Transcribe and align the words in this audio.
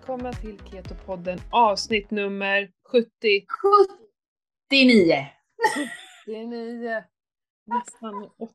välkomna 0.00 0.32
till 0.32 0.58
Keto-podden 0.58 1.38
avsnitt 1.50 2.10
nummer 2.10 2.70
70. 2.92 3.08
79! 4.70 5.26
79. 6.26 7.04
Nästan 7.66 8.30
80. 8.38 8.52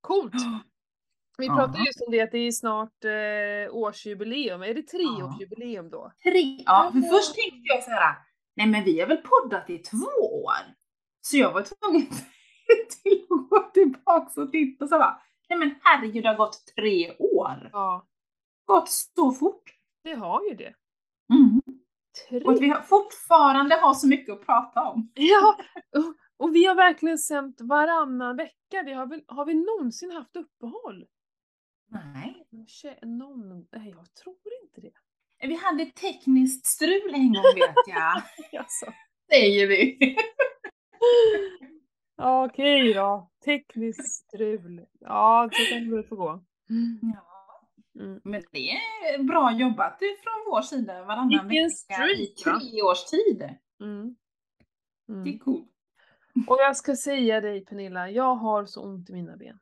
Coolt! 0.00 0.32
Vi 1.38 1.46
pratade 1.46 1.84
just 1.86 2.00
om 2.06 2.10
det 2.10 2.20
att 2.20 2.30
det 2.32 2.38
är 2.38 2.52
snart 2.52 3.04
eh, 3.04 3.74
årsjubileum. 3.76 4.62
Är 4.62 4.74
det 4.74 4.82
treårsjubileum 4.82 5.90
då? 5.90 6.12
Tre. 6.22 6.62
Ja, 6.66 6.90
för 6.92 6.98
Ja. 7.00 7.08
först 7.12 7.34
tänkte 7.34 7.60
jag 7.74 7.84
så 7.84 7.90
här, 7.90 8.14
nej 8.56 8.66
men 8.66 8.84
vi 8.84 9.00
har 9.00 9.06
väl 9.08 9.16
poddat 9.16 9.70
i 9.70 9.78
två 9.78 10.22
år? 10.44 10.74
Så 11.20 11.36
jag 11.36 11.52
var 11.52 11.62
tvungen 11.62 12.06
till 13.02 13.26
att 13.30 13.48
gå 13.50 13.70
tillbaka 13.74 14.40
och 14.40 14.52
titta 14.52 14.84
och 14.84 14.88
så 14.88 14.98
bara, 14.98 15.20
nej 15.48 15.58
men 15.58 15.74
herregud 15.82 16.22
det 16.22 16.28
har 16.28 16.36
gått 16.36 16.66
tre 16.76 17.16
år. 17.18 17.70
Ja, 17.72 18.04
Gått 18.64 18.88
så 18.90 19.32
fort. 19.32 19.74
Det 20.08 20.14
har 20.14 20.44
ju 20.48 20.54
det. 20.54 20.74
Mm. 21.34 21.62
Och 22.44 22.52
att 22.52 22.60
vi 22.60 22.68
har 22.68 22.82
fortfarande 22.82 23.74
har 23.74 23.94
så 23.94 24.08
mycket 24.08 24.32
att 24.32 24.46
prata 24.46 24.82
om. 24.82 25.10
Ja, 25.14 25.58
och, 25.96 26.14
och 26.46 26.54
vi 26.54 26.64
har 26.64 26.74
verkligen 26.74 27.18
sänt 27.18 27.60
varannan 27.60 28.36
vecka. 28.36 28.82
Vi 28.84 28.92
har, 28.92 29.06
väl, 29.06 29.22
har 29.26 29.44
vi 29.44 29.54
någonsin 29.54 30.10
haft 30.10 30.36
uppehåll? 30.36 31.06
Nej. 31.90 32.46
Någon, 33.02 33.66
nej, 33.72 33.90
jag 33.90 34.14
tror 34.14 34.36
inte 34.62 34.80
det. 34.80 34.92
Vi 35.48 35.54
hade 35.54 35.84
tekniskt 35.86 36.66
strul 36.66 37.14
en 37.14 37.32
gång 37.32 37.42
vet 37.54 37.74
jag. 37.86 38.22
Alltså. 38.60 38.86
Säger 39.30 39.66
vi. 39.66 40.16
Okej 42.22 42.94
då. 42.94 43.30
Tekniskt 43.44 44.14
strul. 44.14 44.86
Ja, 45.00 45.50
så 45.52 45.74
kan 45.74 45.90
det 45.90 46.02
få 46.02 46.16
gå. 46.16 46.44
Ja. 47.02 47.27
Mm. 47.98 48.20
Men 48.24 48.42
det 48.52 48.70
är 48.70 49.22
bra 49.22 49.52
jobbat 49.52 49.98
från 49.98 50.52
vår 50.52 50.62
sida 50.62 51.04
varannan 51.04 51.48
vecka 51.48 51.60
i 51.60 51.70
streak, 51.70 52.46
va? 52.54 52.60
tre 52.60 52.82
års 52.82 53.04
tid. 53.04 53.48
Mm. 53.80 54.16
Det 55.06 55.12
är 55.12 55.16
Mm. 55.16 55.38
coolt. 55.38 55.68
Och 56.46 56.56
jag 56.60 56.76
ska 56.76 56.96
säga 56.96 57.40
dig 57.40 57.64
Pernilla, 57.64 58.10
jag 58.10 58.34
har 58.34 58.64
så 58.66 58.82
ont 58.84 59.10
i 59.10 59.12
mina 59.12 59.36
ben. 59.36 59.58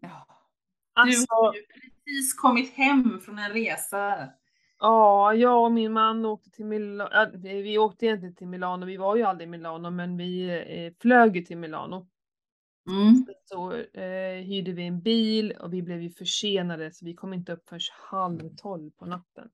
Ja. 0.00 0.26
Alltså, 0.92 1.20
Du 1.20 1.26
har 1.34 1.54
ju 1.54 1.60
precis 1.66 2.34
kommit 2.34 2.74
hem 2.74 3.20
från 3.20 3.38
en 3.38 3.50
resa. 3.52 4.28
ja, 4.78 5.34
jag 5.34 5.64
och 5.64 5.72
min 5.72 5.92
man 5.92 6.24
åkte 6.24 6.50
till 6.50 6.64
Milano. 6.64 7.38
vi 7.42 7.78
åkte 7.78 8.06
egentligen 8.06 8.34
till 8.34 8.46
Milano, 8.46 8.86
vi 8.86 8.96
var 8.96 9.16
ju 9.16 9.22
aldrig 9.22 9.48
i 9.48 9.50
Milano, 9.50 9.90
men 9.90 10.16
vi 10.16 10.50
eh, 10.86 10.92
flög 11.00 11.36
ju 11.36 11.42
till 11.42 11.58
Milano. 11.58 12.08
Mm. 12.88 13.26
Så 13.44 13.72
eh, 14.00 14.44
hyrde 14.44 14.72
vi 14.72 14.86
en 14.86 15.00
bil 15.00 15.52
och 15.52 15.72
vi 15.72 15.82
blev 15.82 16.02
ju 16.02 16.10
försenade 16.10 16.92
så 16.92 17.04
vi 17.04 17.14
kom 17.14 17.34
inte 17.34 17.52
upp 17.52 17.68
förrän 17.68 17.80
halv 18.10 18.56
tolv 18.56 18.90
på 18.90 19.06
natten. 19.06 19.48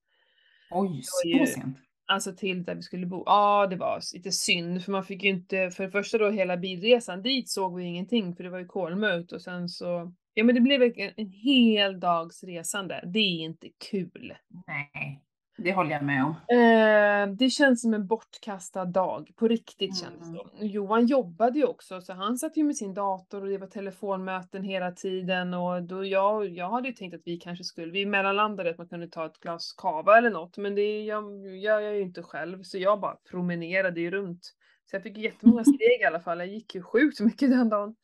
Oj, 0.70 1.00
så 1.02 1.28
ju- 1.28 1.46
sent. 1.46 1.78
Alltså 2.08 2.32
till 2.32 2.64
där 2.64 2.74
vi 2.74 2.82
skulle 2.82 3.06
bo. 3.06 3.22
Ja, 3.26 3.66
det 3.66 3.76
var 3.76 4.00
lite 4.14 4.32
synd 4.32 4.84
för 4.84 4.92
man 4.92 5.04
fick 5.04 5.24
ju 5.24 5.30
inte, 5.30 5.70
för 5.70 5.84
det 5.84 5.90
första 5.90 6.18
då 6.18 6.30
hela 6.30 6.56
bilresan 6.56 7.22
dit 7.22 7.48
såg 7.48 7.76
vi 7.76 7.84
ingenting 7.84 8.36
för 8.36 8.44
det 8.44 8.50
var 8.50 8.58
ju 8.58 8.66
kolmörkt 8.66 9.32
och 9.32 9.42
sen 9.42 9.68
så, 9.68 10.12
ja 10.34 10.44
men 10.44 10.54
det 10.54 10.60
blev 10.60 10.82
en, 10.82 11.12
en 11.16 11.30
hel 11.30 12.00
dags 12.00 12.44
resande. 12.44 13.10
Det 13.12 13.18
är 13.18 13.44
inte 13.44 13.68
kul. 13.90 14.34
Nej, 14.66 15.22
det 15.56 15.72
håller 15.72 15.90
jag 15.90 16.02
med 16.04 16.24
om. 16.24 16.30
Eh, 16.30 17.34
det 17.36 17.50
känns 17.50 17.80
som 17.82 17.94
en 17.94 18.06
bortkastad 18.06 18.84
dag, 18.84 19.30
på 19.36 19.48
riktigt 19.48 19.98
kändes 19.98 20.32
det 20.32 20.36
Mm. 20.56 20.66
Johan 20.66 21.06
jobbade 21.06 21.58
ju 21.58 21.64
också 21.64 22.00
så 22.00 22.12
han 22.12 22.38
satt 22.38 22.56
ju 22.56 22.64
med 22.64 22.76
sin 22.76 22.94
dator 22.94 23.42
och 23.42 23.48
det 23.48 23.58
var 23.58 23.66
telefonmöten 23.66 24.62
hela 24.62 24.92
tiden 24.92 25.54
och 25.54 25.82
då 25.82 26.04
jag, 26.04 26.48
jag 26.48 26.70
hade 26.70 26.88
ju 26.88 26.94
tänkt 26.94 27.14
att 27.14 27.22
vi 27.24 27.36
kanske 27.36 27.64
skulle, 27.64 27.92
vi 27.92 28.06
mellanlandade 28.06 28.70
att 28.70 28.78
man 28.78 28.88
kunde 28.88 29.08
ta 29.08 29.26
ett 29.26 29.40
glas 29.40 29.72
kava 29.72 30.18
eller 30.18 30.30
något 30.30 30.56
men 30.56 30.74
det 30.74 31.04
jag, 31.04 31.46
gör 31.56 31.80
jag 31.80 31.94
ju 31.94 32.02
inte 32.02 32.22
själv 32.22 32.62
så 32.62 32.78
jag 32.78 33.00
bara 33.00 33.16
promenerade 33.30 34.00
ju 34.00 34.10
runt. 34.10 34.54
Så 34.90 34.96
jag 34.96 35.02
fick 35.02 35.18
jättemånga 35.18 35.64
steg 35.76 36.00
i 36.00 36.04
alla 36.04 36.20
fall, 36.20 36.38
jag 36.38 36.48
gick 36.48 36.74
ju 36.74 36.82
sjukt 36.82 37.20
mycket 37.20 37.50
den 37.50 37.68
dagen. 37.68 37.96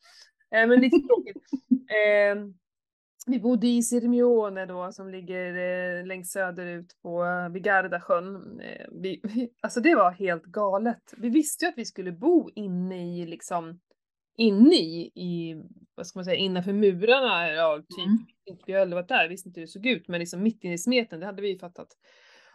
Eh, 0.51 0.67
men 0.67 0.81
lite 0.81 0.97
tråkigt. 0.97 1.43
Eh, 1.83 2.35
vi 3.27 3.39
bodde 3.39 3.67
i 3.67 3.83
Sirmione 3.83 4.65
då 4.65 4.91
som 4.91 5.09
ligger 5.09 5.55
eh, 5.99 6.05
längst 6.05 6.31
söderut 6.31 6.97
på 7.01 7.25
eh, 7.25 7.49
vid 7.49 7.63
Gardasjön. 7.63 8.59
Eh, 8.59 8.87
vi, 8.91 9.21
alltså 9.61 9.79
det 9.79 9.95
var 9.95 10.11
helt 10.11 10.43
galet. 10.43 11.13
Vi 11.17 11.29
visste 11.29 11.65
ju 11.65 11.69
att 11.69 11.77
vi 11.77 11.85
skulle 11.85 12.11
bo 12.11 12.49
inne 12.55 13.17
i 13.17 13.25
liksom 13.25 13.79
inne 14.37 14.75
i, 14.75 15.11
i 15.15 15.55
vad 15.95 16.07
ska 16.07 16.19
man 16.19 16.25
säga, 16.25 16.37
innanför 16.37 16.73
murarna. 16.73 17.47
Ja, 17.51 17.77
typ. 17.77 18.05
Mm. 18.07 18.17
Inte, 18.45 18.63
vi 18.67 18.73
har 18.73 18.81
aldrig 18.81 18.95
varit 18.95 19.07
där, 19.07 19.29
visste 19.29 19.49
inte 19.49 19.59
hur 19.59 19.65
det 19.65 19.71
såg 19.71 19.85
ut, 19.85 20.07
men 20.07 20.19
liksom 20.19 20.43
mitt 20.43 20.63
inne 20.63 20.73
i 20.73 20.77
smeten, 20.77 21.19
det 21.19 21.25
hade 21.25 21.41
vi 21.41 21.49
ju 21.49 21.59
fattat. 21.59 21.87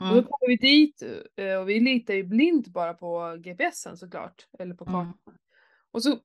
Och 0.01 0.07
då 0.07 0.13
Mm. 0.13 0.25
kom 0.25 0.39
vi 0.49 0.57
dit 0.57 1.03
eh, 1.37 1.55
och 1.57 1.69
vi 1.69 1.81
litar 1.81 2.15
ju 2.15 2.23
blint 2.25 2.69
bara 2.69 2.95
på 2.95 3.37
GPSen 3.39 3.97
såklart, 3.97 4.47
eller 4.59 4.75
på 4.75 4.85
kartan. 4.85 5.01
Mm. 5.01 5.15
Och 5.93 6.03
så 6.03 6.19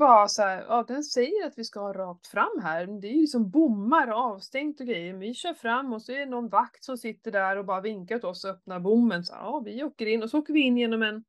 bara 0.00 0.28
så 0.28 0.42
här, 0.42 0.64
ja 0.68 0.84
den 0.88 1.02
säger 1.04 1.46
att 1.46 1.58
vi 1.58 1.64
ska 1.64 1.80
ha 1.80 1.92
rakt 1.92 2.26
fram 2.26 2.60
här. 2.62 2.86
men 2.86 3.00
Det 3.00 3.08
är 3.08 3.20
ju 3.20 3.26
som 3.26 3.50
bommar 3.50 4.08
och 4.12 4.18
avstängt 4.18 4.80
och 4.80 4.86
grejer. 4.86 5.12
Men 5.12 5.20
Vi 5.20 5.34
kör 5.34 5.54
fram 5.54 5.92
och 5.92 6.02
så 6.02 6.12
är 6.12 6.18
det 6.18 6.26
någon 6.26 6.48
vakt 6.48 6.84
som 6.84 6.98
sitter 6.98 7.30
där 7.32 7.56
och 7.56 7.64
bara 7.64 7.80
vinkar 7.80 8.16
åt 8.16 8.24
oss 8.24 8.44
och 8.44 8.50
öppnar 8.50 8.80
bommen. 8.80 9.24
Så 9.24 9.32
ja, 9.34 9.62
vi 9.64 9.84
åker 9.84 10.06
in 10.06 10.22
och 10.22 10.30
så 10.30 10.38
åker 10.38 10.52
vi 10.52 10.60
in 10.60 10.76
genom 10.78 11.02
en 11.02 11.24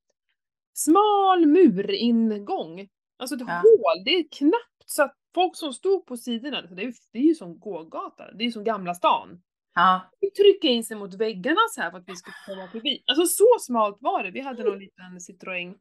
smal 0.74 1.46
muringång. 1.46 2.88
Alltså 3.20 3.36
ett 3.36 3.42
Ja. 3.48 3.54
hål, 3.64 4.04
det 4.06 4.12
är 4.12 4.26
knappt 4.38 4.84
så 4.86 5.04
att 5.04 5.16
folk 5.36 5.56
som 5.56 5.74
stod 5.74 6.06
på 6.06 6.18
sidorna, 6.18 6.68
så 6.68 6.76
det 6.76 6.82
är 6.82 6.86
ju, 6.86 6.94
det 7.12 7.20
är 7.20 7.24
ju 7.24 7.36
som 7.36 7.60
gågata, 7.60 8.32
det 8.32 8.44
är 8.44 8.46
ju 8.46 8.52
som 8.52 8.64
Gamla 8.64 8.94
stan. 8.94 9.42
Ja. 9.76 10.02
Vi 10.20 10.32
trycker 10.32 10.68
in 10.68 10.84
sig 10.84 10.98
mot 10.98 11.14
väggarna 11.14 11.60
så 11.76 11.82
här 11.82 11.92
för 11.92 11.98
att 11.98 12.08
vi 12.10 12.16
ska 12.16 12.32
komma 12.48 12.68
förbi. 12.68 13.04
Alltså 13.08 13.26
så 13.26 13.46
smalt 13.60 13.98
var 14.00 14.24
det. 14.24 14.32
Vi 14.32 14.42
hade 14.42 14.64
någon 14.64 14.80
liten 14.80 15.20
Citroën. 15.20 15.76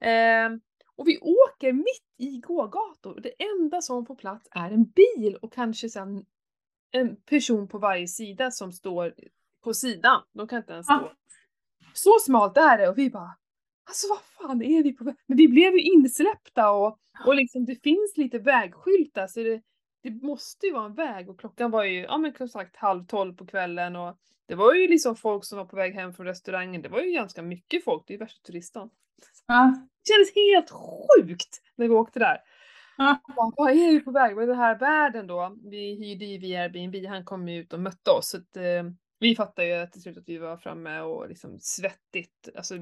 Ehm, 0.00 0.60
och 1.00 1.08
vi 1.08 1.18
åker 1.18 1.72
mitt 1.72 2.14
i 2.18 2.38
gågator. 2.38 3.20
Det 3.20 3.32
enda 3.42 3.80
som 3.80 4.06
får 4.06 4.14
plats 4.14 4.48
är 4.50 4.70
en 4.70 4.84
bil 4.84 5.36
och 5.42 5.52
kanske 5.52 5.88
sen 5.88 6.24
en 6.90 7.16
person 7.16 7.68
på 7.68 7.78
varje 7.78 8.08
sida 8.08 8.50
som 8.50 8.72
står 8.72 9.14
på 9.64 9.74
sidan. 9.74 10.22
De 10.32 10.48
kan 10.48 10.58
inte 10.58 10.72
ens 10.72 10.86
stå. 10.86 10.94
Ja. 10.94 11.12
Så 11.94 12.10
smalt 12.20 12.56
är 12.56 12.78
det 12.78 12.88
och 12.88 12.98
vi 12.98 13.10
bara 13.10 13.36
Alltså 13.84 14.06
vad 14.08 14.20
fan 14.20 14.62
är 14.62 14.82
vi 14.82 14.92
på 14.92 15.04
väg? 15.04 15.14
Men 15.26 15.36
vi 15.36 15.48
blev 15.48 15.72
ju 15.72 15.82
insläppta 15.82 16.70
och, 16.70 16.98
och 17.26 17.34
liksom 17.34 17.64
det 17.64 17.82
finns 17.82 18.16
lite 18.16 18.38
vägskyltar 18.38 19.26
så 19.26 19.40
det, 19.40 19.62
det 20.02 20.10
måste 20.10 20.66
ju 20.66 20.72
vara 20.72 20.86
en 20.86 20.94
väg 20.94 21.30
och 21.30 21.40
klockan 21.40 21.70
var 21.70 21.84
ju, 21.84 22.00
ja 22.00 22.18
men 22.18 22.34
som 22.34 22.48
sagt 22.48 22.76
halv 22.76 23.06
tolv 23.06 23.36
på 23.36 23.46
kvällen 23.46 23.96
och 23.96 24.16
det 24.46 24.54
var 24.54 24.74
ju 24.74 24.88
liksom 24.88 25.16
folk 25.16 25.44
som 25.44 25.58
var 25.58 25.64
på 25.64 25.76
väg 25.76 25.94
hem 25.94 26.12
från 26.12 26.26
restaurangen. 26.26 26.82
Det 26.82 26.88
var 26.88 27.00
ju 27.00 27.12
ganska 27.12 27.42
mycket 27.42 27.84
folk, 27.84 28.04
det 28.06 28.12
är 28.12 28.14
ju 28.14 28.18
värsta 28.18 28.42
turistdagen. 28.42 28.90
Ja. 29.46 29.89
Det 30.04 30.12
kändes 30.12 30.34
helt 30.34 30.70
sjukt 30.70 31.62
när 31.76 31.88
vi 31.88 31.94
åkte 31.94 32.18
där. 32.18 32.38
Ja. 32.96 33.20
Bara, 33.36 33.52
Vad 33.56 33.70
är 33.70 33.90
vi 33.92 34.00
på 34.00 34.10
väg? 34.10 34.36
Men 34.36 34.48
den 34.48 34.56
här 34.58 34.78
världen 34.78 35.26
då, 35.26 35.56
vi 35.70 35.94
hyrde 35.94 36.24
ju 36.24 36.38
via 36.38 36.60
Airbnb, 36.62 37.06
han 37.06 37.24
kom 37.24 37.48
ut 37.48 37.72
och 37.72 37.80
mötte 37.80 38.10
oss. 38.10 38.28
Så 38.30 38.36
att, 38.36 38.56
eh, 38.56 38.82
vi 39.18 39.36
fattade 39.36 39.68
ju 39.80 39.86
till 39.86 40.02
slut 40.02 40.18
att 40.18 40.28
vi 40.28 40.38
var 40.38 40.56
framme 40.56 41.00
och 41.00 41.28
liksom 41.28 41.58
svettigt, 41.60 42.48
alltså 42.56 42.74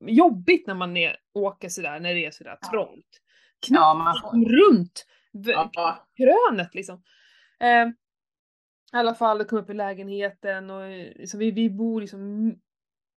jobbigt 0.00 0.66
när 0.66 0.74
man 0.74 0.96
är, 0.96 1.16
åker 1.34 1.68
sådär, 1.68 2.00
när 2.00 2.14
det 2.14 2.26
är 2.26 2.30
sådär 2.30 2.58
Ja. 2.60 2.70
trångt. 2.70 3.20
Ja, 3.68 3.94
man 3.94 4.14
får... 4.20 4.30
Runt 4.50 5.06
Ja. 5.72 6.06
krönet 6.16 6.74
liksom. 6.74 7.02
Eh, 7.60 7.88
I 8.92 8.96
alla 8.96 9.14
fall, 9.14 9.44
kom 9.44 9.58
upp 9.58 9.70
i 9.70 9.74
lägenheten 9.74 10.70
och 10.70 10.88
liksom, 11.16 11.40
vi, 11.40 11.50
vi 11.50 11.70
bor 11.70 12.00
liksom 12.00 12.50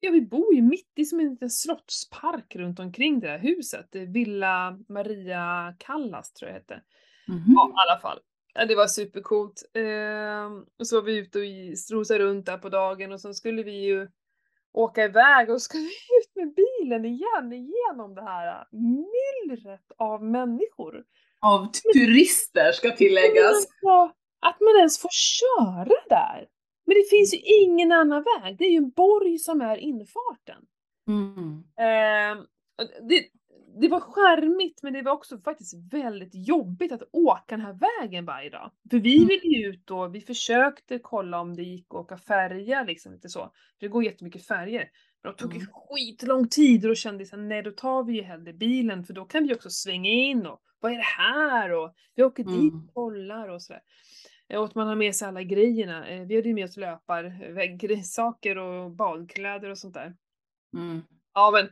Ja, 0.00 0.10
vi 0.10 0.20
bor 0.20 0.54
ju 0.54 0.62
mitt 0.62 0.92
i 0.96 1.04
som 1.04 1.20
en 1.20 1.30
liten 1.30 1.50
slottspark 1.50 2.56
runt 2.56 2.78
omkring 2.80 3.20
det 3.20 3.26
där 3.26 3.38
huset. 3.38 3.88
Villa 3.92 4.78
Maria 4.88 5.74
Callas 5.78 6.32
tror 6.32 6.50
jag 6.50 6.60
det 6.66 6.74
hette. 6.74 6.82
Mhm. 7.28 7.44
Ja, 7.46 7.68
i 7.68 7.90
alla 7.90 8.00
fall. 8.00 8.18
Ja, 8.54 8.64
det 8.64 8.74
var 8.74 8.86
supercoolt. 8.86 9.62
Ehm, 9.74 10.64
och 10.78 10.86
så 10.86 10.96
var 10.96 11.02
vi 11.02 11.16
ute 11.18 11.38
och 11.38 11.78
strosade 11.78 12.20
runt 12.20 12.46
där 12.46 12.58
på 12.58 12.68
dagen 12.68 13.12
och 13.12 13.20
sen 13.20 13.34
skulle 13.34 13.62
vi 13.62 13.84
ju 13.84 14.08
åka 14.72 15.04
iväg 15.04 15.50
och 15.50 15.62
så 15.62 15.64
ska 15.64 15.78
vi 15.78 15.84
ut 16.20 16.34
med 16.34 16.54
bilen 16.54 17.04
igen 17.04 17.52
igenom 17.52 18.14
det 18.14 18.22
här 18.22 18.66
myllret 18.70 19.92
av 19.96 20.24
människor. 20.24 21.04
Av 21.40 21.70
turister 21.94 22.72
ska 22.72 22.90
tilläggas. 22.90 23.54
Alltså, 23.54 24.14
att 24.40 24.60
man 24.60 24.76
ens 24.78 24.98
får 24.98 25.10
köra 25.12 25.96
där. 26.08 26.48
Men 26.86 26.94
det 26.96 27.10
finns 27.10 27.34
ju 27.34 27.38
ingen 27.64 27.92
annan 27.92 28.24
väg. 28.40 28.58
Det 28.58 28.64
är 28.64 28.70
ju 28.70 28.76
en 28.76 28.90
borg 28.90 29.38
som 29.38 29.60
är 29.60 29.76
infarten. 29.76 30.62
Mm. 31.08 31.64
Och 32.78 33.08
det, 33.08 33.24
det 33.80 33.88
var 33.88 34.00
skärmigt 34.00 34.82
men 34.82 34.92
det 34.92 35.02
var 35.02 35.12
också 35.12 35.38
faktiskt 35.38 35.74
väldigt 35.92 36.30
jobbigt 36.48 36.92
att 36.92 37.02
åka 37.12 37.56
den 37.56 37.60
här 37.60 37.78
vägen 38.00 38.24
varje 38.24 38.50
dag. 38.50 38.70
För 38.90 38.98
vi 38.98 39.16
Mm. 39.16 39.28
ville 39.28 39.56
ju 39.58 39.66
ut 39.68 39.90
och 39.90 40.14
vi 40.14 40.20
försökte 40.20 40.98
kolla 40.98 41.40
om 41.40 41.56
det 41.56 41.62
gick 41.62 41.86
att 41.88 41.94
åka 42.00 42.16
färja 42.16 42.82
liksom 42.84 43.12
lite 43.12 43.28
så. 43.28 43.40
För 43.40 43.80
det 43.80 43.88
går 43.88 44.04
jättemycket 44.04 44.46
färger. 44.46 44.88
Men 45.22 45.32
de 45.32 45.36
tog 45.42 45.52
ju 45.54 45.60
Mm. 45.60 45.70
skitlång 45.72 46.48
tid 46.48 46.84
och 46.84 46.88
då 46.88 46.94
kände 46.94 47.24
jag 47.30 47.38
nej 47.40 47.62
då 47.62 47.70
tar 47.70 48.04
vi 48.04 48.12
ju 48.12 48.22
hellre 48.22 48.52
bilen 48.52 49.04
för 49.04 49.14
då 49.14 49.24
kan 49.24 49.46
vi 49.46 49.54
också 49.54 49.70
svänga 49.70 50.10
in 50.10 50.46
och 50.46 50.60
vad 50.80 50.92
är 50.92 50.96
det 50.96 51.02
här 51.02 51.72
och 51.72 51.94
vi 52.14 52.22
åker 52.22 52.44
dit 52.44 52.72
Mm. 52.72 52.84
och 52.88 52.94
kollar 52.94 53.48
och 53.48 53.62
sådär. 53.62 53.82
Och 54.54 54.64
att 54.64 54.74
man 54.74 54.88
har 54.88 54.96
med 54.96 55.14
sig 55.16 55.28
alla 55.28 55.42
grejerna. 55.42 56.08
Eh, 56.08 56.26
Vi 56.26 56.36
hade 56.36 56.48
ju 56.48 56.54
med 56.54 56.64
oss 56.64 56.76
löparsaker 56.76 58.58
och 58.58 58.90
badkläder 58.90 59.70
och 59.70 59.78
sånt 59.78 59.94
där. 59.94 60.16
Mm. 60.76 61.02
Ja 61.34 61.50
men 61.52 61.68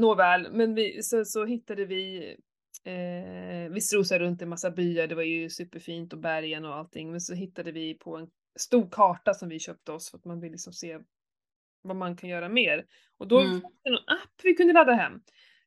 nåväl, 0.00 0.52
men 0.52 0.74
vi, 0.74 1.02
så, 1.02 1.24
så 1.24 1.44
hittade 1.44 1.84
vi 1.84 2.36
Eh, 2.84 3.70
vi 3.70 3.80
strosade 3.80 4.24
runt 4.24 4.42
i 4.42 4.46
massa 4.46 4.70
byar, 4.70 5.06
det 5.06 5.14
var 5.14 5.22
ju 5.22 5.50
superfint 5.50 6.12
och 6.12 6.18
bergen 6.18 6.64
och 6.64 6.74
allting. 6.74 7.10
Men 7.10 7.20
så 7.20 7.34
hittade 7.34 7.72
vi 7.72 7.94
på 7.94 8.16
en 8.16 8.30
stor 8.58 8.88
karta 8.90 9.34
som 9.34 9.48
vi 9.48 9.58
köpte 9.58 9.92
oss 9.92 10.10
för 10.10 10.18
att 10.18 10.24
man 10.24 10.40
vill 10.40 10.52
liksom 10.52 10.72
se 10.72 10.98
vad 11.82 11.96
man 11.96 12.16
kan 12.16 12.30
göra 12.30 12.48
mer. 12.48 12.86
Och 13.18 13.28
då 13.28 13.40
Mm. 13.40 13.60
fanns 13.60 13.74
det 13.82 13.90
någon 13.90 14.04
app 14.06 14.40
vi 14.42 14.54
kunde 14.54 14.72
ladda 14.72 14.92
hem. 14.92 15.20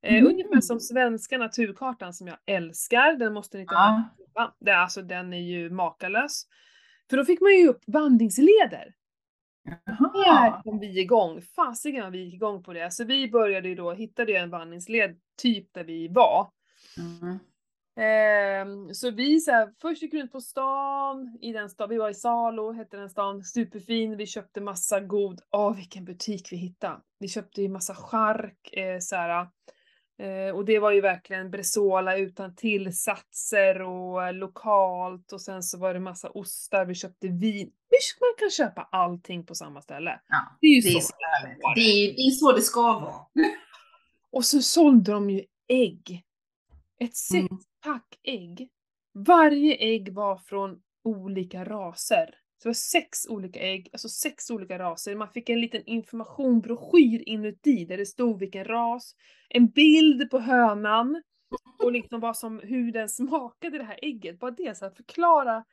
Eh, 0.03 0.13
Mm. 0.13 0.27
Ungefär 0.27 0.61
som 0.61 0.79
svenska 0.79 1.37
naturkartan 1.37 2.13
som 2.13 2.27
jag 2.27 2.37
älskar, 2.45 3.15
den 3.15 3.33
måste 3.33 3.57
ni 3.57 3.65
ha. 3.65 4.11
Ja. 4.33 4.55
Det, 4.59 4.71
är 4.71 4.75
alltså, 4.75 5.01
den 5.01 5.33
är 5.33 5.41
ju 5.41 5.69
makalös. 5.69 6.43
För 7.09 7.17
då 7.17 7.25
fick 7.25 7.41
man 7.41 7.51
ju 7.51 7.67
upp 7.67 7.81
vandringsleder. 7.87 8.93
Där 9.65 9.79
Jaha. 9.85 10.61
kom 10.63 10.79
vi 10.79 10.99
igång. 11.01 11.41
Fasiken 11.41 12.11
vi 12.11 12.23
gick 12.23 12.33
igång 12.33 12.63
på 12.63 12.73
det. 12.73 12.91
Så 12.91 13.03
vi 13.05 13.31
började 13.31 13.69
ju 13.69 13.75
då, 13.75 13.91
hittade 13.91 14.31
ju 14.31 14.37
en 14.37 14.49
vandringsled 14.49 15.19
typ 15.41 15.73
där 15.73 15.83
vi 15.83 16.07
var. 16.07 16.49
Mm. 16.97 17.39
Ehm, 17.95 18.93
så 18.93 19.11
vi 19.11 19.39
så 19.39 19.51
här, 19.51 19.73
först 19.81 20.01
gick 20.01 20.13
runt 20.13 20.31
på 20.31 20.41
stan, 20.41 21.37
i 21.41 21.53
den 21.53 21.69
stan, 21.69 21.89
vi 21.89 21.97
var 21.97 22.09
i 22.09 22.13
Salo, 22.13 22.71
hette 22.71 22.97
den 22.97 23.09
stan, 23.09 23.43
superfin, 23.43 24.17
vi 24.17 24.25
köpte 24.25 24.61
massa 24.61 24.99
god, 24.99 25.41
åh 25.51 25.75
vilken 25.75 26.05
butik 26.05 26.51
vi 26.51 26.57
hittade. 26.57 27.01
Vi 27.19 27.27
köpte 27.27 27.61
ju 27.61 27.69
massa 27.69 27.95
chark, 27.95 28.73
eh, 28.73 28.99
så 28.99 29.15
här, 29.15 29.47
eh, 30.19 30.55
och 30.55 30.65
det 30.65 30.79
var 30.79 30.91
ju 30.91 31.01
verkligen 31.01 31.51
Bresola 31.51 32.17
utan 32.17 32.55
tillsatser 32.55 33.81
och 33.81 34.23
eh, 34.27 34.33
lokalt 34.33 35.31
och 35.31 35.41
sen 35.41 35.63
så 35.63 35.77
var 35.77 35.93
det 35.93 35.99
massa 35.99 36.29
ostar, 36.29 36.85
vi 36.85 36.95
köpte 36.95 37.27
vin. 37.27 37.71
Visst 37.89 38.17
man 38.21 38.29
kan 38.39 38.49
köpa 38.49 38.87
allting 38.91 39.45
på 39.45 39.55
samma 39.55 39.81
ställe. 39.81 40.19
Ja, 40.27 40.57
Det 40.61 40.67
är 40.67 40.75
ju 40.75 40.81
det 40.81 40.97
är 40.97 40.99
så. 41.01 41.07
så 41.07 41.13
härligt. 41.19 41.61
Det 41.75 41.81
är, 41.81 42.13
det 42.15 42.21
är 42.21 42.31
så 42.31 42.51
det 42.51 42.61
ska 42.61 42.81
vara. 42.81 43.25
Och 44.31 44.45
så 44.45 44.61
sålde 44.61 45.11
de 45.11 45.29
ju 45.29 45.43
ägg. 45.67 46.23
Ett 46.99 47.11
Mm. 47.33 47.47
sexpack 47.47 48.19
ägg. 48.23 48.69
Varje 49.13 49.75
ägg 49.75 50.13
var 50.13 50.37
från 50.37 50.81
olika 51.03 51.63
raser. 51.65 52.35
Så 52.63 52.67
det 52.67 52.69
var 52.69 52.73
sex 52.73 53.27
olika 53.29 53.59
ägg, 53.59 53.89
alltså 53.93 54.09
sex 54.09 54.49
olika 54.49 54.79
raser. 54.79 55.15
Man 55.15 55.29
fick 55.29 55.49
en 55.49 55.61
liten 55.61 55.83
informationbroschyr 55.85 57.23
inuti 57.25 57.85
där 57.85 57.97
det 57.97 58.05
stod 58.05 58.39
vilken 58.39 58.65
ras, 58.65 59.15
en 59.49 59.67
bild 59.67 60.29
på 60.29 60.39
hönan 60.39 61.21
och 61.83 61.91
liksom 61.91 62.19
vad 62.19 62.37
som, 62.37 62.59
hur 62.63 62.91
den 62.91 63.09
smakade 63.09 63.77
det 63.77 63.83
här 63.83 63.99
ägget. 64.01 64.39
Bara 64.39 64.51
det, 64.51 64.77
så 64.77 64.85
här, 64.85 64.91
förklara 64.91 65.63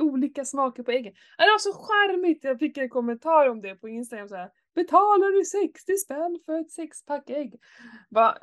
olika 0.00 0.44
smaker 0.44 0.82
på 0.82 0.90
äggen. 0.90 1.12
Det 1.38 1.44
var 1.44 1.58
så 1.58 1.72
charmigt! 1.72 2.44
Jag 2.44 2.58
fick 2.58 2.76
en 2.76 2.88
kommentar 2.88 3.48
om 3.48 3.60
det 3.60 3.74
på 3.74 3.88
Instagram 3.88 4.28
så 4.28 4.36
här. 4.36 4.50
Betalar 4.74 5.38
du 5.38 5.44
60 5.44 5.96
spänn 5.96 6.38
för 6.46 6.60
ett 6.60 6.70
sexpack 6.70 7.30
ägg? 7.30 7.54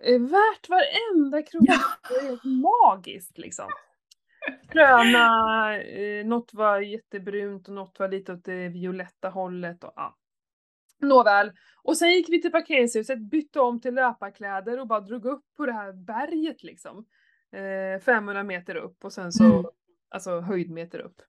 Eh, 0.03 0.19
värt 0.21 0.69
varenda 0.69 1.41
krona! 1.41 1.79
Det 2.09 2.15
är 2.15 2.23
helt 2.23 2.43
magiskt 2.43 3.37
liksom. 3.37 3.69
Gröna, 4.71 5.77
eh, 5.81 6.25
något 6.25 6.53
var 6.53 6.79
jättebrunt 6.79 7.67
och 7.67 7.73
något 7.73 7.99
var 7.99 8.07
lite 8.07 8.33
åt 8.33 8.43
det 8.45 8.69
violetta 8.69 9.29
hållet 9.29 9.83
och 9.83 9.93
ja. 9.95 10.15
Nåväl. 11.01 11.51
Och 11.83 11.97
sen 11.97 12.11
gick 12.11 12.29
vi 12.29 12.41
till 12.41 12.51
parkeringshuset, 12.51 13.19
bytte 13.19 13.59
om 13.59 13.81
till 13.81 13.93
löparkläder 13.95 14.79
och 14.79 14.87
bara 14.87 14.99
drog 14.99 15.25
upp 15.25 15.43
på 15.57 15.65
det 15.65 15.71
här 15.71 15.93
berget 15.93 16.63
liksom. 16.63 17.05
Eh, 17.51 18.01
500 18.01 18.43
meter 18.43 18.75
upp 18.75 19.05
och 19.05 19.13
sen 19.13 19.31
så, 19.31 19.43
Mm. 19.45 19.65
alltså 20.09 20.39
höjdmeter 20.39 20.99
upp. 20.99 21.21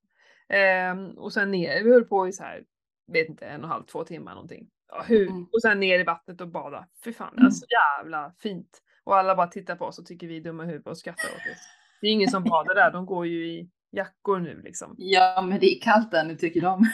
Ehm, 0.49 1.11
och 1.11 1.33
sen 1.33 1.51
ner, 1.51 1.85
vi 1.85 1.91
höll 1.93 2.05
på 2.05 2.29
i 2.29 2.33
så 2.33 2.43
här, 2.43 2.65
vet 3.13 3.29
inte, 3.29 3.47
en 3.47 3.61
och 3.61 3.65
en 3.65 3.71
halv, 3.71 3.85
två 3.85 4.05
timmar 4.05 4.35
någonting. 4.35 4.71
Ja, 4.89 5.05
hur? 5.09 5.29
Mm. 5.29 5.45
Och 5.53 5.63
sen 5.63 5.81
ner 5.81 5.99
i 5.99 6.05
vattnet 6.05 6.41
och 6.41 6.49
bada. 6.49 6.87
Fy 7.05 7.13
fan, 7.13 7.33
Mm. 7.33 7.45
alltså 7.45 7.67
jävla 7.71 8.33
fint. 8.39 8.83
Och 9.05 9.17
alla 9.17 9.35
bara 9.37 9.47
tittar 9.47 9.77
på 9.77 9.85
oss 9.85 9.99
och 9.99 10.07
tycker 10.07 10.27
vi 10.27 10.37
är 10.37 10.41
dumma 10.41 10.63
i 10.65 10.67
huvudet 10.67 10.87
och 10.87 10.99
skrattar 10.99 11.29
åt 11.29 11.53
oss. 11.53 11.69
Det 12.01 12.07
är 12.07 12.13
ingen 12.13 12.31
som 12.31 12.45
badar 12.45 12.75
där, 12.75 12.91
de 12.91 13.07
går 13.07 13.27
ju 13.27 13.47
i 13.47 13.71
jackor 13.93 14.39
nu 14.39 14.63
liksom. 14.65 14.95
Ja, 14.99 15.45
men 15.49 15.61
det 15.61 15.77
är 15.77 15.81
kallt 15.81 16.11
där 16.11 16.25
nu 16.25 16.37
tycker 16.37 16.61
de. 16.61 16.85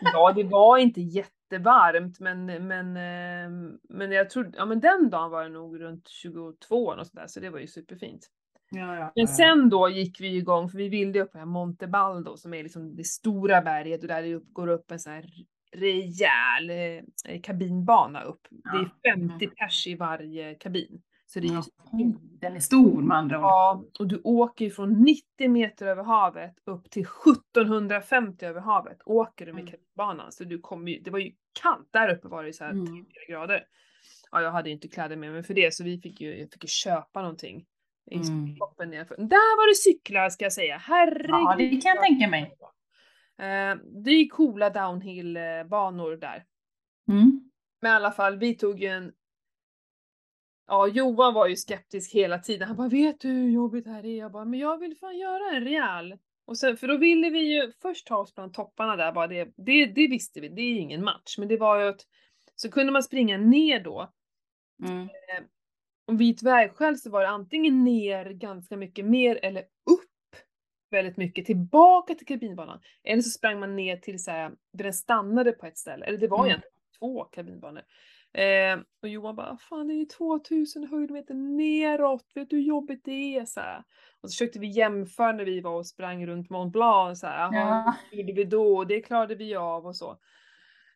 Ja, 0.00 0.32
det 0.32 0.44
var 0.44 0.78
inte 0.78 1.00
jättevarmt, 1.00 2.20
men, 2.20 2.46
men, 2.46 2.96
eh, 2.96 3.50
men 3.88 4.12
jag 4.12 4.30
tror, 4.30 4.52
ja 4.56 4.64
men 4.64 4.80
den 4.80 5.10
dagen 5.10 5.30
var 5.30 5.42
det 5.42 5.48
nog 5.48 5.80
runt 5.80 6.08
22 6.08 6.86
och 6.86 7.06
sådär, 7.06 7.26
så 7.26 7.40
det 7.40 7.50
var 7.50 7.58
ju 7.58 7.66
superfint. 7.66 8.28
Ja, 8.70 8.96
ja. 8.96 9.12
Men 9.16 9.28
sen 9.28 9.68
då 9.68 9.88
gick 9.88 10.20
vi 10.20 10.36
igång, 10.36 10.68
för 10.68 10.78
vi 10.78 10.88
ville 10.88 11.20
upp 11.20 11.32
på 11.32 11.38
det 11.38 11.42
här 11.42 11.46
Monte 11.46 11.86
Baldo 11.86 12.36
som 12.36 12.54
är 12.54 12.62
liksom 12.62 12.96
det 12.96 13.04
stora 13.04 13.62
berget 13.62 14.02
och 14.02 14.08
där 14.08 14.22
det 14.22 14.34
upp, 14.34 14.52
går 14.52 14.68
upp 14.68 14.90
en 14.90 14.98
sån 14.98 15.12
här 15.12 15.24
rejäl 15.72 16.70
eh, 16.70 17.40
kabinbana 17.42 18.22
upp. 18.22 18.40
Det 18.50 19.08
är 19.08 19.16
50 19.16 19.46
pers 19.46 19.86
i 19.86 19.94
varje 19.94 20.54
kabin. 20.54 21.02
Så 21.32 21.40
det 21.40 21.46
är 21.46 21.50
ju 21.50 21.54
Ja. 21.54 21.62
Den 22.40 22.56
är 22.56 22.60
stor 22.60 23.02
med 23.02 23.16
andra 23.16 23.38
ord. 23.38 23.44
Ja, 23.44 23.84
och 23.98 24.06
du 24.08 24.20
åker 24.24 24.64
ju 24.64 24.70
från 24.70 24.92
90 24.92 25.48
meter 25.48 25.86
över 25.86 26.02
havet 26.02 26.54
upp 26.64 26.90
till 26.90 27.02
1750 27.02 28.46
över 28.46 28.60
havet. 28.60 28.98
Åker 29.04 29.46
du 29.46 29.52
med 29.52 29.74
Mm. 29.98 30.30
Så 30.30 30.44
du 30.44 30.58
kommer 30.58 30.92
ju, 30.92 31.00
det 31.00 31.10
var 31.10 31.18
ju 31.18 31.32
kallt 31.62 31.88
där 31.90 32.14
uppe 32.14 32.28
var 32.28 32.42
det 32.42 32.46
ju 32.46 32.52
så 32.52 32.64
här 32.64 32.70
Mm. 32.70 32.86
3 32.86 33.04
grader. 33.28 33.64
Ja, 34.30 34.42
jag 34.42 34.50
hade 34.52 34.68
ju 34.68 34.74
inte 34.74 34.88
kläder 34.88 35.16
med 35.16 35.32
mig 35.32 35.42
för 35.42 35.54
det 35.54 35.74
så 35.74 35.84
vi 35.84 36.00
fick 36.00 36.20
ju, 36.20 36.38
jag 36.40 36.52
fick 36.52 36.64
ju 36.64 36.68
köpa 36.68 37.22
någonting. 37.22 37.64
Mm. 38.10 38.56
toppen. 38.56 38.90
Där 39.28 39.56
var 39.56 39.68
det 39.68 39.74
cyklar 39.74 40.28
ska 40.28 40.44
jag 40.44 40.52
säga, 40.52 40.76
herregud. 40.76 41.30
Ja, 41.30 41.54
det 41.58 41.80
kan 41.80 41.94
jag 41.94 42.02
tänka 42.04 42.28
mig. 42.28 42.42
Eh, 43.38 43.76
det 44.04 44.10
är 44.10 44.28
coola 44.28 44.70
downhillbanor 44.70 46.16
där. 46.16 46.44
Mm. 47.08 47.50
Men 47.80 47.92
i 47.92 47.94
alla 47.94 48.12
fall, 48.12 48.38
vi 48.38 48.54
tog 48.54 48.80
ju 48.80 48.88
en 48.88 49.12
Ja, 50.66 50.86
Johan 50.86 51.34
var 51.34 51.46
ju 51.48 51.56
skeptisk 51.56 52.14
hela 52.14 52.38
tiden. 52.38 52.68
Han 52.68 52.76
bara, 52.76 52.88
vet 52.88 53.20
du 53.20 53.28
hur 53.28 53.50
jobbigt 53.50 53.84
det 53.84 53.90
här 53.90 54.06
är? 54.06 54.18
Jag 54.18 54.32
bara, 54.32 54.44
men 54.44 54.60
jag 54.60 54.78
vill 54.78 54.96
fan 54.96 55.18
göra 55.18 55.56
en 55.56 55.64
rejäl. 55.64 56.18
Och 56.44 56.58
sen, 56.58 56.76
för 56.76 56.88
då 56.88 56.96
ville 56.96 57.30
vi 57.30 57.54
ju 57.54 57.72
först 57.82 58.06
ta 58.06 58.16
oss 58.16 58.34
bland 58.34 58.54
topparna 58.54 58.96
där, 58.96 59.12
bara 59.12 59.26
det, 59.26 59.52
det, 59.56 59.86
det 59.86 60.06
visste 60.08 60.40
vi, 60.40 60.48
det 60.48 60.62
är 60.62 60.78
ingen 60.78 61.04
match. 61.04 61.38
Men 61.38 61.48
det 61.48 61.56
var 61.56 61.80
ju 61.80 61.88
att, 61.88 62.00
så 62.54 62.70
kunde 62.70 62.92
man 62.92 63.02
springa 63.02 63.38
ner 63.38 63.80
då. 63.80 64.12
Mm. 64.88 65.08
Om 66.06 66.16
vit 66.16 66.42
vägskäl 66.42 66.98
så 66.98 67.10
var 67.10 67.22
det 67.22 67.28
antingen 67.28 67.84
ner 67.84 68.24
ganska 68.24 68.76
mycket 68.76 69.04
mer 69.04 69.38
eller 69.42 69.62
upp 69.62 70.36
väldigt 70.90 71.16
mycket 71.16 71.46
tillbaka 71.46 72.14
till 72.14 72.26
kabinbanan. 72.26 72.80
Eller 73.04 73.22
så 73.22 73.30
sprang 73.30 73.60
man 73.60 73.76
ner 73.76 73.96
till 73.96 74.22
så 74.24 74.30
här, 74.30 74.52
där 74.72 74.84
den 74.84 74.92
stannade 74.94 75.52
på 75.52 75.66
ett 75.66 75.78
ställe. 75.78 76.04
Eller 76.04 76.18
det 76.18 76.28
var 76.28 76.38
Mm. 76.38 76.48
egentligen 76.48 76.72
två 76.98 77.24
kabinbanor. 77.24 77.82
Eh, 78.34 78.78
och 79.02 79.08
Johan 79.08 79.36
bara, 79.36 79.56
fan 79.56 79.86
det 79.88 79.94
är 79.94 79.98
ju 79.98 80.04
2000 80.04 80.84
höjdmeter 80.88 81.34
neråt, 81.34 82.24
vet 82.34 82.50
du 82.50 82.56
hur 82.56 82.62
jobbigt 82.62 83.04
det 83.04 83.36
är? 83.38 83.44
Så 83.44 83.60
här. 83.60 83.78
Och 84.20 84.30
så 84.30 84.34
försökte 84.34 84.58
vi 84.58 84.66
jämföra 84.66 85.32
när 85.32 85.44
vi 85.44 85.60
var 85.60 85.76
och 85.76 85.86
sprang 85.86 86.26
runt 86.26 86.50
Mont 86.50 86.72
Blanc, 86.72 87.20
så 87.20 87.26
här, 87.26 87.38
"Jaha, 87.38 87.52
Ja. 87.86 87.94
hur 88.10 88.18
gjorde 88.18 88.32
vi 88.32 88.44
då? 88.44 88.84
Det 88.84 89.00
klarade 89.00 89.34
vi 89.34 89.54
av 89.54 89.86
och 89.86 89.96
så. 89.96 90.18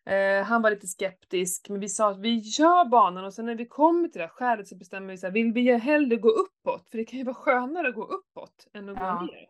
Eh, 0.07 0.43
han 0.45 0.63
var 0.63 0.71
lite 0.71 0.87
skeptisk, 0.87 1.69
men 1.69 1.81
vi 1.81 1.89
sa 1.89 2.11
att 2.11 2.21
vi 2.21 2.43
kör 2.45 2.85
banan 2.85 3.25
och 3.25 3.35
sen 3.35 3.47
när 3.47 3.55
vi 3.55 3.67
kommer 3.67 4.09
till 4.09 4.19
det 4.19 4.25
här 4.27 4.33
skäret 4.33 4.69
så 4.69 4.77
bestämmer 4.77 5.11
vi 5.11 5.19
så 5.19 5.27
här, 5.27 5.33
vill 5.33 5.53
vi 5.53 5.73
hellre 5.79 6.17
gå 6.17 6.29
uppåt? 6.29 6.89
För 6.91 6.99
det 6.99 7.05
kan 7.05 7.19
ju 7.19 7.25
vara 7.25 7.35
skönare 7.35 7.89
att 7.89 7.95
gå 7.95 8.03
uppåt 8.05 8.67
än 8.75 8.89
att 8.89 8.97
Ja. 9.01 9.15
gå 9.21 9.27
ner. 9.27 9.47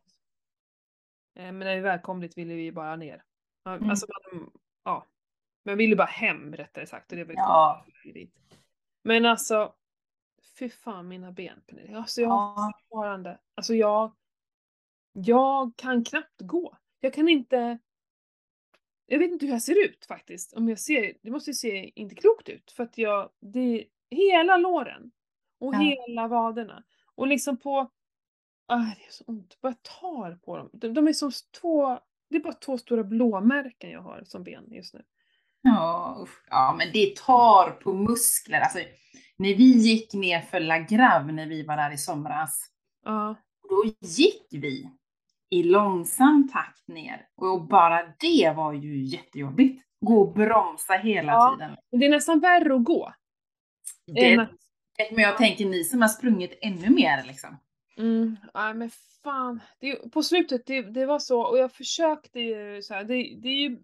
Eh, 1.36 1.52
men 1.52 1.58
när 1.58 1.74
vi 1.76 1.80
väl 1.80 1.98
kom 1.98 2.20
dit 2.20 2.38
ville 2.38 2.54
vi 2.54 2.72
bara 2.72 2.96
ner. 2.96 3.22
Mm. 3.68 3.90
Alltså, 3.90 4.06
man, 4.32 4.50
ja. 4.84 5.06
Man 5.66 5.76
ville 5.78 5.96
bara 5.96 6.06
hem 6.06 6.56
rättare 6.56 6.86
sagt. 6.86 7.12
Och 7.12 7.18
det 7.18 7.24
var 7.24 7.34
Ja. 7.34 7.86
dit. 8.04 8.34
Men 9.02 9.26
alltså, 9.26 9.74
fy 10.58 10.68
fan 10.70 11.08
mina 11.08 11.32
ben 11.32 11.60
Pernilla. 11.66 11.98
Alltså 11.98 12.20
jag 12.20 12.28
har 12.28 12.62
Ja. 12.62 12.72
fortfarande, 12.80 13.38
alltså 13.54 13.74
jag, 13.74 14.12
jag 15.12 15.76
kan 15.76 16.04
knappt 16.04 16.40
gå. 16.40 16.76
Jag 17.00 17.14
kan 17.14 17.28
inte, 17.28 17.78
jag 19.06 19.18
vet 19.18 19.30
inte 19.30 19.46
hur 19.46 19.52
jag 19.52 19.62
ser 19.62 19.84
ut 19.84 20.06
faktiskt. 20.06 20.52
Om 20.52 20.68
jag 20.68 20.78
ser, 20.78 21.16
det 21.22 21.30
måste 21.30 21.50
ju 21.50 21.54
se 21.54 21.92
inte 22.00 22.14
klokt 22.14 22.48
ut. 22.48 22.70
För 22.70 22.82
att 22.82 22.98
jag, 22.98 23.30
det 23.40 23.60
är 23.60 23.84
hela 24.10 24.56
låren. 24.56 25.10
Och 25.58 25.74
Ja. 25.74 25.78
hela 25.78 26.28
vaderna. 26.28 26.84
Och 27.14 27.26
liksom 27.26 27.56
på, 27.56 27.90
ah, 28.66 28.76
det 28.98 29.06
är 29.06 29.10
så 29.10 29.24
ont. 29.26 29.60
Bara 29.60 29.74
tar 29.82 30.34
på 30.36 30.56
dem. 30.56 30.70
De, 30.72 30.88
de 30.94 31.08
är 31.08 31.12
som 31.12 31.30
två, 31.60 32.00
det 32.28 32.36
är 32.36 32.40
bara 32.40 32.52
två 32.54 32.78
stora 32.78 33.04
blåmärken 33.04 33.90
jag 33.90 34.00
har 34.00 34.22
som 34.24 34.44
ben 34.44 34.64
just 34.72 34.94
nu. 34.94 35.02
Ja, 35.66 36.18
usch. 36.22 36.44
ja, 36.50 36.74
men 36.78 36.88
det 36.92 37.16
tar 37.16 37.70
på 37.70 37.92
muskler. 37.92 38.60
Alltså, 38.60 38.78
när 39.36 39.54
vi 39.54 39.64
gick 39.72 40.14
ner 40.14 40.40
för 40.40 40.60
La 40.60 40.78
Grave 40.78 41.32
när 41.32 41.46
vi 41.46 41.62
var 41.62 41.76
där 41.76 41.90
i 41.92 41.98
somras, 41.98 42.66
Ja. 43.04 43.34
då 43.68 43.84
gick 44.00 44.46
vi 44.50 44.90
i 45.50 45.62
långsam 45.62 46.48
takt 46.52 46.88
ner. 46.88 47.26
Och 47.36 47.62
bara 47.68 48.02
det 48.20 48.52
var 48.56 48.72
ju 48.72 49.04
jättejobbigt. 49.04 49.82
Gå 50.00 50.20
och 50.20 50.34
bromsa 50.34 50.92
hela 50.94 51.32
Ja. 51.32 51.56
tiden. 51.58 51.76
Det 52.00 52.06
är 52.06 52.10
nästan 52.10 52.40
värre 52.40 52.74
att 52.74 52.84
gå. 52.84 53.12
Det, 54.06 54.38
att- 54.38 54.50
men 55.12 55.20
jag 55.24 55.36
tänker 55.38 55.66
ni 55.66 55.84
som 55.84 56.00
har 56.02 56.08
sprungit 56.08 56.58
ännu 56.62 56.90
mer 56.90 57.24
liksom. 57.26 57.56
Mm, 57.98 58.36
nej 58.54 58.74
men 58.74 58.90
fan. 59.24 59.60
Det, 59.80 60.12
på 60.12 60.22
slutet, 60.22 60.66
det, 60.66 60.82
det 60.82 61.06
var 61.06 61.18
så, 61.18 61.40
och 61.42 61.58
jag 61.58 61.72
försökte 61.72 62.40
ju 62.40 62.82
så 62.82 62.94
här, 62.94 63.04
det, 63.04 63.14
det 63.42 63.48
är 63.48 63.68
ju, 63.68 63.78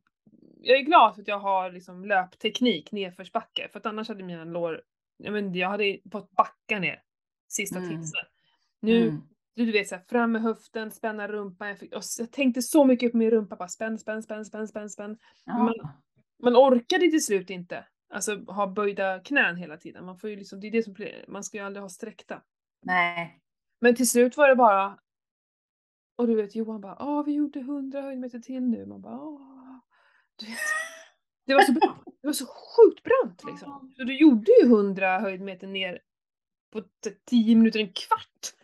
jag 0.63 0.79
är 0.79 0.83
glad 0.83 1.15
för 1.15 1.23
att 1.23 1.29
jag 1.29 1.39
har 1.39 1.71
liksom 1.71 2.05
löpteknik 2.05 2.93
nedförsbacke, 2.93 3.69
för 3.73 3.79
att 3.79 3.87
annars 3.87 4.09
hade 4.09 4.25
mina 4.25 4.45
lår, 4.45 4.83
jag 5.17 5.33
men 5.33 5.55
jag 5.55 5.69
hade 5.69 5.99
fått 6.13 6.31
backa 6.31 6.79
ner 6.79 7.03
sista 7.49 7.79
Mm. 7.79 7.89
tipsen. 7.91 8.21
Nu, 8.81 9.09
Mm. 9.09 9.23
du 9.55 9.73
vet 9.73 9.89
såhär, 9.89 10.03
fram 10.09 10.33
med 10.33 10.43
höften, 10.43 10.91
spänna 10.91 11.29
rumpan, 11.29 11.69
jag, 11.69 11.79
fick, 11.79 11.93
jag 12.19 12.33
tänkte 12.33 12.63
så 12.63 12.85
mycket 12.85 13.11
på 13.13 13.17
min 13.19 13.31
rumpa, 13.31 13.57
bara 13.57 13.69
spänn, 13.69 13.99
spänn, 13.99 14.23
spänn, 14.23 14.45
spänn, 14.45 14.69
spänn, 14.69 14.91
spänn. 14.91 15.19
Ja. 15.45 15.75
Man 16.43 16.57
orkade 16.57 17.11
till 17.11 17.25
slut 17.25 17.51
inte, 17.51 17.85
alltså 18.15 18.37
ha 18.37 18.67
böjda 18.67 19.21
knän 19.21 19.57
hela 19.57 19.77
tiden. 19.77 20.05
Man 20.07 20.19
får 20.19 20.31
ju 20.31 20.37
liksom, 20.37 20.61
det 20.61 20.67
är 20.67 20.71
det 20.71 20.83
som, 20.83 20.93
blir- 20.93 21.25
man 21.29 21.45
ska 21.45 21.57
ju 21.57 21.65
aldrig 21.65 21.83
ha 21.83 21.89
sträckta. 21.89 22.43
Nej. 22.83 23.39
Men 23.81 23.95
till 23.95 24.09
slut 24.11 24.37
var 24.37 24.49
det 24.49 24.57
bara... 24.57 24.99
Och 26.17 26.27
du 26.27 26.35
vet 26.35 26.55
Johan 26.55 26.81
bara, 26.81 26.97
ja 26.99 27.23
vi 27.23 27.33
gjorde 27.33 27.61
100 27.61 28.03
höjdmeter 28.03 28.39
till 28.39 28.63
nu. 28.63 28.87
Man 28.87 29.01
bara, 29.03 29.21
åh. 29.21 29.41
Du 30.37 30.47
vet, 30.47 30.59
det 31.47 31.55
var 31.55 31.63
så 31.63 31.73
brant. 31.73 32.05
Det 32.23 32.29
var 32.29 32.33
så 32.33 32.47
sjukt 32.47 33.03
brant 33.03 33.45
liksom. 33.45 33.93
Så 33.97 34.05
du 34.05 34.17
gjorde 34.19 34.53
ju 34.63 34.67
100 34.67 35.19
höjdmeter 35.19 35.67
ner 35.67 36.01
på 36.73 36.83
10 37.31 37.57
minuter, 37.57 37.81
en 37.81 37.93
kvart. 37.93 38.55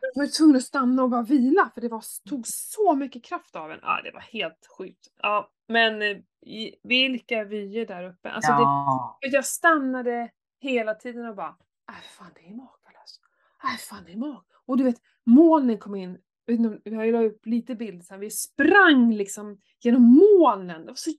Jag 0.00 0.22
var 0.22 0.38
tvungen 0.38 0.56
att 0.56 0.62
stanna 0.62 1.02
och 1.02 1.10
bara 1.10 1.22
vila 1.22 1.70
för 1.74 1.80
det 1.80 1.88
var, 1.88 2.04
tog 2.28 2.46
så 2.46 2.94
mycket 2.94 3.24
kraft 3.24 3.56
av 3.56 3.70
en. 3.72 3.78
Ja, 3.82 4.00
det 4.04 4.10
var 4.10 4.20
helt 4.20 4.66
sjukt. 4.78 5.08
Ja, 5.22 5.50
men 5.68 6.02
eh, 6.02 6.16
i, 6.46 6.74
vilka 6.82 7.44
vyer 7.44 7.86
där 7.86 8.04
uppe. 8.04 8.30
Alltså 8.30 8.52
det, 8.52 8.58
ja. 8.58 9.18
Vet, 9.22 9.32
Jag 9.32 9.46
stannade 9.46 10.30
hela 10.60 10.94
tiden 10.94 11.26
och 11.26 11.36
bara, 11.36 11.56
nej 11.88 12.02
fan 12.18 12.30
det 12.34 12.40
är 12.40 12.54
makalöst. 12.54 13.20
Nej 13.64 13.78
fan 13.78 14.04
det 14.06 14.12
är 14.12 14.16
mag. 14.16 14.44
Och 14.66 14.76
du 14.76 14.84
vet, 14.84 14.96
molnen 15.24 15.78
kom 15.78 15.94
in. 15.94 16.18
Vet 16.46 16.58
inte 16.58 16.68
om- 16.68 16.80
Vi 16.84 16.94
har 16.94 17.04
ju 17.04 17.12
la 17.12 17.22
upp 17.22 17.46
lite 17.46 17.74
bild 17.74 18.04
sen. 18.04 18.20
Vi 18.20 18.30
sprang 18.30 19.12
liksom 19.12 19.60
genom 19.80 20.02
molnen. 20.02 20.80
Det 20.80 20.86
var 20.90 20.94
så 20.94 21.10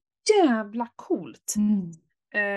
jävla 0.44 0.88
coolt. 0.96 1.54
Mm. 1.58 1.92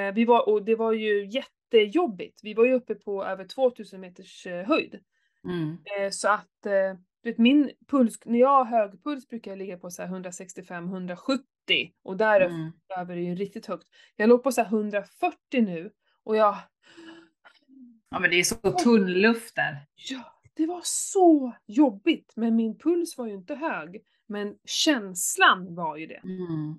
Eh, 0.08 0.14
vi 0.14 0.24
var, 0.24 0.48
och 0.48 0.64
det 0.64 0.74
var 0.74 0.92
ju 0.92 1.26
jättejobbigt. 1.26 2.40
Vi 2.42 2.54
var 2.54 2.64
ju 2.64 2.72
uppe 2.72 2.94
på 2.94 3.24
över 3.24 3.44
2000 3.44 4.00
meters 4.00 4.46
eh, 4.46 4.66
höjd. 4.66 5.00
Mm. 5.44 5.70
Eh, 5.70 6.10
så 6.10 6.28
att, 6.28 6.66
eh, 6.66 6.98
du 7.22 7.30
vet 7.30 7.38
min 7.38 7.70
puls, 7.90 8.18
när 8.24 8.38
jag 8.38 8.48
har 8.48 8.64
hög 8.64 9.02
puls 9.04 9.28
brukar 9.28 9.50
jag 9.50 9.58
ligga 9.58 9.78
på 9.78 9.90
så 9.90 10.02
här 10.02 10.08
165-170 10.08 11.38
och 12.02 12.16
däröver 12.16 12.54
Mm. 12.54 12.72
är 12.88 13.04
det 13.16 13.22
ju 13.22 13.34
riktigt 13.34 13.66
högt. 13.66 13.88
Jag 14.16 14.28
låg 14.28 14.42
på 14.42 14.52
så 14.52 14.60
här 14.62 14.68
140 14.68 15.62
nu 15.62 15.90
och 16.24 16.36
jag, 16.36 16.56
Ja 18.10 18.18
men 18.18 18.30
det 18.30 18.36
är 18.36 18.42
så 18.44 18.54
tunn 18.54 19.06
luft 19.12 19.54
där. 19.56 19.76
ja, 19.94 20.37
det 20.58 20.66
var 20.66 20.80
så 20.84 21.52
jobbigt. 21.66 22.32
Men 22.36 22.56
min 22.56 22.78
puls 22.78 23.18
var 23.18 23.26
ju 23.26 23.34
inte 23.34 23.54
hög. 23.54 24.02
Men 24.26 24.54
känslan 24.64 25.74
var 25.74 25.96
ju 25.96 26.06
det. 26.06 26.20
Mm. 26.24 26.78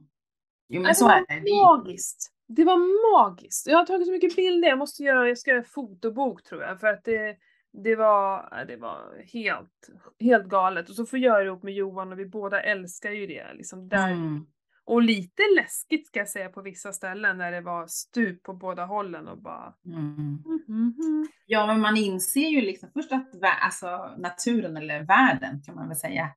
Jo 0.70 0.82
men 0.82 0.86
Alltså, 0.90 1.04
så 1.06 1.08
det 1.10 1.14
är 1.14 1.20
var 1.20 1.36
det. 1.36 1.42
Vi- 1.42 1.62
magiskt. 1.88 2.34
Det 2.48 2.64
var 2.64 2.78
magiskt. 3.18 3.68
Jag 3.68 3.78
har 3.78 3.86
tagit 3.86 4.06
så 4.08 4.12
mycket 4.12 4.36
bilder, 4.36 4.70
jag 4.70 4.78
måste 4.78 5.04
göra, 5.04 5.28
jag 5.28 5.38
ska 5.38 5.52
göra 5.52 5.64
fotobok 5.64 6.44
tror 6.44 6.62
jag. 6.62 6.80
För 6.80 6.88
att 6.88 7.04
det, 7.04 7.38
det 7.84 7.96
var, 7.96 8.66
det 8.68 8.76
var 8.78 9.24
helt, 9.34 9.90
helt 10.20 10.46
galet. 10.48 10.90
Och 10.90 10.96
så 10.96 11.06
får 11.06 11.20
jag 11.20 11.26
göra 11.34 11.40
det 11.44 11.46
ihop 11.48 11.64
med 11.64 11.74
Johan 11.74 12.12
och 12.12 12.20
vi 12.20 12.26
båda 12.26 12.62
älskar 12.62 13.12
ju 13.12 13.28
det. 13.28 13.54
Liksom 13.54 13.90
där. 13.90 14.12
Mm. 14.12 14.46
Och 14.90 15.02
lite 15.02 15.44
läskigt 15.56 16.08
ska 16.08 16.20
jag 16.20 16.30
säga 16.30 16.50
på 16.50 16.62
vissa 16.62 16.94
ställen 16.94 17.38
när 17.38 17.52
det 17.52 17.62
var 17.62 17.88
stup 17.88 18.44
på 18.44 18.54
båda 18.54 18.86
hållen 18.86 19.28
och 19.28 19.42
bara... 19.42 19.74
Mm. 19.86 20.44
Mhm. 20.68 21.28
Ja, 21.46 21.68
men 21.68 21.82
man 21.82 21.98
inser 21.98 22.50
ju 22.50 22.62
liksom 22.62 22.90
först 22.94 23.12
att 23.12 23.28
alltså, 23.62 24.16
naturen 24.18 24.78
eller 24.78 25.04
världen 25.04 25.62
kan 25.62 25.76
man 25.76 25.88
väl 25.88 25.98
säga 25.98 26.30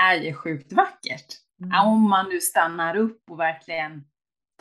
är 0.00 0.14
ju 0.14 0.34
sjukt 0.34 0.72
vackert. 0.72 1.26
Mm. 1.60 1.86
Om 1.86 2.10
man 2.10 2.28
nu 2.28 2.40
stannar 2.40 2.96
upp 2.96 3.30
och 3.30 3.40
verkligen 3.40 4.04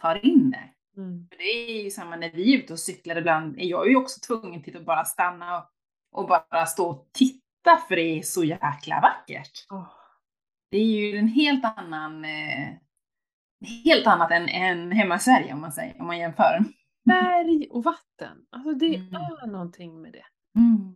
tar 0.01 0.25
in 0.25 0.51
det. 0.51 0.69
Mm. 1.01 1.27
För 1.31 1.37
det 1.37 1.79
är 1.79 1.83
ju 1.83 1.89
samma 1.89 2.15
när 2.15 2.31
vi 2.31 2.53
är 2.53 2.57
ute 2.57 2.73
och 2.73 2.79
cyklar 2.79 3.15
ibland. 3.15 3.59
är 3.59 3.65
Jag 3.65 3.89
ju 3.89 3.95
också 3.95 4.19
tvungen 4.27 4.63
till 4.63 4.77
att 4.77 4.85
bara 4.85 5.05
stanna 5.05 5.57
och, 5.57 5.65
och 6.11 6.27
bara 6.27 6.65
stå 6.65 6.89
och 6.89 7.09
titta 7.13 7.77
för 7.87 7.95
det 7.95 8.19
är 8.19 8.21
så 8.21 8.43
jäkla 8.43 9.01
vackert. 9.01 9.65
Åh. 9.71 9.93
Det 10.71 10.77
är 10.77 10.85
ju 10.85 11.17
en 11.17 11.27
helt 11.27 11.65
annan, 11.77 12.25
eh, 12.25 12.69
helt 13.85 14.07
annat 14.07 14.31
än, 14.31 14.49
än 14.49 14.91
hemma 14.91 15.15
i 15.15 15.19
Sverige 15.19 15.53
om 15.53 15.61
man, 15.61 15.71
säger, 15.71 16.01
om 16.01 16.07
man 16.07 16.19
jämför. 16.19 16.59
Berg 17.05 17.67
och 17.71 17.83
vatten. 17.83 18.37
Alltså 18.49 18.73
det 18.73 18.95
Mm. 18.95 19.13
är 19.15 19.47
någonting 19.47 20.01
med 20.01 20.13
det. 20.13 20.25
Mm. 20.59 20.95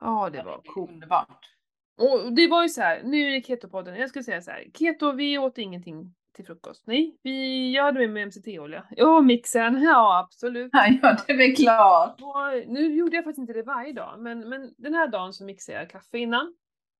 Ja, 0.00 0.30
det 0.30 0.42
var 0.42 0.60
coolt. 0.64 0.90
Underbart. 0.90 1.46
Och 1.98 2.32
det 2.32 2.48
var 2.48 2.62
ju 2.62 2.68
så 2.68 2.80
här, 2.82 3.02
nu 3.02 3.26
är 3.26 3.30
det 3.30 3.40
Keto-podden, 3.46 3.96
jag 3.96 4.08
skulle 4.08 4.22
säga 4.22 4.40
så 4.42 4.50
här, 4.50 4.64
Keto, 4.78 5.12
vi 5.12 5.38
åt 5.38 5.58
ingenting 5.58 6.14
till 6.36 6.44
frukost. 6.46 6.86
Nej, 6.86 7.18
vi, 7.22 7.70
jag 7.74 7.84
hade 7.84 7.98
med 8.00 8.10
mig 8.10 8.26
MCT-olja. 8.26 8.86
Ja, 8.90 9.20
mixen, 9.20 9.82
ja 9.82 10.18
absolut. 10.18 10.70
Ja, 10.72 10.86
ja, 11.02 11.16
det 11.26 11.32
är 11.32 11.36
väl 11.36 11.56
klart. 11.56 12.20
Och 12.20 12.68
nu 12.72 12.94
gjorde 12.94 13.16
jag 13.16 13.24
faktiskt 13.24 13.38
inte 13.40 13.52
det 13.52 13.62
varje 13.62 13.92
dag, 13.92 14.20
men, 14.20 14.48
men 14.48 14.74
den 14.78 14.94
här 14.94 15.08
dagen 15.08 15.32
så 15.32 15.44
mixade 15.44 15.78
jag 15.78 15.90
kaffe 15.90 16.18
innan. 16.18 16.54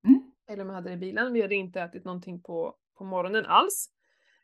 Mm. 0.07 0.21
Eller 0.49 0.63
om 0.63 0.69
jag 0.69 0.75
hade 0.75 0.89
det 0.89 0.93
i 0.93 0.97
bilen. 0.97 1.33
Vi 1.33 1.41
hade 1.41 1.55
inte 1.55 1.81
ätit 1.81 2.05
någonting 2.05 2.41
på, 2.41 2.75
på 2.97 3.03
morgonen 3.03 3.45
alls. 3.45 3.89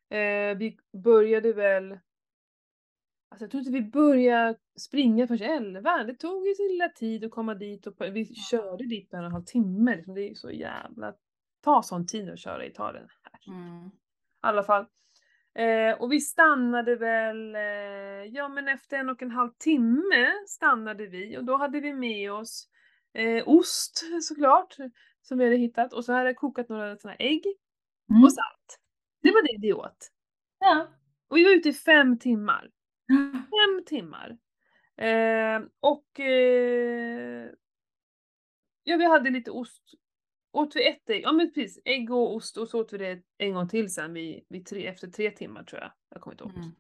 Eh, 0.09 0.57
vi 0.57 0.77
började 1.03 1.53
väl... 1.53 1.91
Alltså 3.29 3.43
jag 3.43 3.51
tror 3.51 3.59
inte 3.59 3.71
vi 3.71 3.81
började 3.81 4.59
springa 4.79 5.27
förrän 5.27 5.51
elva. 5.51 6.03
Det 6.03 6.13
tog 6.13 6.47
ju 6.47 6.53
sin 6.53 6.67
lilla 6.67 6.89
tid 6.89 7.23
att 7.23 7.31
komma 7.31 7.55
dit 7.55 7.87
och 7.87 7.95
vi 8.01 8.25
körde 8.25 8.85
dit 8.85 9.09
på 9.09 9.15
en 9.15 9.21
och 9.21 9.27
en 9.27 9.31
halv 9.31 9.45
timme. 9.45 9.95
Liksom. 9.95 10.13
Det 10.15 10.21
är 10.21 10.29
ju 10.29 10.35
så 10.35 10.51
jävla... 10.51 11.13
Ta 11.61 11.83
sån 11.83 12.07
tid 12.07 12.29
att 12.29 12.39
köra 12.39 12.65
i 12.65 12.69
Italien. 12.69 13.07
Här. 13.23 13.53
Mm. 13.53 13.87
I 13.87 13.91
alla 14.41 14.63
fall. 14.63 14.85
Eh, 15.55 16.01
och 16.01 16.11
vi 16.11 16.19
stannade 16.19 16.95
väl, 16.95 17.55
eh, 17.55 18.23
ja 18.33 18.47
men 18.49 18.67
efter 18.67 18.97
en 18.97 19.09
och 19.09 19.21
en 19.21 19.31
halv 19.31 19.49
timme 19.57 20.31
stannade 20.47 21.07
vi 21.07 21.37
och 21.37 21.43
då 21.43 21.57
hade 21.57 21.79
vi 21.79 21.93
med 21.93 22.31
oss 22.31 22.69
eh, 23.13 23.47
ost 23.47 24.03
såklart, 24.21 24.75
som 25.21 25.37
vi 25.37 25.43
hade 25.43 25.57
hittat 25.57 25.93
och 25.93 26.05
så 26.05 26.13
hade 26.13 26.25
jag 26.25 26.35
kokat 26.35 26.69
några 26.69 26.97
såna 26.97 27.15
ägg 27.15 27.43
Mm. 28.09 28.23
och 28.23 28.33
salt. 28.33 28.79
Det 29.21 29.31
var 29.31 29.41
det 29.41 29.67
vi 29.67 29.73
åt. 29.73 30.11
Ja. 30.59 30.87
Och 31.27 31.37
vi 31.37 31.43
var 31.43 31.51
ute 31.51 31.69
i 31.69 31.73
fem 31.73 32.19
timmar. 32.19 32.71
Fem 33.31 33.85
timmar. 33.85 34.37
Eh, 34.97 35.61
och 35.79 36.19
eh, 36.19 37.49
ja, 38.83 38.97
vi 38.97 39.05
hade 39.05 39.29
lite 39.29 39.51
ost. 39.51 39.83
Åt 40.51 40.75
vi 40.75 40.87
ett 40.87 41.09
ägg? 41.09 41.23
Ja 41.23 41.31
men 41.31 41.53
precis, 41.53 41.81
ägg 41.85 42.11
och 42.11 42.35
ost 42.35 42.57
och 42.57 42.69
så 42.69 42.81
åt 42.81 42.93
vi 42.93 42.97
det 42.97 43.21
en 43.37 43.53
gång 43.53 43.67
till 43.67 43.93
sen 43.93 44.13
vid, 44.13 44.45
vid 44.49 44.65
tre, 44.65 44.87
efter 44.87 45.07
tre 45.07 45.31
timmar 45.31 45.63
tror 45.63 45.81
jag. 45.81 45.91
Jag 46.09 46.21
kommer 46.21 46.33
inte 46.33 46.43
ihåg. 46.43 46.53
Mm. 46.53 46.73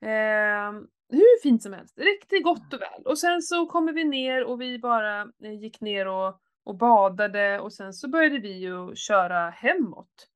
Eh, 0.00 0.82
hur 1.08 1.42
fint 1.42 1.62
som 1.62 1.72
helst, 1.72 1.96
det 1.96 2.02
räckte 2.02 2.38
gott 2.38 2.74
och 2.74 2.80
väl. 2.80 3.02
Och 3.04 3.18
sen 3.18 3.42
så 3.42 3.66
kommer 3.66 3.92
vi 3.92 4.04
ner 4.04 4.44
och 4.44 4.60
vi 4.60 4.78
bara 4.78 5.20
eh, 5.20 5.52
gick 5.52 5.80
ner 5.80 6.06
och, 6.06 6.40
och 6.64 6.76
badade 6.76 7.60
och 7.60 7.72
sen 7.72 7.92
så 7.92 8.08
började 8.08 8.38
vi 8.38 8.52
ju 8.58 8.94
köra 8.94 9.50
hemåt. 9.50 10.28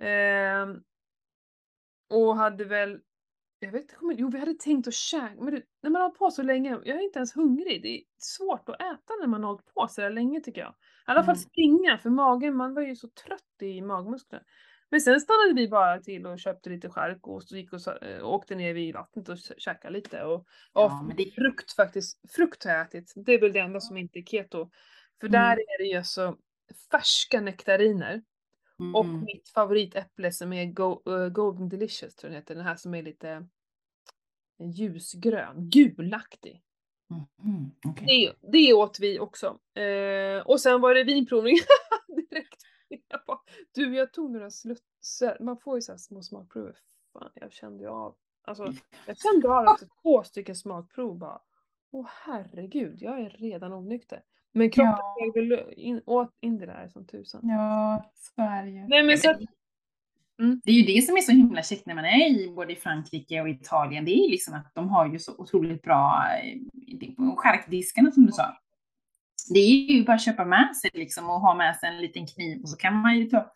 Eh, 0.00 0.66
och 2.10 2.36
hade 2.36 2.64
väl, 2.64 3.00
jag 3.58 3.72
vet 3.72 3.82
inte, 3.82 3.96
jo 4.18 4.30
vi 4.30 4.38
hade 4.38 4.54
tänkt 4.54 4.88
att 4.88 4.94
käka, 4.94 5.34
men 5.38 5.54
du, 5.54 5.66
när 5.82 5.90
man 5.90 6.02
har 6.02 6.10
på 6.10 6.30
så 6.30 6.42
länge, 6.42 6.70
jag 6.70 6.88
är 6.98 7.00
inte 7.04 7.18
ens 7.18 7.36
hungrig. 7.36 7.82
Det 7.82 7.88
är 7.88 8.02
svårt 8.18 8.68
att 8.68 8.74
äta 8.80 9.14
när 9.20 9.26
man 9.26 9.42
har 9.44 9.50
hållit 9.50 9.74
på 9.74 9.88
så 9.88 10.00
där 10.00 10.10
länge 10.10 10.40
tycker 10.40 10.60
jag. 10.60 10.70
I 10.70 10.74
alla 11.04 11.22
fall 11.24 11.34
Mm. 11.34 11.42
springa, 11.42 11.98
för 11.98 12.10
magen, 12.10 12.56
man 12.56 12.74
var 12.74 12.82
ju 12.82 12.96
så 12.96 13.08
trött 13.08 13.62
i 13.62 13.80
magmusklerna. 13.82 14.44
Men 14.90 15.00
sen 15.00 15.20
stannade 15.20 15.52
vi 15.54 15.68
bara 15.68 15.98
till 16.00 16.26
och 16.26 16.38
köpte 16.40 16.70
lite 16.70 16.90
chark 16.90 17.26
och 17.26 17.42
så 17.42 17.56
gick 17.56 17.72
och 17.72 17.80
så, 17.82 17.96
äh, 17.96 18.24
åkte 18.28 18.54
ner 18.54 18.74
vid 18.74 18.94
vattnet 18.94 19.28
och 19.28 19.34
kä- 19.34 19.54
käkade 19.58 19.92
lite. 19.94 20.22
Och, 20.24 20.46
Ja, 20.74 20.84
och 21.00 21.04
men 21.06 21.16
det- 21.16 21.30
frukt 21.34 21.72
faktiskt, 21.76 22.20
frukt 22.36 22.64
har 22.64 22.72
jag 22.72 22.80
ätit. 22.86 23.12
Det 23.16 23.32
är 23.32 23.40
väl 23.40 23.52
det 23.52 23.58
enda 23.60 23.80
som 23.80 23.96
inte 23.96 24.18
är 24.18 24.22
keto. 24.22 24.70
För 25.20 25.26
Mm. 25.28 25.32
där 25.40 25.52
är 25.56 25.78
det 25.78 25.96
ju 25.98 26.04
så 26.04 26.36
färska 26.90 27.40
nektariner. 27.40 28.22
Och 28.94 29.04
Mm. 29.04 29.20
mitt 29.24 29.48
favoritäpple 29.48 30.32
som 30.32 30.52
är 30.52 30.64
Go, 30.64 31.02
eh, 31.06 31.28
Golden 31.28 31.68
Delicious 31.68 32.14
tror 32.14 32.16
jag 32.22 32.30
den 32.32 32.42
heter. 32.42 32.54
Den 32.54 32.64
här 32.64 32.76
som 32.76 32.94
är 32.94 33.02
lite 33.02 33.46
ljusgrön, 34.58 35.70
gulaktig. 35.70 36.62
Mhm, 37.10 37.70
okej. 37.86 38.06
Det, 38.42 38.50
det 38.52 38.72
åt 38.74 39.00
vi 39.00 39.18
också. 39.20 39.58
Eh, 39.80 40.46
och 40.46 40.60
sen 40.60 40.80
var 40.80 40.94
det 40.94 41.04
vinprovning. 41.04 41.56
Direkt. 42.30 42.62
Jag 43.08 43.20
bara, 43.26 43.40
du, 43.74 43.96
jag 43.96 44.12
tog 44.12 44.30
några 44.30 44.50
slutsar. 44.50 45.36
Man 45.40 45.58
får 45.58 45.76
ju 45.76 45.82
så 45.82 45.98
små 45.98 46.22
smakprover. 46.22 46.76
Fan, 47.12 47.30
jag 47.34 47.52
kände 47.52 47.82
ju 47.84 47.90
av. 47.90 48.16
Alltså, 48.42 48.72
jag 49.06 49.18
kände 49.18 49.48
av 49.48 49.64
efter 49.74 49.88
två 50.02 50.22
stycken 50.22 50.56
smakprov 50.56 51.18
bara. 51.18 51.40
Åh 51.90 52.06
herregud, 52.24 53.02
jag 53.02 53.20
är 53.20 53.30
redan 53.30 53.72
onykter. 53.72 54.22
Men 54.52 54.70
kroppen 54.70 54.94
Ja. 55.16 55.32
väl 55.34 55.72
in, 55.76 56.02
åt 56.06 56.36
in 56.40 56.58
det 56.58 56.66
där 56.66 56.88
som 56.88 57.06
tusan. 57.06 57.40
Ja, 57.44 58.04
så 58.14 58.42
är 58.42 58.62
det 58.64 58.70
ju. 58.70 58.88
Nej, 58.88 59.02
men 59.02 59.18
så 59.18 59.30
att- 59.30 59.40
Mm. 60.40 60.60
Det 60.64 60.70
är 60.70 60.74
ju 60.74 60.94
det 60.94 61.02
som 61.02 61.16
är 61.16 61.20
så 61.20 61.32
himla 61.32 61.62
käckt 61.62 61.86
när 61.86 61.94
man 61.94 62.04
är 62.04 62.30
i 62.30 62.52
både 62.56 62.72
i 62.72 62.76
Frankrike 62.76 63.40
och 63.40 63.48
Italien. 63.48 64.04
Det 64.04 64.10
är 64.10 64.30
liksom 64.30 64.54
att 64.54 64.74
de 64.74 64.88
har 64.88 65.06
ju 65.06 65.18
så 65.18 65.32
otroligt 65.38 65.82
bra 65.82 66.26
eh, 66.42 67.34
charkdiskarna 67.36 68.10
som 68.12 68.26
du 68.26 68.32
sa. 68.32 68.56
Det 69.54 69.58
är 69.60 69.92
ju 69.92 70.04
bara 70.04 70.14
att 70.14 70.24
köpa 70.24 70.44
med 70.44 70.76
sig 70.76 70.90
liksom 70.94 71.30
och 71.30 71.40
ha 71.40 71.54
med 71.54 71.76
sig 71.76 71.88
en 71.88 71.98
liten 71.98 72.26
kniv 72.26 72.62
och 72.62 72.68
så 72.68 72.76
kan 72.76 72.94
man 72.96 73.18
ju 73.18 73.24
ta, 73.26 73.52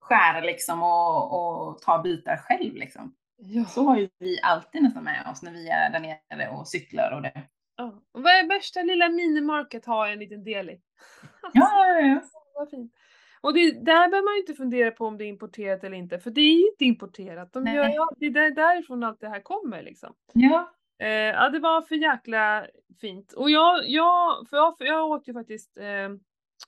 skära 0.00 0.40
liksom 0.40 0.82
och, 0.82 1.32
och 1.68 1.78
ta 1.82 2.02
bitar 2.02 2.36
själv 2.36 2.74
liksom. 2.74 3.14
Ja. 3.36 3.64
Så 3.64 3.84
har 3.84 3.96
ju 3.98 4.08
vi 4.18 4.40
alltid 4.42 4.82
nästan 4.82 5.04
med 5.04 5.26
oss 5.32 5.42
när 5.42 5.52
vi 5.52 5.68
är 5.68 5.90
där 5.90 6.00
nere 6.00 6.48
och 6.48 6.68
cyklar 6.68 7.12
och 7.16 7.22
det. 7.22 7.42
Ja. 7.76 8.02
Och 8.12 8.22
vad 8.22 8.32
är 8.32 8.48
värsta 8.48 8.82
lilla 8.82 9.08
minimarket 9.08 9.86
har 9.86 10.08
en 10.08 10.18
liten 10.18 10.44
del 10.44 10.70
i? 10.70 10.80
Ja, 11.52 11.86
ja, 11.86 12.00
ja. 12.00 12.20
Vad 12.54 12.70
fint. 12.70 12.92
Och 13.40 13.54
det, 13.54 13.70
där 13.70 14.08
behöver 14.08 14.24
man 14.24 14.34
ju 14.34 14.40
inte 14.40 14.54
fundera 14.54 14.90
på 14.90 15.06
om 15.06 15.18
det 15.18 15.24
är 15.24 15.28
importerat 15.28 15.84
eller 15.84 15.96
inte, 15.96 16.18
för 16.18 16.30
det 16.30 16.40
är 16.40 16.54
ju 16.54 16.66
inte 16.66 16.84
importerat. 16.84 17.52
De 17.52 17.66
gör 17.66 17.88
ju, 17.88 18.06
det 18.16 18.26
är 18.26 18.30
där- 18.30 18.50
därifrån 18.50 19.04
allt 19.04 19.20
det 19.20 19.28
här 19.28 19.40
kommer 19.40 19.82
liksom. 19.82 20.14
Ja. 20.32 20.72
Eh, 20.98 21.08
ja, 21.08 21.48
det 21.48 21.58
var 21.58 21.82
för 21.82 21.94
jäkla 21.94 22.66
fint. 23.00 23.32
Och 23.32 23.50
jag, 23.50 23.88
jag, 23.88 24.48
för 24.48 24.56
jag, 24.56 24.78
för 24.78 24.84
jag 24.84 25.10
åt 25.10 25.28
ju 25.28 25.32
faktiskt 25.32 25.76
eh, 25.78 26.08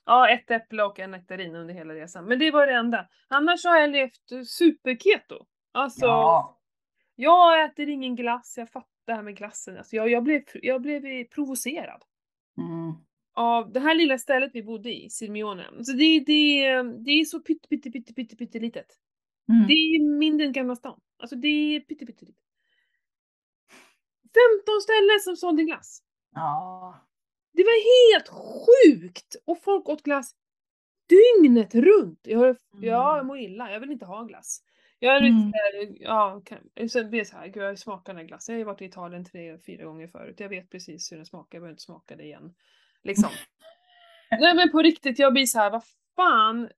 ja, 0.05 0.29
ett 0.29 0.51
äpple 0.51 0.83
och 0.83 0.99
en 0.99 1.11
nektarin 1.11 1.55
under 1.55 1.73
hela 1.73 1.93
resan. 1.93 2.25
Men 2.25 2.39
det 2.39 2.51
var 2.51 2.67
det 2.67 2.73
enda. 2.73 3.07
Annars 3.27 3.65
har 3.65 3.77
jag 3.77 3.89
levt 3.89 4.47
superketo. 4.47 5.45
Alltså, 5.71 6.05
ja. 6.05 6.59
jag 7.15 7.63
äter 7.63 7.89
ingen 7.89 8.15
glass, 8.15 8.55
jag 8.57 8.69
fattar 8.69 8.94
det 9.05 9.13
här 9.13 9.21
med 9.23 9.37
glassen. 9.37 9.77
Alltså, 9.77 9.95
jag, 9.95 10.09
jag, 10.09 10.23
blev, 10.23 10.43
jag 10.53 10.81
blev 10.81 11.23
provocerad 11.23 12.03
Mm. 12.57 12.93
av 13.33 13.71
det 13.71 13.79
här 13.79 13.95
lilla 13.95 14.17
stället 14.17 14.51
vi 14.53 14.63
bodde 14.63 14.93
i, 14.93 15.09
Sirmione. 15.09 15.65
Så 15.83 15.91
det, 15.91 16.19
det, 16.19 16.81
det 17.05 17.11
är 17.11 17.25
så 17.25 17.39
pytte, 17.39 17.67
pytte, 17.69 17.91
pytte, 17.91 18.13
pytte, 18.13 18.35
pytte 18.35 18.59
litet. 18.59 18.87
Mm. 19.49 19.67
Det 19.67 19.73
är 19.73 20.03
mindre 20.17 20.45
än 20.47 20.51
Gamla 20.53 20.75
stan. 20.75 20.99
Alltså 21.19 21.35
det 21.35 21.47
är 21.47 21.79
pytte, 21.79 22.05
pytte 22.05 22.25
litet. 22.25 22.41
15 24.23 24.81
ställen 24.81 25.19
som 25.21 25.35
sålde 25.35 25.63
glass. 25.63 25.99
Ja. 26.33 26.99
Det 27.53 27.63
var 27.63 28.13
helt 28.13 28.27
sjukt! 28.27 29.35
Och 29.45 29.61
folk 29.61 29.89
åt 29.89 30.03
glass 30.03 30.35
dygnet 31.09 31.75
runt. 31.75 32.19
Jag, 32.23 32.57
jag 32.81 33.13
Mm. 33.15 33.27
mår 33.27 33.37
illa, 33.39 33.71
jag 33.71 33.79
vill 33.79 33.91
inte 33.91 34.05
ha 34.05 34.23
glass. 34.23 34.59
Jag 35.05 35.15
är 35.15 35.19
Mm. 35.21 35.47
lite 35.47 36.03
ja, 36.03 36.41
kan, 36.45 36.89
sen 36.89 37.09
blir 37.09 37.47
gud 37.47 37.63
jag 37.63 37.79
smakar 37.79 38.13
den 38.13 38.17
här 38.21 38.27
glassen. 38.27 38.53
Jag 38.53 38.57
har 38.57 38.59
ju 38.59 38.65
varit 38.65 38.81
i 38.81 38.85
Italien 38.85 39.25
tre, 39.25 39.57
fyra 39.57 39.85
gånger 39.85 40.07
förut. 40.07 40.39
Jag 40.39 40.49
vet 40.49 40.69
precis 40.69 41.11
hur 41.11 41.17
den 41.17 41.25
smakar, 41.25 41.55
jag 41.57 41.61
behöver 41.61 41.73
inte 41.73 41.83
smaka 41.83 42.15
det 42.15 42.23
igen. 42.23 42.53
Liksom. 43.03 43.29
Nej 44.39 44.55
men 44.55 44.71
på 44.71 44.81
riktigt, 44.81 45.19
jag 45.19 45.33
blir 45.33 45.45
så 45.45 45.59
här, 45.59 45.69
vad 45.69 45.83
fan. 46.15 46.69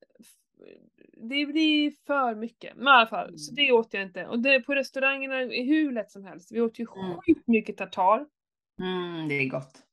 Det 1.29 1.45
blir 1.45 1.91
för 2.07 2.35
mycket. 2.35 2.75
Men 2.75 2.87
i 2.87 2.89
alla 2.91 3.07
fall, 3.07 3.39
så 3.39 3.51
Mm. 3.51 3.55
det 3.65 3.71
åt 3.71 3.93
jag 3.93 4.03
inte. 4.03 4.25
Och 4.27 4.39
det, 4.39 4.59
på 4.59 4.75
restaurangerna 4.75 5.39
är 5.41 5.63
hur 5.65 5.91
lätt 5.91 6.11
som 6.11 6.23
helst. 6.25 6.51
Vi 6.51 6.61
åt 6.61 6.79
ju 6.79 6.87
Mm. 6.95 7.17
sjukt 7.21 7.47
mycket 7.47 7.77
tartar. 7.77 8.25
Mm, 8.79 9.27
det 9.27 9.33
är 9.35 9.49
gott. 9.49 9.83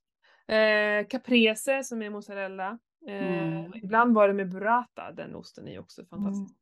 Eh, 0.46 1.08
caprese 1.08 1.84
som 1.84 2.02
är 2.02 2.10
mozzarella. 2.10 2.78
Eh, 3.08 3.54
Mm. 3.58 3.72
Ibland 3.74 4.14
var 4.14 4.28
det 4.28 4.34
med 4.34 4.50
burrata, 4.50 5.12
den 5.12 5.34
osten 5.34 5.68
är 5.68 5.72
ju 5.72 5.78
också 5.78 6.04
fantastisk. 6.04 6.54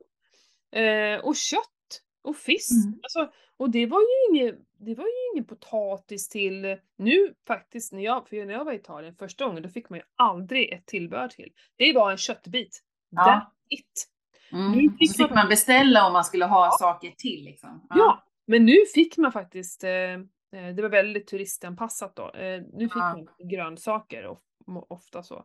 Eh, 0.72 1.18
och 1.24 1.36
kött 1.36 2.02
och 2.22 2.36
fisk. 2.36 2.84
Mm. 2.86 3.00
Alltså, 3.02 3.30
och 3.56 3.70
det 3.70 3.86
var 3.86 4.00
ju 4.00 4.06
inget, 4.36 4.54
det 4.78 4.94
var 4.94 5.04
ju 5.04 5.12
ingen 5.32 5.44
potatis 5.44 6.28
till, 6.28 6.76
nu 6.98 7.34
faktiskt 7.46 7.92
när 7.92 8.02
jag, 8.02 8.28
för 8.28 8.46
när 8.46 8.54
jag 8.54 8.64
var 8.64 8.72
i 8.72 8.76
Italien 8.76 9.14
första 9.14 9.46
gången, 9.46 9.62
då 9.62 9.68
fick 9.68 9.88
man 9.90 9.98
ju 9.98 10.04
aldrig 10.16 10.72
ett 10.72 10.86
tillbehör 10.86 11.28
till. 11.28 11.52
Det 11.76 11.92
var 11.92 12.10
en 12.10 12.16
köttbit. 12.16 12.82
Ja. 13.10 13.22
That's 13.22 13.50
it. 13.68 14.08
Mm. 14.52 14.72
Nu 14.72 14.86
Och 14.88 14.98
fick 14.98 15.16
så 15.16 15.22
fick 15.24 15.34
man- 15.34 15.48
beställa 15.48 16.06
om 16.06 16.12
man 16.12 16.24
skulle 16.24 16.44
ha 16.44 16.70
saker 16.78 17.10
till 17.10 17.44
liksom. 17.44 17.86
Ja, 17.90 18.24
men 18.46 18.64
nu 18.66 18.76
fick 18.94 19.16
man 19.16 19.32
faktiskt, 19.32 19.84
eh, 19.84 19.90
eh, 19.92 20.74
det 20.76 20.82
var 20.82 20.88
väldigt 20.88 21.26
turistanpassat 21.26 22.16
då, 22.16 22.30
eh, 22.30 22.62
nu 22.72 22.84
fick 22.88 22.96
Ja. 22.96 23.16
man 23.16 23.28
grönsaker 23.50 24.36
mo- 24.66 24.86
ofta 24.88 25.22
så. 25.22 25.44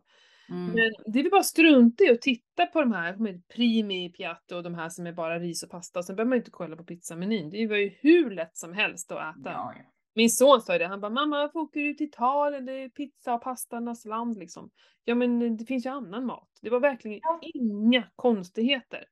Mm. 0.50 0.66
Men 0.66 1.12
det 1.12 1.20
är 1.20 1.30
bara 1.30 1.42
strunta 1.42 2.04
i 2.04 2.10
att 2.10 2.20
titta 2.22 2.66
på 2.66 2.80
de 2.80 2.92
här, 2.92 3.16
med 3.16 3.48
primi 3.48 4.08
piatto 4.12 4.56
och 4.56 4.62
de 4.62 4.74
här 4.74 4.88
som 4.88 5.06
är 5.06 5.12
bara 5.12 5.38
ris 5.38 5.62
och 5.62 5.70
pasta, 5.70 6.02
sen 6.02 6.16
behöver 6.16 6.28
man 6.28 6.38
inte 6.38 6.50
kolla 6.50 6.76
på 6.76 6.84
pizzamenyn. 6.84 7.50
Det 7.50 7.66
var 7.66 7.76
ju 7.76 7.88
hur 8.00 8.30
lätt 8.30 8.56
som 8.56 8.72
helst 8.72 9.12
att 9.12 9.18
äta. 9.38 9.50
Ja, 9.50 9.72
ja. 9.76 9.82
Min 10.14 10.30
son 10.30 10.60
sa 10.60 10.72
ju 10.72 10.78
det, 10.78 10.86
han 10.86 11.00
bara 11.00 11.10
mamma 11.10 11.36
varför 11.36 11.58
åker 11.58 11.80
du 11.80 11.94
till 11.94 12.06
Italien? 12.06 12.64
Det 12.66 12.72
är 12.72 12.88
pizza 12.88 13.34
och 13.34 13.42
pastarnas 13.42 14.04
land 14.04 14.38
liksom. 14.38 14.70
Ja 15.04 15.14
men 15.14 15.56
det 15.56 15.64
finns 15.64 15.86
ju 15.86 15.90
annan 15.90 16.26
mat. 16.26 16.48
Det 16.62 16.70
var 16.70 16.80
verkligen 16.80 17.20
Ja. 17.22 17.40
inga 17.42 18.04
konstigheter. 18.16 19.04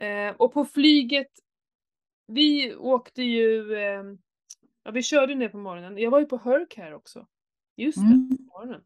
Eh, 0.00 0.34
och 0.36 0.52
på 0.52 0.64
flyget, 0.64 1.30
vi 2.26 2.74
åkte 2.76 3.22
ju, 3.22 3.74
eh, 3.74 4.02
ja 4.84 4.90
vi 4.90 5.02
körde 5.02 5.34
ner 5.34 5.48
på 5.48 5.58
morgonen. 5.58 5.98
Jag 5.98 6.10
var 6.10 6.20
ju 6.20 6.26
på 6.26 6.36
Hercare 6.36 6.94
också. 6.94 7.26
Just 7.76 7.98
det, 7.98 8.14
Mm. 8.14 8.36
på 8.36 8.42
morgonen. 8.42 8.82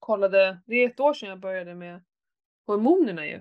Kollade, 0.00 0.58
det 0.66 0.74
är 0.76 0.88
ett 0.90 1.00
år 1.00 1.14
sedan 1.14 1.28
jag 1.28 1.40
började 1.40 1.74
med 1.74 2.02
hormonerna 2.66 3.26
ju. 3.26 3.40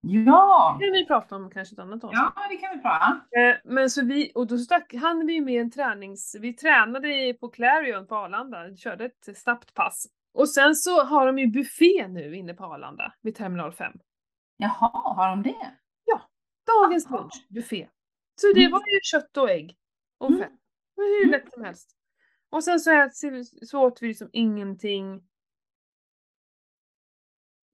Ja. 0.00 0.76
Det 0.80 0.84
kan 0.86 0.92
vi 0.92 1.06
prata 1.06 1.36
om 1.36 1.50
kanske 1.50 1.74
ett 1.74 1.78
annat 1.78 2.04
avsnitt. 2.04 2.20
ja, 2.36 2.48
det 2.50 2.56
kan 2.56 2.76
vi 2.76 2.82
prata. 2.82 3.20
Eh, 3.40 3.56
men 3.64 3.90
så 3.90 4.04
vi, 4.04 4.32
och 4.34 4.46
då 4.46 4.58
stack, 4.58 4.94
hann 4.94 5.26
vi 5.26 5.40
med 5.40 5.60
en 5.60 5.70
tränings, 5.70 6.36
vi 6.40 6.54
tränade 6.54 7.34
på 7.40 7.48
Clarion 7.48 8.06
på 8.06 8.16
Arlanda, 8.16 8.76
körde 8.76 9.04
ett 9.04 9.38
snabbt 9.38 9.74
pass. 9.74 10.06
Och 10.34 10.48
sen 10.48 10.74
så 10.74 11.04
har 11.04 11.26
de 11.26 11.38
ju 11.38 11.46
buffé 11.46 12.08
nu 12.08 12.36
inne 12.36 12.54
på 12.54 12.64
Arlanda, 12.64 13.12
vid 13.22 13.34
terminal 13.34 13.72
5. 13.72 13.92
Jaha, 14.56 14.90
har 15.14 15.28
de 15.30 15.42
det? 15.42 15.72
Dagens 16.82 17.06
Aha. 17.06 17.16
lunch, 17.18 17.46
buffé. 17.48 17.88
Så 18.40 18.46
det 18.54 18.60
Mm. 18.60 18.72
var 18.72 18.78
ju 18.80 19.00
kött 19.02 19.36
och 19.36 19.50
ägg. 19.50 19.76
Och 20.18 20.28
Mm. 20.30 20.40
fett. 20.40 20.52
Var 20.94 21.04
hur 21.04 21.24
Mm. 21.28 21.30
lätt 21.40 21.52
som 21.52 21.64
helst. 21.64 21.90
Och 22.50 22.64
sen 22.64 22.80
så, 22.80 22.90
ät, 22.92 23.10
så 23.66 23.80
åt 23.86 24.02
vi 24.02 24.08
liksom 24.08 24.28
ingenting. 24.32 25.22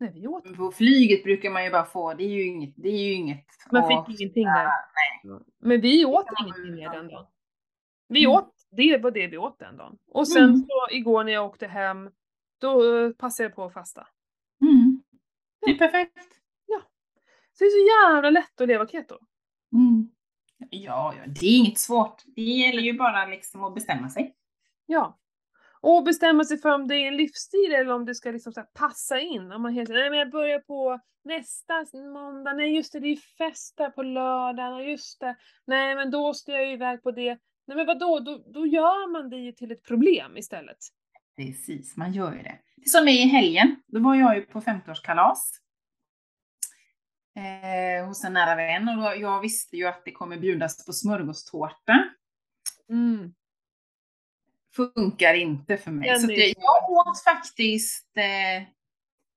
Nej, 0.05 0.13
vi 0.21 0.27
åt. 0.27 0.57
På 0.57 0.71
flyget 0.73 1.25
brukar 1.25 1.51
man 1.51 1.65
ju 1.65 1.71
bara 1.71 1.85
få, 1.85 2.15
det 2.15 2.25
är 2.25 2.29
ju 2.29 2.45
inget, 2.47 2.75
det 2.77 2.89
är 2.89 2.99
ju 3.07 3.13
inget. 3.13 3.47
Man 3.73 3.83
och- 3.85 4.07
fick 4.07 4.21
ingenting 4.21 4.45
där. 4.45 4.69
Men 5.61 5.81
vi 5.81 6.05
åt 6.05 6.27
ingenting 6.43 6.75
mer 6.75 6.91
den 6.91 7.09
dagen. 7.09 7.27
Vi 8.09 8.25
Mm. 8.25 8.37
åt, 8.37 8.53
det 8.71 8.99
var 8.99 9.11
det 9.11 9.27
vi 9.27 9.37
åt 9.39 9.59
den 9.59 9.77
dagen. 9.77 9.99
Och 10.11 10.29
sen 10.29 10.45
Mm. 10.45 10.57
så 10.69 10.95
igår 10.97 11.25
när 11.25 11.33
jag 11.33 11.47
åkte 11.47 11.67
hem, 11.67 12.11
då 12.61 12.97
eh, 13.07 13.11
passade 13.13 13.45
jag 13.49 13.55
på 13.57 13.65
att 13.65 13.73
fasta. 13.73 14.07
Mm. 14.63 15.03
Det 15.61 15.71
är 15.71 15.79
perfekt. 15.79 16.19
Så 17.59 17.65
det 17.65 17.69
är 17.69 17.71
så 17.71 18.13
jävla 18.13 18.31
lätt 18.31 18.61
att 18.61 18.69
leva 18.69 18.87
keto. 18.89 19.19
Mm. 19.73 20.09
Ja, 20.71 21.15
ja, 21.19 21.33
det 21.41 21.47
är 21.47 21.57
inget 21.59 21.79
svårt. 21.79 22.23
Det 22.37 22.43
gäller 22.43 22.83
ju 22.83 22.93
bara 22.99 23.27
liksom 23.27 23.65
att 23.65 23.75
bestämma 23.75 24.09
sig. 24.11 24.35
Ja. 24.87 25.19
Och 25.87 26.05
bestämma 26.05 26.45
sig 26.45 26.59
för 26.59 26.75
om 26.75 26.89
det 26.89 26.95
är 26.95 27.09
en 27.09 27.17
livsstil 27.17 27.75
eller 27.75 27.93
om 27.93 28.05
det 28.05 28.15
ska 28.15 28.31
liksom 28.31 28.53
passa 28.75 29.21
in. 29.21 29.53
Om 29.53 29.63
man 29.63 29.73
helt 29.73 29.91
nej 29.91 30.11
men 30.11 30.19
jag 30.19 30.31
börjar 30.31 30.59
på 30.59 31.01
nästa 31.25 31.87
måndag, 31.95 32.53
nej 32.53 32.77
just 32.77 32.93
det, 32.93 33.01
det 33.01 33.09
är 33.09 33.17
fest 33.17 33.77
där 33.77 33.91
på 33.91 34.03
lördagen, 34.03 34.91
just 34.91 35.21
det, 35.21 35.37
nej 35.67 35.95
men 35.95 36.11
då 36.11 36.35
ska 36.35 36.53
jag 36.53 36.67
ju 36.67 36.73
iväg 36.73 37.03
på 37.03 37.11
det. 37.11 37.39
Nej 37.67 37.77
men 37.77 37.87
vadå, 37.87 38.21
då, 38.21 38.45
då 38.55 38.67
gör 38.67 39.13
man 39.13 39.31
det 39.31 39.37
ju 39.37 39.53
till 39.53 39.71
ett 39.71 39.83
problem 39.83 40.37
istället. 40.37 40.77
Precis, 41.37 41.97
man 41.97 42.13
gör 42.13 42.33
ju 42.33 42.43
det. 42.43 42.59
Det 42.77 42.89
som 42.89 43.09
är 43.09 43.25
i 43.25 43.29
helgen, 43.29 43.77
då 43.87 44.01
var 44.01 44.15
jag 44.15 44.37
ju 44.37 44.43
på 44.43 44.61
50-årskalas. 44.61 45.39
Eh, 47.37 48.07
hos 48.07 48.25
en 48.25 48.33
nära 48.33 48.57
vän 48.57 48.89
och 48.89 48.97
då, 48.97 49.15
jag 49.17 49.41
visste 49.41 49.77
ju 49.77 49.87
att 49.87 50.03
det 50.05 50.13
kommer 50.13 50.37
bjudas 50.37 50.87
på 50.87 50.93
smörgåstårta. 50.93 52.05
Mm. 52.89 53.35
Funkar 54.77 55.35
inte 55.35 55.77
för 55.77 55.91
mig. 55.91 56.21
Så 56.21 56.27
det, 56.27 56.55
jag 56.59 56.91
åt 56.91 57.25
faktiskt, 57.25 58.17
eh, 58.17 58.63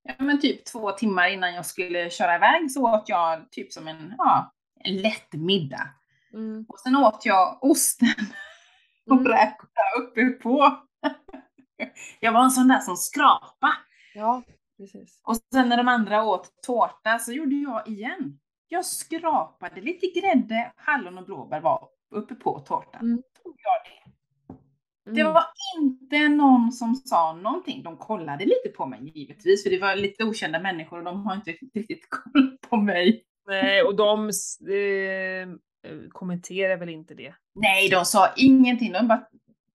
ja 0.03 0.13
men 0.17 0.41
typ 0.41 0.65
två 0.65 0.91
timmar 0.91 1.27
innan 1.29 1.53
jag 1.53 1.65
skulle 1.65 2.09
köra 2.09 2.35
iväg 2.35 2.71
så 2.71 2.93
åt 2.93 3.09
jag 3.09 3.51
typ 3.51 3.73
som 3.73 3.87
en, 3.87 4.13
ja, 4.17 4.53
en 4.79 4.97
lätt 4.97 5.33
middag. 5.33 5.89
Mm. 6.33 6.65
Och 6.69 6.79
sen 6.79 6.95
åt 6.95 7.25
jag 7.25 7.63
osten 7.63 8.07
och 9.09 9.17
Mm. 9.17 9.27
räkorna 9.27 10.01
uppe 10.01 10.25
på. 10.29 10.77
Jag 12.19 12.31
var 12.31 12.43
en 12.43 12.51
sån 12.51 12.67
där 12.67 12.79
som 12.79 12.97
skrapa. 12.97 13.73
Ja, 14.13 14.43
precis. 14.77 15.21
Och 15.23 15.35
sen 15.53 15.69
när 15.69 15.77
de 15.77 15.87
andra 15.87 16.23
åt 16.23 16.61
tårta 16.63 17.19
så 17.19 17.31
gjorde 17.31 17.55
jag 17.55 17.87
igen. 17.87 18.39
Jag 18.67 18.85
skrapade 18.85 19.81
lite 19.81 20.19
grädde, 20.19 20.71
hallon 20.75 21.17
och 21.17 21.25
blåbär 21.25 21.59
var 21.61 21.87
uppe 22.11 22.35
på 22.35 22.59
tårtan. 22.59 23.01
Mm. 23.01 23.23
Tog 23.43 23.55
jag 23.57 23.81
det. 23.85 24.11
Det 25.13 25.21
Mm. 25.21 25.33
var 25.33 25.43
inte 25.81 26.27
någon 26.29 26.71
som 26.71 26.95
sa 26.95 27.33
någonting. 27.33 27.83
De 27.83 27.97
kollade 27.97 28.45
lite 28.45 28.69
på 28.77 28.85
mig 28.85 29.11
givetvis, 29.15 29.63
för 29.63 29.69
det 29.69 29.79
var 29.79 29.95
lite 29.95 30.23
okända 30.23 30.59
människor 30.59 30.97
och 30.97 31.03
de 31.05 31.25
har 31.25 31.35
inte 31.35 31.51
riktigt 31.51 32.07
koll 32.09 32.57
på 32.69 32.77
mig. 32.77 33.23
Nej, 33.47 33.81
och 33.83 33.95
de 33.95 34.27
eh, 34.27 35.47
kommenterar 36.09 36.77
väl 36.77 36.89
inte 36.89 37.13
det. 37.13 37.33
Nej, 37.55 37.89
de 37.89 38.05
sa 38.05 38.33
ingenting. 38.37 38.91
De 38.91 39.07
bara 39.07 39.27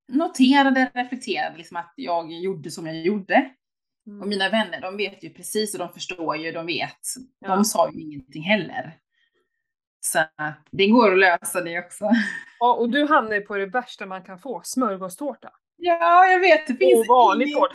noterade, 0.08 0.90
reflekterade 0.94 1.56
liksom 1.56 1.76
att 1.76 1.92
jag 1.96 2.32
gjorde 2.32 2.70
som 2.70 2.86
jag 2.86 2.96
gjorde. 3.02 3.50
Mm. 4.06 4.20
Och 4.22 4.28
mina 4.28 4.48
vänner, 4.48 4.80
de 4.80 4.96
vet 4.96 5.24
ju 5.24 5.30
precis 5.30 5.74
och 5.74 5.78
de 5.78 5.88
förstår 5.92 6.36
ju, 6.36 6.52
de 6.52 6.66
vet. 6.66 6.98
Ja. 7.38 7.48
De 7.54 7.64
sa 7.64 7.90
ju 7.92 8.00
ingenting 8.00 8.42
heller. 8.42 8.98
Så 10.04 10.18
det 10.70 10.86
går 10.86 11.12
att 11.12 11.18
lösa 11.18 11.60
det 11.60 11.78
också. 11.78 12.10
Ja, 12.58 12.74
och 12.74 12.90
du 12.90 13.06
hamnar 13.06 13.34
ju 13.34 13.40
på 13.40 13.56
det 13.56 13.66
värsta 13.66 14.06
man 14.06 14.22
kan 14.22 14.38
få, 14.38 14.60
smörgåstårta. 14.64 15.52
Ja, 15.76 16.26
jag 16.26 16.40
vet. 16.40 16.66
Det 16.66 16.74
finns 16.74 17.00
Och 17.08 17.16
vanlig 17.16 17.54
tårta. 17.54 17.74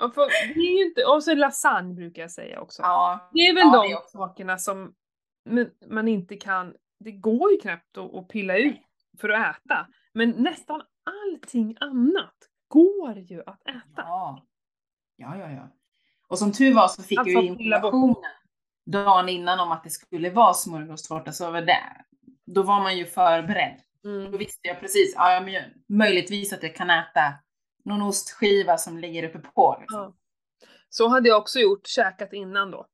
och, 0.00 0.14
för, 0.14 0.54
det 0.54 0.60
är 0.60 0.78
ju 0.78 0.84
inte, 0.86 1.04
och 1.04 1.24
så 1.24 1.34
lasagne 1.34 1.94
brukar 1.94 2.22
jag 2.22 2.30
säga 2.30 2.60
också. 2.60 2.82
Ja, 2.82 3.30
Det 3.32 3.40
är 3.40 3.54
väl 3.54 3.64
ja, 3.72 3.82
de 3.82 3.94
också. 3.94 4.18
sakerna 4.18 4.58
som 4.58 4.94
man 5.86 6.08
inte 6.08 6.36
kan, 6.36 6.74
det 7.00 7.12
går 7.12 7.50
ju 7.52 7.58
knappt 7.58 7.98
att, 7.98 8.14
att 8.14 8.28
pilla 8.28 8.58
ut 8.58 8.80
för 9.20 9.28
att 9.28 9.56
äta. 9.56 9.86
Men 10.12 10.30
nästan 10.30 10.82
allting 11.04 11.76
annat 11.80 12.36
går 12.68 13.18
ju 13.18 13.42
att 13.46 13.68
äta. 13.68 13.82
Ja. 13.96 14.46
ja, 15.16 15.36
ja, 15.38 15.50
ja. 15.50 15.68
Och 16.28 16.38
som 16.38 16.52
tur 16.52 16.74
var 16.74 16.88
så 16.88 17.02
fick 17.02 17.18
Alltså, 17.18 17.32
jag 17.32 17.44
informationen 17.44 18.16
dagen 18.86 19.28
innan 19.28 19.60
om 19.60 19.72
att 19.72 19.84
det 19.84 19.90
skulle 19.90 20.30
vara 20.30 20.54
smörgåstårta, 20.54 21.32
så 21.32 21.50
var 21.50 21.60
det, 21.60 21.82
då 22.46 22.62
var 22.62 22.80
man 22.80 22.98
ju 22.98 23.06
förberedd. 23.06 23.80
Då 24.02 24.08
Mm. 24.10 24.38
visste 24.38 24.68
jag 24.68 24.80
precis, 24.80 25.14
ja, 25.16 25.40
men 25.44 25.62
möjligtvis 25.98 26.52
att 26.52 26.62
jag 26.62 26.74
kan 26.74 26.90
äta 26.90 27.34
någon 27.84 28.02
ostskiva 28.02 28.78
som 28.78 28.98
ligger 28.98 29.24
uppe 29.24 29.38
på. 29.38 29.76
Liksom. 29.80 29.98
Ja. 30.00 30.12
Så 30.88 31.08
hade 31.08 31.28
jag 31.28 31.38
också 31.38 31.58
gjort, 31.58 31.86
käkat 31.86 32.32
innan 32.32 32.70
då. 32.70 32.86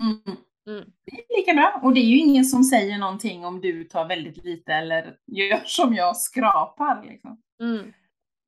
Mm. 0.00 0.20
Mm. 0.66 0.90
Det 1.04 1.12
är 1.12 1.36
lika 1.38 1.54
bra. 1.54 1.80
Och 1.82 1.94
det 1.94 2.00
är 2.00 2.04
ju 2.04 2.18
ingen 2.18 2.44
som 2.44 2.64
säger 2.64 2.98
någonting 2.98 3.44
om 3.44 3.60
du 3.60 3.84
tar 3.84 4.04
väldigt 4.08 4.44
lite 4.44 4.72
eller 4.72 5.16
gör 5.26 5.60
som 5.64 5.94
jag, 5.94 6.16
skrapar. 6.16 7.04
Liksom. 7.06 7.42
Mm. 7.60 7.92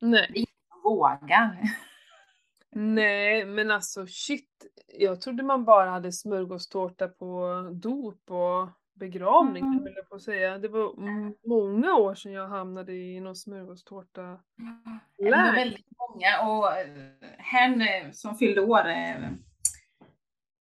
Nej. 0.01 0.45
Vågar. 0.83 1.59
Nej, 2.71 3.45
men 3.45 3.71
alltså 3.71 4.05
shit. 4.07 4.49
Jag 4.97 5.21
trodde 5.21 5.43
man 5.43 5.65
bara 5.65 5.89
hade 5.89 6.11
smörgåstårta 6.11 7.07
på 7.07 7.61
dop 7.73 8.31
och 8.31 8.69
begravning, 8.93 9.63
Mm. 9.63 9.79
höll 9.79 9.93
jag 9.95 10.09
på 10.09 10.15
att 10.15 10.21
säga. 10.21 10.57
Det 10.57 10.67
var 10.67 10.93
många 11.47 11.95
år 11.95 12.15
sedan 12.15 12.31
jag 12.31 12.47
hamnade 12.47 12.93
i 12.93 13.19
någon 13.19 13.35
smörgåstårta. 13.35 14.21
Det 15.17 15.31
var 15.31 15.55
väldigt 15.55 15.87
många 15.97 16.41
och 16.51 16.77
eh, 16.77 16.87
hen 17.37 17.81
eh, 17.81 18.11
som 18.11 18.35
fyllde 18.37 18.61
år, 18.61 18.87
eh, 18.89 19.15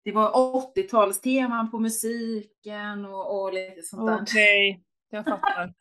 det 0.04 0.12
var 0.12 0.30
80-talsteman 0.76 1.70
på 1.70 1.78
musiken 1.78 3.04
och, 3.04 3.42
och 3.42 3.52
lite 3.54 3.82
sånt 3.82 4.06
där. 4.06 4.22
Okej, 4.22 4.82
jag 5.10 5.24
fattar. 5.24 5.74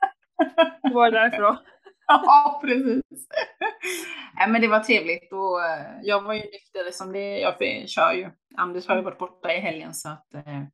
Vad 0.82 0.94
var 0.94 1.12
det 1.12 1.20
därför 1.20 1.42
då? 1.42 1.58
Ja, 2.08 2.60
precis. 2.64 3.28
Nej, 4.36 4.50
men 4.50 4.62
det 4.62 4.68
var 4.68 4.80
trevligt 4.80 5.34
och 5.34 5.66
eh, 5.66 6.02
jag 6.04 6.22
var 6.22 6.34
ju 6.34 6.40
nykter 6.40 6.92
som 6.92 7.12
det, 7.12 7.40
jag 7.40 7.90
kör 7.90 8.14
ju. 8.14 8.30
Anders 8.56 8.88
har 8.88 8.96
ju 8.96 9.02
varit 9.02 9.20
borta 9.20 9.54
i 9.54 9.60
helgen 9.60 9.94
så 9.94 10.10
att 10.10 10.34
eh, 10.34 10.44
det 10.44 10.70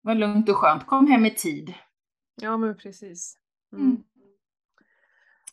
var 0.00 0.14
lugnt 0.14 0.48
och 0.48 0.56
skönt. 0.56 0.86
Kom 0.86 1.06
hem 1.06 1.26
i 1.26 1.30
tid. 1.30 1.74
Ja, 2.40 2.56
men 2.56 2.76
precis. 2.76 3.38
Mm. 3.72 3.86
Mm. 3.86 4.02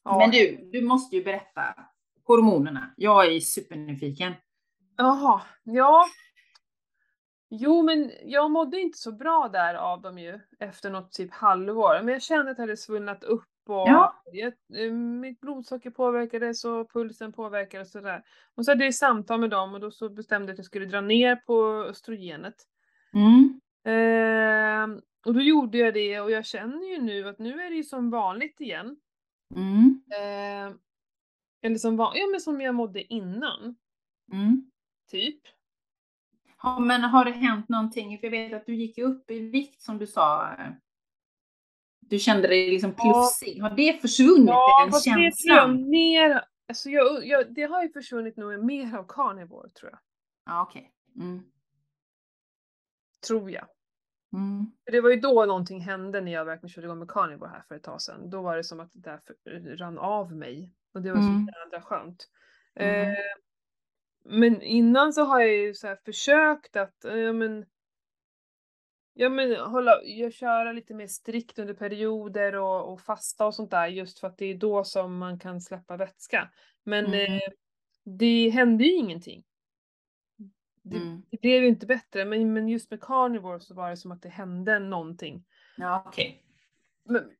Ja. 0.03 0.17
Men 0.17 0.31
du, 0.31 0.69
du 0.71 0.81
måste 0.81 1.15
ju 1.15 1.23
berätta 1.23 1.75
hormonerna. 2.23 2.93
Jag 2.97 3.25
är 3.25 3.39
supernyfiken. 3.39 4.33
Jaha, 4.97 5.41
ja. 5.63 6.05
Jo, 7.49 7.83
men 7.83 8.11
jag 8.23 8.51
mådde 8.51 8.79
inte 8.79 8.97
så 8.97 9.11
bra 9.11 9.49
där 9.53 9.75
av 9.75 10.01
dem 10.01 10.17
ju 10.17 10.39
efter 10.59 10.89
något 10.89 11.11
typ 11.11 11.33
halvår. 11.33 12.01
Men 12.03 12.13
jag 12.13 12.21
kände 12.21 12.51
att 12.51 12.57
det 12.57 12.63
hade 12.63 12.77
svullnat 12.77 13.23
upp 13.23 13.54
Ja. 13.67 14.21
jag, 14.31 14.53
eh, 14.85 14.91
mitt 14.93 15.39
blodsocker 15.39 15.89
påverkades 15.89 16.65
och 16.65 16.91
pulsen 16.91 17.31
påverkades 17.33 17.87
och 17.95 18.01
sådär. 18.01 18.23
Och 18.55 18.65
så 18.65 18.71
hade 18.71 18.85
jag 18.85 18.95
samtal 18.95 19.39
med 19.39 19.49
dem 19.49 19.73
och 19.73 19.79
då 19.79 19.91
så 19.91 20.09
bestämde 20.09 20.47
jag 20.47 20.53
att 20.53 20.59
jag 20.59 20.65
skulle 20.65 20.85
dra 20.85 21.01
ner 21.01 21.35
på 21.35 21.63
östrogenet. 21.89 22.55
Mm. 23.13 23.61
Ehm, 23.83 25.01
och 25.25 25.33
då 25.33 25.41
gjorde 25.41 25.77
jag 25.77 25.93
det 25.93 26.19
och 26.19 26.31
jag 26.31 26.45
känner 26.45 26.85
ju 26.89 27.01
nu 27.01 27.27
att 27.27 27.39
nu 27.39 27.61
är 27.61 27.69
det 27.69 27.75
ju 27.75 27.83
som 27.83 28.09
vanligt 28.09 28.61
igen. 28.61 28.97
Mm. 29.55 30.01
Ehm, 30.19 30.77
eller 31.61 31.75
som, 31.75 31.97
van- 31.97 32.13
ja, 32.15 32.27
men 32.31 32.41
som 32.41 32.61
jag 32.61 32.75
mådde 32.75 33.13
innan, 33.13 33.75
Mm. 34.31 34.71
typ. 35.11 35.41
Ja, 36.63 36.79
men 36.79 37.01
har 37.01 37.25
det 37.25 37.31
hänt 37.31 37.69
någonting? 37.69 38.17
För 38.19 38.25
jag 38.27 38.31
vet 38.31 38.53
att 38.53 38.65
du 38.65 38.75
gick 38.75 38.97
upp 38.97 39.31
i 39.31 39.39
vikt 39.39 39.81
som 39.81 39.97
du 39.97 40.07
sa. 40.07 40.49
Du 42.09 42.19
kände 42.19 42.47
dig 42.47 42.69
liksom 42.71 42.93
Ja. 42.97 43.03
plufsig. 43.03 43.61
Har 43.61 43.69
det 43.69 44.01
försvunnit, 44.01 44.47
Ja, 44.47 44.83
den 44.83 44.91
fast 44.91 45.05
det 45.05 45.11
känslan? 45.11 45.89
mer, 45.89 46.43
alltså 46.67 46.89
jag, 46.89 47.25
jag, 47.27 47.53
det 47.53 47.63
har 47.63 47.83
ju 47.83 47.89
försvunnit 47.89 48.37
nog 48.37 48.65
mer 48.65 48.97
av 48.97 49.05
carnivore 49.07 49.69
tror 49.69 49.91
jag. 49.91 49.99
Ja, 50.45 50.61
okej. 50.61 50.91
Mm. 51.15 51.43
Tror 53.27 53.51
jag. 53.51 53.65
Mm. 54.33 54.65
För 54.85 54.91
det 54.91 55.01
var 55.01 55.09
ju 55.09 55.15
då 55.19 55.45
någonting 55.45 55.79
hände 55.81 56.21
när 56.21 56.31
jag 56.31 56.45
verkligen 56.45 56.69
körde 56.69 56.87
igång 56.87 56.99
med 56.99 57.11
carnivore 57.11 57.49
här 57.49 57.63
för 57.67 57.75
ett 57.75 57.83
tag 57.83 58.01
sedan. 58.01 58.29
Då 58.29 58.41
var 58.41 58.57
det 58.57 58.63
som 58.63 58.79
att 58.79 58.91
det 58.93 58.99
där 58.99 59.77
rann 59.77 59.97
av 59.97 60.31
mig. 60.35 60.73
Och 60.93 61.01
det 61.01 61.11
var 61.11 61.19
Mm. 61.19 61.45
så 61.47 61.51
jädra 61.65 61.81
skönt. 61.81 62.27
Mm. 62.75 63.09
Eh, 63.09 63.15
men 64.25 64.61
innan 64.61 65.13
så 65.13 65.23
har 65.23 65.39
jag 65.39 65.53
ju 65.53 65.73
så 65.73 65.95
försökt 66.05 66.75
att, 66.75 67.05
eh, 67.05 67.15
ja 67.17 67.33
men, 67.33 67.65
ja 69.17 69.29
men 69.29 69.55
hålla, 69.55 70.03
jag 70.03 70.33
köra 70.33 70.71
lite 70.71 70.93
mer 70.93 71.07
strikt 71.07 71.59
under 71.59 71.73
perioder 71.73 72.55
och, 72.55 72.93
och 72.93 73.01
fasta 73.01 73.45
och 73.45 73.55
sånt 73.55 73.71
där 73.71 73.87
just 73.87 74.19
för 74.19 74.27
att 74.27 74.37
det 74.37 74.45
är 74.45 74.55
då 74.55 74.83
som 74.83 75.17
man 75.17 75.39
kan 75.39 75.61
släppa 75.61 75.97
vätska. 75.97 76.49
Men 76.83 77.05
Mm. 77.05 77.33
eh, 77.33 77.39
det 78.03 78.49
hände 78.49 78.83
ju 78.83 78.93
ingenting. 78.93 79.43
Det, 80.81 80.97
Mm. 80.97 81.21
det 81.29 81.41
blev 81.41 81.61
ju 81.63 81.67
inte 81.67 81.85
bättre, 81.85 82.25
men, 82.25 82.53
men 82.53 82.69
just 82.69 82.91
med 82.91 83.01
carnivore 83.01 83.59
så 83.59 83.73
var 83.73 83.89
det 83.89 83.97
som 83.97 84.11
att 84.11 84.21
det 84.21 84.29
hände 84.29 84.79
någonting. 84.79 85.45
Ja, 85.77 86.03
okej. 86.07 86.43
Men, 87.03 87.31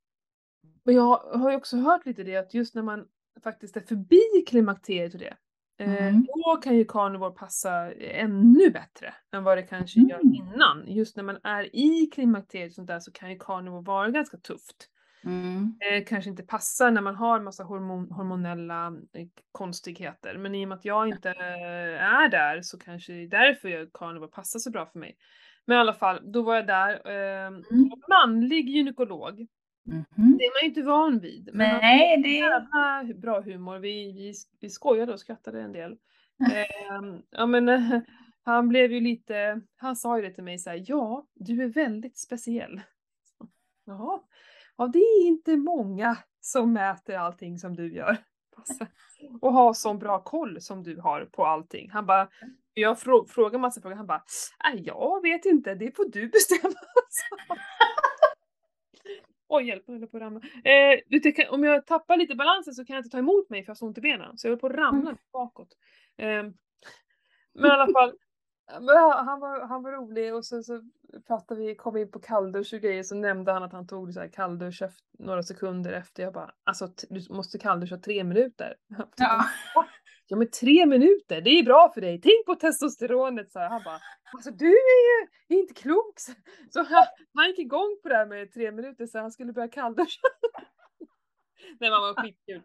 men 0.84 0.96
jag 0.96 1.18
har 1.18 1.52
ju 1.52 1.58
också 1.58 1.78
hört 1.78 2.06
lite 2.06 2.24
det 2.24 2.36
att 2.36 2.54
just 2.54 2.76
när 2.76 2.82
man 2.84 3.08
faktiskt 3.44 3.78
är 3.78 3.82
förbi 3.82 4.22
klimakteriet 4.48 5.14
och 5.14 5.20
det, 5.20 5.38
Mm. 5.80 6.26
då 6.26 6.56
kan 6.64 6.76
ju 6.76 6.86
carnivore 6.86 7.32
passa 7.32 7.92
ännu 7.94 8.70
bättre 8.70 9.14
än 9.32 9.44
vad 9.44 9.58
det 9.58 9.64
kanske 9.64 10.00
gör 10.00 10.20
Mm. 10.20 10.34
innan. 10.34 10.84
Just 10.88 11.16
när 11.18 11.24
man 11.24 11.38
är 11.44 11.76
i 11.76 12.10
klimakteriet 12.14 12.70
och 12.70 12.76
sånt 12.76 12.88
där 12.88 13.00
så 13.00 13.12
kan 13.12 13.30
ju 13.32 13.38
carnivore 13.40 13.82
vara 13.84 14.10
ganska 14.10 14.38
tufft. 14.38 14.90
Mm. 15.24 15.74
Eh, 15.92 16.04
kanske 16.06 16.30
inte 16.30 16.44
passar 16.44 16.92
när 16.92 17.02
man 17.02 17.16
har 17.16 17.40
massa 17.40 17.64
hormon, 17.64 18.12
hormonella 18.12 18.88
eh, 18.88 19.28
konstigheter. 19.52 20.38
Men 20.38 20.56
i 20.56 20.66
och 20.66 20.70
med 20.70 20.76
att 20.78 20.86
jag 20.86 21.08
inte 21.08 21.30
eh, 21.30 22.04
är 22.04 22.30
där 22.30 22.62
så 22.62 22.80
kanske 22.80 23.14
det 23.14 23.24
är 23.24 23.28
därför 23.28 23.70
jag 23.70 23.94
carnivore 23.94 24.30
passar 24.30 24.60
så 24.60 24.72
bra 24.72 24.86
för 24.86 25.00
mig. 25.00 25.18
Men 25.66 25.78
i 25.78 25.80
alla 25.80 25.94
fall, 25.94 26.32
då 26.32 26.42
var 26.42 26.56
jag 26.56 26.68
där. 26.68 26.92
Eh, 27.06 27.48
Mm. 27.48 27.62
manlig 28.10 28.70
gynekolog. 28.70 29.48
Mhm. 29.86 30.38
Det 30.38 30.44
är 30.44 30.52
man 30.52 30.62
ju 30.62 30.68
inte 30.68 30.82
van 30.82 31.20
vid. 31.20 31.50
Men 31.54 31.80
Nej, 31.82 32.22
det... 32.22 32.30
jävla 32.30 33.14
bra 33.16 33.42
humor. 33.42 33.80
Vi, 33.80 34.12
vi, 34.12 34.34
vi 34.60 34.70
skojade 34.70 35.14
och 35.14 35.20
skrattade 35.20 35.62
en 35.62 35.72
del. 35.72 35.98
Ehm, 36.40 37.22
ja 37.30 37.46
men 37.46 37.70
eh, 37.70 38.00
han 38.44 38.70
blev 38.70 38.92
ju 38.92 39.00
lite, 39.00 39.62
han 39.78 39.96
sa 39.96 40.18
ju 40.18 40.22
det 40.22 40.34
till 40.34 40.44
mig 40.44 40.60
så 40.60 40.70
här, 40.70 40.84
ja, 40.88 41.28
du 41.34 41.64
är 41.64 41.68
väldigt 41.68 42.18
speciell. 42.18 42.82
Jaha, 43.86 44.20
ja 44.78 44.88
det 44.88 45.00
är 45.00 45.28
inte 45.28 45.58
många 45.58 46.18
som 46.42 46.74
mäter 46.74 47.18
allting 47.18 47.60
som 47.60 47.76
du 47.76 47.94
gör. 47.94 48.18
Och 49.42 49.54
har 49.54 49.74
sån 49.74 50.00
bra 50.00 50.24
koll 50.24 50.62
som 50.62 50.84
du 50.84 51.00
har 51.00 51.26
på 51.26 51.46
allting. 51.46 51.90
Han 51.90 52.06
bara, 52.06 52.30
jag 52.74 53.00
frå, 53.00 53.26
frågar 53.28 53.60
massa 53.60 53.82
frågor, 53.82 53.96
han 53.96 54.08
bara, 54.08 54.24
jag 54.74 55.22
vet 55.22 55.46
inte, 55.46 55.76
det 55.76 55.96
får 55.96 56.06
du 56.12 56.28
bestämma. 56.28 56.76
Oj, 59.48 59.68
hjälp, 59.68 59.84
jag 59.86 59.94
håller 59.94 60.08
på 60.08 60.18
att 60.18 60.24
ramla. 60.24 60.40
Eh, 60.64 61.00
du, 61.08 61.48
om 61.50 61.64
jag 61.64 61.86
tappar 61.86 62.18
lite 62.18 62.36
balansen 62.36 62.74
så 62.74 62.86
kan 62.86 62.96
jag 62.96 63.00
inte 63.00 63.10
ta 63.10 63.18
emot 63.18 63.50
mig 63.50 63.64
för 63.64 63.70
jag 63.70 63.72
har 63.72 63.76
så 63.76 63.86
ont 63.86 63.98
i 63.98 64.02
benen. 64.02 64.38
Så 64.38 64.48
jag 64.48 64.52
håller 64.52 64.60
på 64.60 64.68
att 64.68 64.74
ramla 64.74 65.18
bakåt. 65.34 65.78
Eh, 66.18 66.44
men 67.54 67.66
i 67.66 67.74
alla 67.74 67.94
fall, 67.94 68.14
han, 68.68 69.40
var, 69.40 69.68
han 69.68 69.84
var 69.84 69.92
rolig 69.92 70.36
och 70.36 70.46
så, 70.46 70.64
så 70.64 70.82
pratade 71.28 71.62
vi, 71.62 71.76
kom 71.76 71.98
in 71.98 72.12
på 72.12 72.20
kalldusch 72.20 72.74
och 72.74 72.80
grejer 72.80 73.04
så 73.04 73.16
nämnde 73.16 73.52
han 73.52 73.64
att 73.64 73.74
han 73.74 73.88
tog 73.88 74.14
så 74.14 74.20
här 74.20 74.28
kalldusch 74.28 74.82
några 75.20 75.44
sekunder 75.44 75.94
efter. 75.94 76.24
Jag 76.24 76.34
bara, 76.34 76.52
alltså 76.64 76.90
du 77.10 77.34
måste 77.34 77.60
kallduscha 77.60 77.98
tre 77.98 78.24
minuter. 78.24 78.76
Ja. 79.16 79.46
Ja 80.28 80.38
men 80.38 80.50
tre 80.52 80.86
minuter, 80.86 81.42
det 81.42 81.50
är 81.50 81.64
bra 81.64 81.92
för 81.94 82.02
dig. 82.02 82.22
Tänk 82.22 82.46
på 82.46 82.56
testosteronet 82.56 83.52
så 83.52 83.60
här. 83.60 83.70
Han 83.70 83.82
bara, 83.84 84.00
alltså 84.34 84.52
du 84.52 84.68
är 84.70 85.28
ju 85.54 85.60
inte 85.60 85.74
klok. 85.74 86.20
Så- 86.20 86.32
Så 86.70 86.84
han, 86.84 87.06
han 87.34 87.48
gick 87.48 87.60
igång 87.60 87.98
på 88.04 88.10
det 88.10 88.16
här 88.16 88.26
med 88.26 88.52
tre 88.54 88.72
minuter 88.72 89.06
så 89.06 89.20
han 89.20 89.32
skulle 89.32 89.54
börja 89.54 89.68
kallduscha. 89.68 90.22
Nej 91.80 91.90
det 91.90 91.90
var 91.90 92.24
skitkul. 92.24 92.62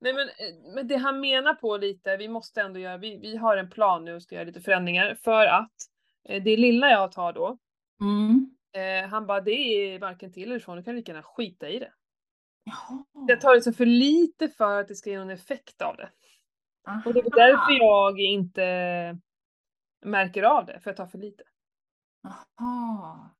Nej 0.00 0.12
men, 0.14 0.28
eh, 0.28 0.74
men 0.74 0.88
det 0.88 0.96
han 0.96 1.20
menar 1.20 1.54
på 1.54 1.76
lite, 1.76 2.16
vi 2.16 2.28
måste 2.28 2.60
ändå 2.60 2.80
göra, 2.80 2.96
vi, 2.96 3.16
vi 3.16 3.36
har 3.36 3.56
en 3.56 3.70
plan 3.70 4.04
nu 4.04 4.14
och 4.14 4.22
ska 4.22 4.34
göra 4.34 4.44
lite 4.44 4.60
förändringar 4.60 5.14
för 5.14 5.46
att 5.46 5.72
eh, 6.28 6.42
det 6.42 6.56
lilla 6.56 6.90
jag 6.90 7.12
tar 7.12 7.32
då, 7.32 7.58
Mm. 8.00 8.50
eh, 9.04 9.08
han 9.10 9.26
bara 9.26 9.40
det 9.40 9.50
är 9.52 9.98
varken 9.98 10.32
till 10.32 10.42
eller 10.50 10.58
från, 10.60 10.76
du 10.76 10.82
kan 10.82 10.96
lika 10.96 11.12
gärna 11.12 11.22
skita 11.22 11.68
i 11.68 11.78
det. 11.78 11.92
Jaha. 12.64 13.04
Jag 13.28 13.40
tar 13.40 13.54
liksom 13.54 13.72
för 13.74 13.86
lite 13.86 14.48
för 14.48 14.80
att 14.80 14.88
det 14.88 14.94
ska 14.94 15.10
ge 15.10 15.18
någon 15.18 15.30
effekt 15.30 15.82
av 15.82 15.96
det. 15.96 16.10
Och 17.06 17.14
det 17.14 17.20
är 17.20 17.24
Aha. 17.24 17.30
därför 17.36 17.72
jag 17.72 18.20
inte 18.20 19.18
märker 20.04 20.42
av 20.42 20.66
det, 20.66 20.80
för 20.80 20.90
jag 20.90 20.96
tar 20.96 21.06
för 21.06 21.18
lite. 21.18 21.44
Jaha. 22.58 23.30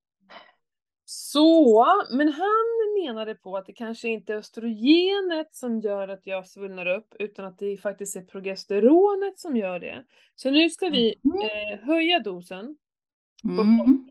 Så, 1.04 1.86
men 2.10 2.28
han 2.32 3.02
menade 3.02 3.34
på 3.34 3.56
att 3.56 3.66
det 3.66 3.72
kanske 3.72 4.08
inte 4.08 4.32
är 4.32 4.36
östrogenet 4.36 5.54
som 5.54 5.80
gör 5.80 6.08
att 6.08 6.26
jag 6.26 6.46
svullnar 6.48 6.86
upp, 6.86 7.14
utan 7.18 7.44
att 7.44 7.58
det 7.58 7.76
faktiskt 7.76 8.16
är 8.16 8.22
progesteronet 8.22 9.38
som 9.38 9.56
gör 9.56 9.78
det. 9.80 10.04
Så 10.34 10.50
nu 10.50 10.70
ska 10.70 10.88
vi 10.88 11.14
Mhm. 11.24 11.40
eh, 11.42 11.78
höja 11.86 12.18
dosen 12.18 12.76
på 13.42 13.62
Mm. 13.62 14.08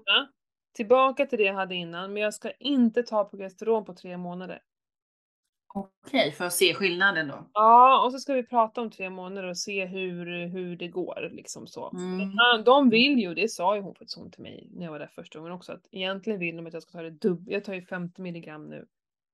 tillbaka 0.74 1.26
till 1.26 1.38
det 1.38 1.44
jag 1.44 1.54
hade 1.54 1.76
innan, 1.76 2.13
men 2.13 2.24
jag 2.24 2.34
ska 2.34 2.52
inte 2.52 3.04
ta 3.04 3.26
progesteron 3.30 3.86
på 3.86 3.94
tre 3.94 4.17
månader. 4.17 4.62
Okej, 5.74 6.32
för 6.32 6.46
att 6.46 6.54
se 6.54 6.74
skillnaden 6.74 7.28
då. 7.28 7.50
Ja, 7.54 8.06
och 8.06 8.12
så 8.12 8.20
ska 8.20 8.34
vi 8.34 8.44
prata 8.44 8.82
om 8.82 8.92
tre 8.92 9.10
månader 9.10 9.50
och 9.50 9.58
se 9.58 9.86
hur, 9.86 10.48
hur 10.48 10.76
det 10.78 10.88
går 10.88 11.30
liksom 11.32 11.68
så. 11.68 11.92
Mm. 11.92 12.32
Ja, 12.36 12.62
De 12.66 12.90
vill 12.90 13.20
ju, 13.20 13.34
det 13.34 13.48
sa 13.52 13.76
ju 13.76 13.82
hon 13.82 13.96
faktiskt 13.96 14.18
hon 14.18 14.32
till 14.32 14.44
mig 14.44 14.70
när 14.74 14.84
jag 14.86 14.92
var 14.92 15.00
där 15.00 15.12
första 15.16 15.40
gången 15.40 15.54
också, 15.54 15.74
att 15.74 15.88
egentligen 15.92 16.40
vill 16.40 16.56
de 16.56 16.68
att 16.68 16.74
jag 16.74 16.84
ska 16.84 16.92
ta 16.92 17.02
det 17.02 17.10
dubbla. 17.10 17.54
Jag 17.54 17.64
tar 17.64 17.74
ju 17.74 17.82
50 17.82 18.22
milligram 18.22 18.70
nu 18.70 18.86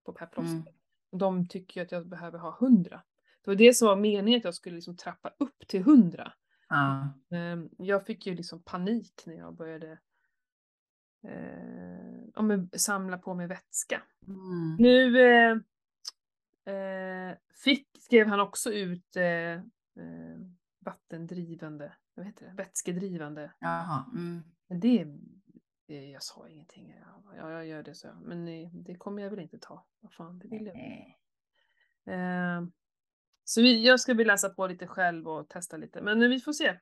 på 0.05 0.13
per 0.13 0.25
plåster. 0.25 0.51
Mm. 0.51 0.65
De 1.11 1.47
tycker 1.47 1.79
ju 1.79 1.85
att 1.85 1.91
jag 1.91 2.07
behöver 2.07 2.39
ha 2.39 2.57
100. 2.61 3.01
Det 3.43 3.51
var 3.51 3.55
det 3.55 3.73
som 3.73 3.87
var 3.87 3.95
meningen, 3.95 4.37
att 4.37 4.43
jag 4.43 4.53
skulle 4.53 4.75
liksom 4.75 4.97
trappa 4.97 5.31
upp 5.37 5.67
till 5.67 5.79
100. 5.81 6.33
Ja. 6.69 7.13
Ehm, 7.37 7.69
Jag 7.77 8.05
fick 8.05 8.27
ju 8.27 8.35
liksom 8.35 8.63
panik 8.63 9.23
när 9.25 9.35
jag 9.35 9.55
började 9.55 9.99
eh, 11.27 12.61
samla 12.77 13.17
på 13.17 13.33
mig 13.33 13.47
vätska. 13.47 14.01
Mm. 14.27 14.75
Nu 14.79 15.21
eh, 15.21 15.51
eh, 15.51 15.57
fick, 17.63 17.87
skrev 17.99 18.27
han 18.27 18.39
också 18.39 18.71
ut 18.71 19.15
eh, 19.15 19.53
eh, 19.53 19.61
vattendrivande, 20.79 21.93
vad 22.13 22.25
heter 22.25 22.45
det, 22.45 22.51
vätskedrivande. 22.51 23.53
Jaha. 23.59 24.05
Mm. 24.13 24.43
Men 24.67 24.79
det, 24.79 25.07
det 25.87 26.09
jag 26.09 26.23
sa 26.23 26.47
ingenting. 26.49 26.93
Ja, 26.99 27.35
ja, 27.35 27.51
jag 27.51 27.67
gör 27.67 27.83
det 27.83 27.95
så. 27.95 28.07
Men 28.21 28.47
eh, 28.47 28.69
det 28.73 28.95
kommer 28.95 29.23
jag 29.23 29.29
väl 29.29 29.39
inte 29.39 29.59
ta. 29.59 29.85
Vad 29.99 30.13
fan, 30.13 30.39
det 30.39 30.47
vill 30.47 30.65
jag. 30.65 30.75
Nej. 30.75 31.19
Eh, 32.05 32.63
så 33.43 33.61
vi, 33.61 33.85
jag 33.85 33.99
ska 33.99 34.13
väl 34.13 34.27
läsa 34.27 34.49
på 34.49 34.67
lite 34.67 34.87
själv 34.87 35.27
och 35.27 35.49
testa 35.49 35.77
lite. 35.77 36.01
Men 36.01 36.21
eh, 36.21 36.29
vi 36.29 36.39
får 36.39 36.53
se. 36.53 36.79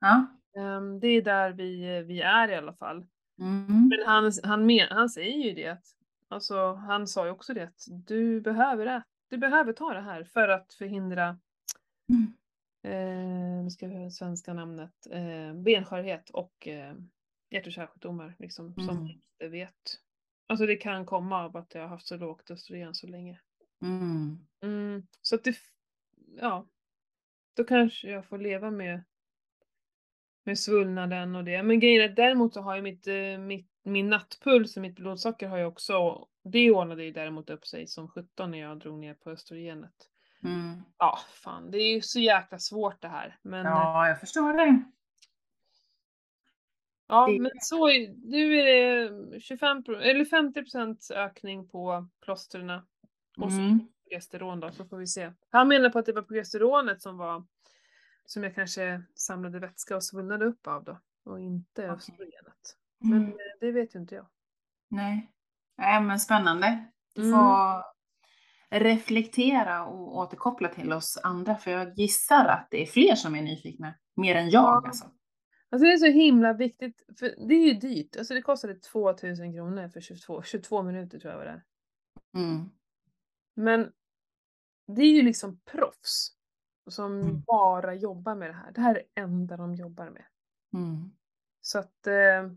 Ja. 0.00 0.26
Ehm, 0.58 1.00
det 1.00 1.08
är 1.08 1.22
där 1.22 1.52
vi, 1.52 2.02
vi 2.02 2.20
är 2.20 2.48
i 2.48 2.54
alla 2.54 2.74
fall. 2.74 3.06
Mm. 3.38 3.88
Men 3.88 4.06
han, 4.06 4.32
han, 4.42 4.66
men, 4.66 4.88
han 4.90 5.08
säger 5.08 5.44
ju 5.44 5.54
det 5.54 5.68
att, 5.68 5.84
alltså 6.28 6.72
han 6.72 7.06
sa 7.08 7.24
ju 7.24 7.30
också 7.30 7.54
det 7.54 7.62
att 7.64 7.84
du 7.88 8.40
behöver 8.40 8.84
det. 8.84 9.02
Du 9.30 9.38
behöver 9.38 9.72
ta 9.72 9.94
det 9.94 10.00
här 10.00 10.24
för 10.24 10.48
att 10.48 10.74
förhindra, 10.74 11.38
Mm. 12.08 12.32
eh, 12.82 13.64
nu 13.64 13.70
ska 13.70 13.86
vi 13.88 13.94
det 13.94 14.10
svenska 14.10 14.54
namnet, 14.54 15.06
eh, 15.10 15.54
benskörhet 15.54 16.30
och 16.30 16.68
eh, 16.68 16.94
hjärt 17.50 17.66
och 17.66 17.72
kärlsjukdomar 17.72 18.36
liksom, 18.38 18.74
som 18.74 18.88
Mm. 18.88 19.04
vi 19.04 19.12
inte 19.12 19.48
vet. 19.48 20.00
Alltså 20.46 20.66
det 20.66 20.76
kan 20.76 21.06
komma 21.06 21.44
av 21.44 21.56
att 21.56 21.74
jag 21.74 21.82
har 21.82 21.88
haft 21.88 22.06
så 22.06 22.16
lågt 22.16 22.50
östrogen 22.50 22.94
så 22.94 23.06
länge. 23.06 23.40
Mm. 23.82 24.38
Mm, 24.62 25.06
så 25.20 25.34
att 25.34 25.44
det, 25.44 25.56
ja, 26.40 26.66
då 27.56 27.64
kanske 27.64 28.10
jag 28.10 28.26
får 28.26 28.38
leva 28.38 28.70
med 28.70 29.02
med 30.46 30.58
svullnaden 30.58 31.34
och 31.36 31.44
det. 31.44 31.62
Men 31.62 31.80
grejen 31.80 32.02
är 32.02 32.08
att 32.10 32.16
däremot 32.16 32.54
så 32.54 32.60
har 32.60 32.76
ju 32.76 32.82
mitt, 32.82 33.06
eh, 33.06 33.38
mitt, 33.38 33.70
min 33.90 34.10
nattpuls 34.10 34.76
och 34.76 34.82
mitt 34.82 34.96
blodsocker 34.96 35.48
har 35.48 35.58
ju 35.58 35.64
också, 35.64 36.26
det 36.44 36.70
ordnade 36.70 37.04
ju 37.04 37.10
däremot 37.12 37.50
upp 37.50 37.66
sig 37.66 37.86
som 37.86 38.08
17 38.08 38.50
när 38.50 38.58
jag 38.58 38.78
drog 38.78 38.98
ner 38.98 39.14
på 39.14 39.30
östrogenet. 39.30 40.10
Mm. 40.44 40.82
Ja, 40.98 41.18
fan, 41.32 41.70
det 41.70 41.78
är 41.78 41.94
ju 41.94 42.00
så 42.02 42.20
jäkla 42.20 42.58
svårt 42.58 43.02
det 43.02 43.08
här. 43.08 43.38
Men, 43.42 43.64
ja. 43.66 43.70
Ja, 43.72 44.08
jag 44.08 44.20
förstår 44.20 44.52
det. 44.52 44.82
ja, 47.06 47.26
det- 47.26 47.40
men 47.40 47.50
så, 47.60 47.86
nu 48.24 48.54
är 48.60 48.64
det 48.64 49.40
25 49.40 49.84
pro- 49.84 50.00
eller 50.00 50.24
50% 50.24 51.10
ökning 51.10 51.68
på 51.68 52.08
plåstren 52.20 52.70
och 53.36 53.52
så 53.52 53.58
Mm. 53.58 53.78
progesteron 54.08 54.60
då, 54.60 54.70
så 54.70 54.84
får 54.84 54.96
vi 54.96 55.06
se. 55.06 55.32
Han 55.50 55.68
menar 55.68 55.90
på 55.90 55.98
att 55.98 56.06
det 56.06 56.12
var 56.12 56.22
progesteronet 56.22 57.02
som 57.02 57.16
var, 57.18 57.44
som 58.26 58.42
jag 58.42 58.54
kanske 58.54 59.02
samlade 59.14 59.58
vätska 59.58 59.96
och 59.96 60.04
svullnade 60.04 60.44
upp 60.44 60.66
av 60.66 60.84
då, 60.84 60.98
och 61.24 61.40
inte 61.40 61.82
Okej. 61.82 61.90
östrogenet. 61.96 62.76
Men 62.98 63.22
Mm. 63.24 63.36
det 63.60 63.72
vet 63.72 63.94
ju 63.94 63.98
inte 63.98 64.14
jag. 64.14 64.26
Nej. 64.88 65.30
Nej, 65.78 66.00
men 66.02 66.20
spännande. 66.20 66.84
Du 67.14 67.22
Mm. 67.28 67.32
får 67.40 67.84
reflektera 68.70 69.84
och 69.86 70.16
återkoppla 70.16 70.68
till 70.68 70.92
oss 70.92 71.20
andra, 71.22 71.56
för 71.56 71.70
jag 71.70 71.98
gissar 71.98 72.44
att 72.44 72.68
det 72.70 72.82
är 72.82 72.86
fler 72.86 73.14
som 73.14 73.34
är 73.34 73.42
nyfikna. 73.42 73.94
Mer 74.16 74.34
än 74.34 74.50
jag 74.50 74.62
Ja. 74.64 74.82
alltså. 74.86 75.04
Alltså 75.70 75.86
det 75.86 75.92
är 75.92 75.96
så 75.96 76.06
himla 76.06 76.52
viktigt, 76.52 77.02
för 77.18 77.48
det 77.48 77.54
är 77.54 77.66
ju 77.66 77.74
dyrt. 77.74 78.16
Alltså 78.16 78.34
det 78.34 78.42
kostade 78.42 78.74
2000 78.74 79.52
kronor 79.52 79.88
för 79.88 80.00
22, 80.00 80.42
22 80.42 80.82
minuter 80.82 81.18
tror 81.18 81.30
jag 81.32 81.38
var 81.38 81.44
det. 81.46 81.62
Mm. 82.38 82.70
Men 83.56 83.92
det 84.86 85.02
är 85.02 85.10
ju 85.12 85.22
liksom 85.22 85.60
proffs 85.64 86.36
som 86.90 87.20
Mm. 87.20 87.42
bara 87.46 87.94
jobbar 87.94 88.34
med 88.34 88.50
det 88.50 88.54
här. 88.54 88.72
Det 88.72 88.80
här 88.80 88.90
är 88.90 88.94
det 89.14 89.20
enda 89.20 89.56
de 89.56 89.74
jobbar 89.74 90.10
med. 90.10 90.24
Mm. 90.74 91.10
Så 91.60 91.78
att, 91.78 92.06
eh, 92.06 92.50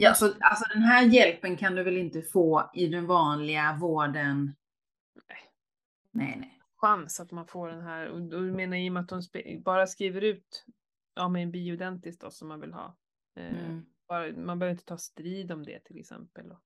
Ja, 0.00 0.14
så, 0.14 0.34
alltså 0.40 0.64
den 0.74 0.82
här 0.82 1.02
hjälpen 1.06 1.56
kan 1.56 1.74
du 1.74 1.82
väl 1.82 1.96
inte 1.96 2.22
få 2.22 2.70
i 2.74 2.86
den 2.86 3.06
vanliga 3.06 3.76
vården? 3.80 4.54
Nej. 5.28 5.38
Nej, 6.10 6.36
nej. 6.40 6.60
chans 6.76 7.20
att 7.20 7.30
man 7.30 7.46
får 7.46 7.68
den 7.68 7.80
här, 7.80 8.08
och 8.08 8.22
du 8.22 8.36
menar 8.52 8.76
i 8.76 8.88
och 8.88 8.92
med 8.92 9.00
att 9.02 9.08
de 9.08 9.22
bara 9.64 9.86
skriver 9.86 10.20
ut 10.24 10.64
ja, 11.14 11.28
med 11.28 11.42
en 11.42 11.50
bioidentisk 11.50 12.20
då 12.20 12.30
som 12.30 12.48
man 12.48 12.60
vill 12.60 12.72
ha. 12.72 12.96
Eh, 13.36 13.64
Mm. 13.64 13.86
bara, 14.08 14.32
man 14.32 14.58
behöver 14.58 14.72
inte 14.72 14.84
ta 14.84 14.98
strid 14.98 15.52
om 15.52 15.64
det 15.64 15.80
till 15.84 15.98
exempel. 15.98 16.50
Och, 16.52 16.62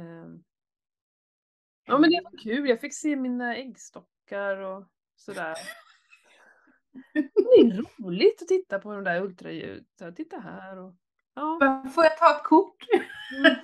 ehm, 0.00 0.44
Ja 1.84 1.98
men 1.98 2.10
det 2.10 2.20
var 2.24 2.38
kul, 2.42 2.68
jag 2.68 2.80
fick 2.80 2.94
se 2.94 3.16
mina 3.16 3.56
äggstockar 3.56 4.56
och 4.56 4.84
sådär. 5.16 5.54
Det 7.34 7.60
är 7.60 7.82
roligt 7.98 8.42
att 8.42 8.48
titta 8.48 8.78
på 8.78 8.92
de 8.92 9.04
där 9.04 9.22
ultraljud. 9.22 9.86
Så 9.98 10.12
Titta 10.12 10.38
här 10.38 10.76
och... 10.78 10.94
Ja. 11.34 11.84
Får 11.94 12.04
jag 12.04 12.18
ta 12.18 12.30
ett 12.30 12.42
kort? 12.42 12.76
Mm. 13.38 13.56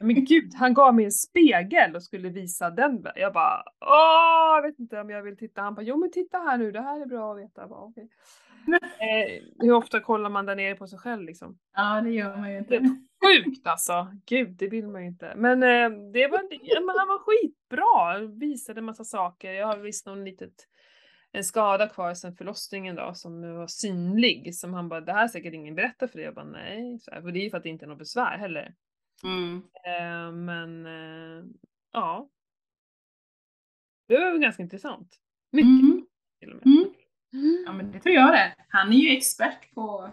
Men 0.00 0.24
gud, 0.24 0.54
han 0.54 0.74
gav 0.74 0.94
mig 0.94 1.04
en 1.04 1.12
spegel 1.12 1.96
och 1.96 2.02
skulle 2.02 2.28
visa 2.28 2.70
den. 2.70 3.06
Jag 3.14 3.32
bara, 3.32 3.62
åh, 3.80 4.56
jag 4.56 4.62
vet 4.62 4.78
inte 4.78 5.00
om 5.00 5.10
jag 5.10 5.22
vill 5.22 5.36
titta. 5.36 5.62
Han 5.62 5.74
bara, 5.74 5.82
jo 5.82 5.96
men 5.96 6.10
titta 6.10 6.38
här 6.38 6.58
nu, 6.58 6.72
det 6.72 6.80
här 6.80 7.00
är 7.00 7.06
bra 7.06 7.32
att 7.32 7.38
veta. 7.38 7.60
Jag 7.60 7.70
bara, 7.70 7.80
okej. 7.80 8.08
eh, 8.82 9.42
hur 9.58 9.72
ofta 9.72 10.00
kollar 10.00 10.30
man 10.30 10.46
där 10.46 10.56
nere 10.56 10.74
på 10.74 10.86
sig 10.86 10.98
själv 10.98 11.22
liksom? 11.22 11.58
Ja, 11.76 12.00
det 12.00 12.10
gör 12.10 12.36
man 12.36 12.52
ju 12.52 12.58
inte. 12.58 12.78
sjukt 13.24 13.66
alltså. 13.66 14.08
Gud, 14.26 14.56
det 14.56 14.68
vill 14.68 14.88
man 14.88 15.02
ju 15.02 15.08
inte. 15.08 15.32
Men 15.36 15.62
eh, 15.62 15.90
det 16.12 16.28
var, 16.28 16.40
men 16.86 16.98
han 16.98 17.08
var 17.08 17.18
skitbra. 17.18 18.18
Visade 18.38 18.80
massa 18.80 19.04
saker. 19.04 19.52
Jag 19.52 19.66
har 19.66 19.76
visst 19.76 20.06
någon 20.06 20.24
litet 20.24 20.54
en 21.38 21.44
skada 21.44 21.88
kvar 21.88 22.14
sedan 22.14 22.36
förlossningen 22.36 22.96
då 22.96 23.14
som 23.14 23.56
var 23.56 23.66
synlig. 23.66 24.54
Som 24.54 24.74
han 24.74 24.88
bara, 24.88 25.00
det 25.00 25.12
här 25.12 25.28
säkert 25.28 25.54
ingen 25.54 25.74
berättat 25.74 26.10
för 26.10 26.18
dig. 26.18 26.24
Jag 26.24 26.34
bara, 26.34 26.44
nej. 26.44 26.98
Så 27.00 27.10
här, 27.10 27.22
för 27.22 27.32
det 27.32 27.38
är 27.38 27.42
ju 27.42 27.50
för 27.50 27.56
att 27.56 27.62
det 27.62 27.68
inte 27.68 27.84
är 27.84 27.88
något 27.88 27.98
besvär 27.98 28.38
heller. 28.38 28.74
Mm. 29.24 29.62
Eh, 29.86 30.32
men 30.32 30.86
eh, 30.86 31.44
ja. 31.92 32.28
Det 34.08 34.18
var 34.18 34.30
väl 34.30 34.40
ganska 34.40 34.62
intressant. 34.62 35.16
Mycket 35.52 35.68
Mm. 35.68 36.06
till 36.38 36.52
och 36.52 36.66
med. 36.66 36.66
Mm. 37.32 37.64
Ja, 37.66 37.72
men 37.72 37.92
det 37.92 38.00
tror 38.00 38.14
jag 38.14 38.32
det. 38.32 38.54
Han 38.68 38.92
är 38.92 38.96
ju 38.96 39.16
expert 39.16 39.74
på... 39.74 40.10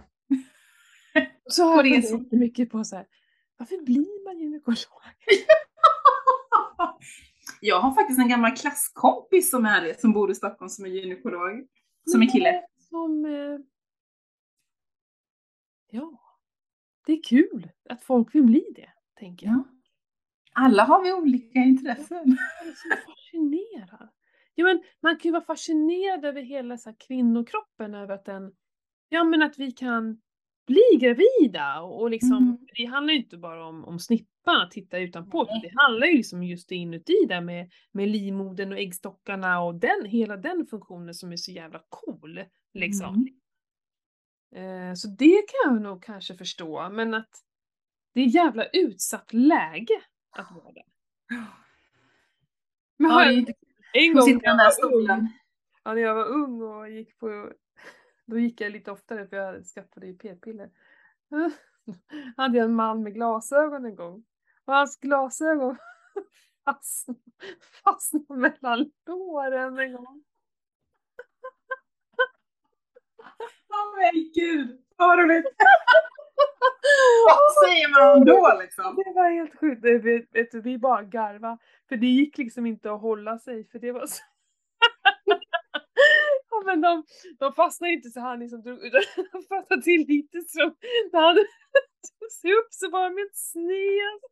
Så 1.49 1.63
har 1.63 1.83
det 1.95 2.01
så 2.01 2.25
mycket 2.31 2.69
på 2.69 2.83
så 2.83 2.95
här. 2.95 3.05
Varför 3.57 3.85
blir 3.85 4.25
man 4.25 4.39
gynekolog? 4.39 4.77
Jag 7.61 7.79
har 7.79 7.91
faktiskt 7.91 8.19
en 8.19 8.29
gammal 8.29 8.51
klasskompis 8.55 9.49
som 9.49 9.65
är 9.65 9.81
det, 9.81 9.99
som 10.01 10.13
bor 10.13 10.31
i 10.31 10.35
Stockholm 10.35 10.69
som 10.69 10.85
är 10.85 10.89
gynekolog. 10.89 11.67
Som 12.11 12.21
är 12.21 12.27
kille. 12.27 12.61
Som, 12.79 13.25
eh, 13.25 13.59
ja, 15.89 16.19
det 17.05 17.13
är 17.13 17.23
kul 17.23 17.69
att 17.89 18.03
folk 18.03 18.35
vill 18.35 18.43
bli 18.43 18.65
det, 18.75 18.89
tänker 19.19 19.47
jag. 19.47 19.55
Ja. 19.55 19.63
Alla 20.53 20.83
har 20.83 21.03
vi 21.03 21.13
olika 21.13 21.59
intressen. 21.59 22.37
Jag 22.59 22.67
är 22.67 22.73
så 22.73 23.11
fascinerad. 23.11 24.09
Ja, 24.55 24.65
men 24.65 24.83
man 25.01 25.15
kan 25.15 25.29
ju 25.29 25.31
vara 25.31 25.43
fascinerad 25.43 26.25
över 26.25 26.41
hela 26.41 26.77
så 26.77 26.89
här, 26.89 26.97
kvinnokroppen, 27.07 27.95
över 27.95 28.13
att 28.15 28.25
den, 28.25 28.53
ja 29.09 29.23
men 29.23 29.41
att 29.41 29.59
vi 29.59 29.71
kan 29.71 30.21
bli 30.67 30.97
gravida 30.99 31.81
och, 31.81 32.01
och 32.01 32.09
liksom, 32.09 32.37
Mm. 32.37 32.57
det 32.75 32.85
handlar 32.85 33.13
ju 33.13 33.19
inte 33.19 33.37
bara 33.37 33.65
om, 33.65 33.85
om 33.85 33.99
snippan, 34.45 34.61
att 34.61 34.71
titta 34.71 34.97
utanpå, 34.97 35.43
utan 35.43 35.57
Nej. 35.57 35.69
det 35.73 35.81
handlar 35.81 36.07
ju 36.07 36.17
liksom 36.17 36.43
just 36.43 36.71
inuti 36.71 37.25
där 37.29 37.41
med, 37.41 37.71
med 37.91 38.07
livmodern 38.09 38.71
och 38.71 38.79
äggstockarna 38.79 39.61
och 39.61 39.75
den, 39.75 40.05
hela 40.05 40.37
den 40.37 40.65
funktionen 40.67 41.13
som 41.13 41.31
är 41.31 41.37
så 41.37 41.51
jävla 41.51 41.81
cool. 41.89 42.43
Liksom. 42.73 43.27
Mm. 44.55 44.89
Eh, 44.89 44.93
så 44.93 45.07
det 45.07 45.41
kan 45.47 45.73
jag 45.73 45.81
nog 45.81 46.03
kanske 46.03 46.35
förstå, 46.35 46.89
men 46.89 47.13
att 47.13 47.29
det 48.13 48.21
är 48.21 48.25
jävla 48.25 48.65
utsatt 48.65 49.33
läge 49.33 50.01
att 50.31 50.51
vara 50.51 50.71
där. 50.71 50.85
Men 52.97 53.09
Ja, 53.09 53.13
har 53.13 53.21
är 53.21 53.25
jag- 53.25 53.33
inte 53.33 53.53
en 53.93 54.13
gång 54.13 54.23
sitta 54.23 54.37
när 54.37 54.57
den 54.57 54.57
jag 54.57 54.57
där 54.57 54.81
var 54.81 54.95
ung, 54.95 55.03
stolen. 55.05 55.27
ja, 55.83 55.93
när 55.93 56.01
jag 56.01 56.15
var 56.15 56.25
ung 56.25 56.61
och 56.61 56.89
gick 56.89 57.17
på, 57.19 57.51
då 58.25 58.39
gick 58.39 58.61
jag 58.61 58.71
lite 58.71 58.91
oftare 58.91 59.27
för 59.27 59.35
jag 59.37 59.65
skaffade 59.65 60.07
ju 60.07 60.17
p-piller. 60.17 60.69
hade 62.37 62.57
jag 62.57 62.65
en 62.65 62.75
man 62.75 63.03
med 63.03 63.13
glasögon 63.13 63.85
en 63.85 63.95
gång. 63.95 64.25
Och 64.65 64.73
hans 64.73 64.99
glasögon 64.99 65.77
fastnade, 66.65 67.19
fastnade 67.83 68.39
mellan 68.39 68.91
låren 69.05 69.79
en 69.79 69.93
gång. 69.93 70.23
Åh 73.69 73.97
men 73.97 74.31
gud, 74.35 74.81
vad 74.97 75.19
roligt! 75.19 75.45
Vad 77.25 77.67
säger 77.67 77.89
man 77.89 78.25
då 78.25 78.59
liksom? 78.61 78.95
Det 78.95 79.13
var 79.15 79.29
helt 79.29 79.59
sjukt. 79.59 79.83
Vet 80.35 80.51
du, 80.51 80.61
vi 80.61 80.77
bara 80.77 81.03
garva 81.03 81.57
För 81.89 81.95
det 81.97 82.07
gick 82.07 82.37
liksom 82.37 82.65
inte 82.65 82.91
att 82.91 83.01
hålla 83.01 83.39
sig 83.39 83.67
för 83.67 83.79
det 83.79 83.91
var 83.91 84.07
så... 84.07 84.23
ja, 86.49 86.61
men 86.65 86.81
de, 86.81 87.03
de 87.39 87.53
fastnade 87.53 87.93
inte 87.93 88.09
så 88.09 88.19
han 88.19 88.39
liksom 88.39 88.61
drog 88.61 88.83
utan 88.83 89.01
de 89.31 89.43
fastnade 89.43 89.81
till 89.81 90.05
lite 90.07 90.41
så 90.47 90.61
han 91.13 91.37
tog 92.19 92.31
sig 92.31 92.53
upp 92.53 92.67
så 92.69 92.89
var 92.89 93.03
de 93.03 93.17
helt 93.17 93.35
sned. 93.35 94.19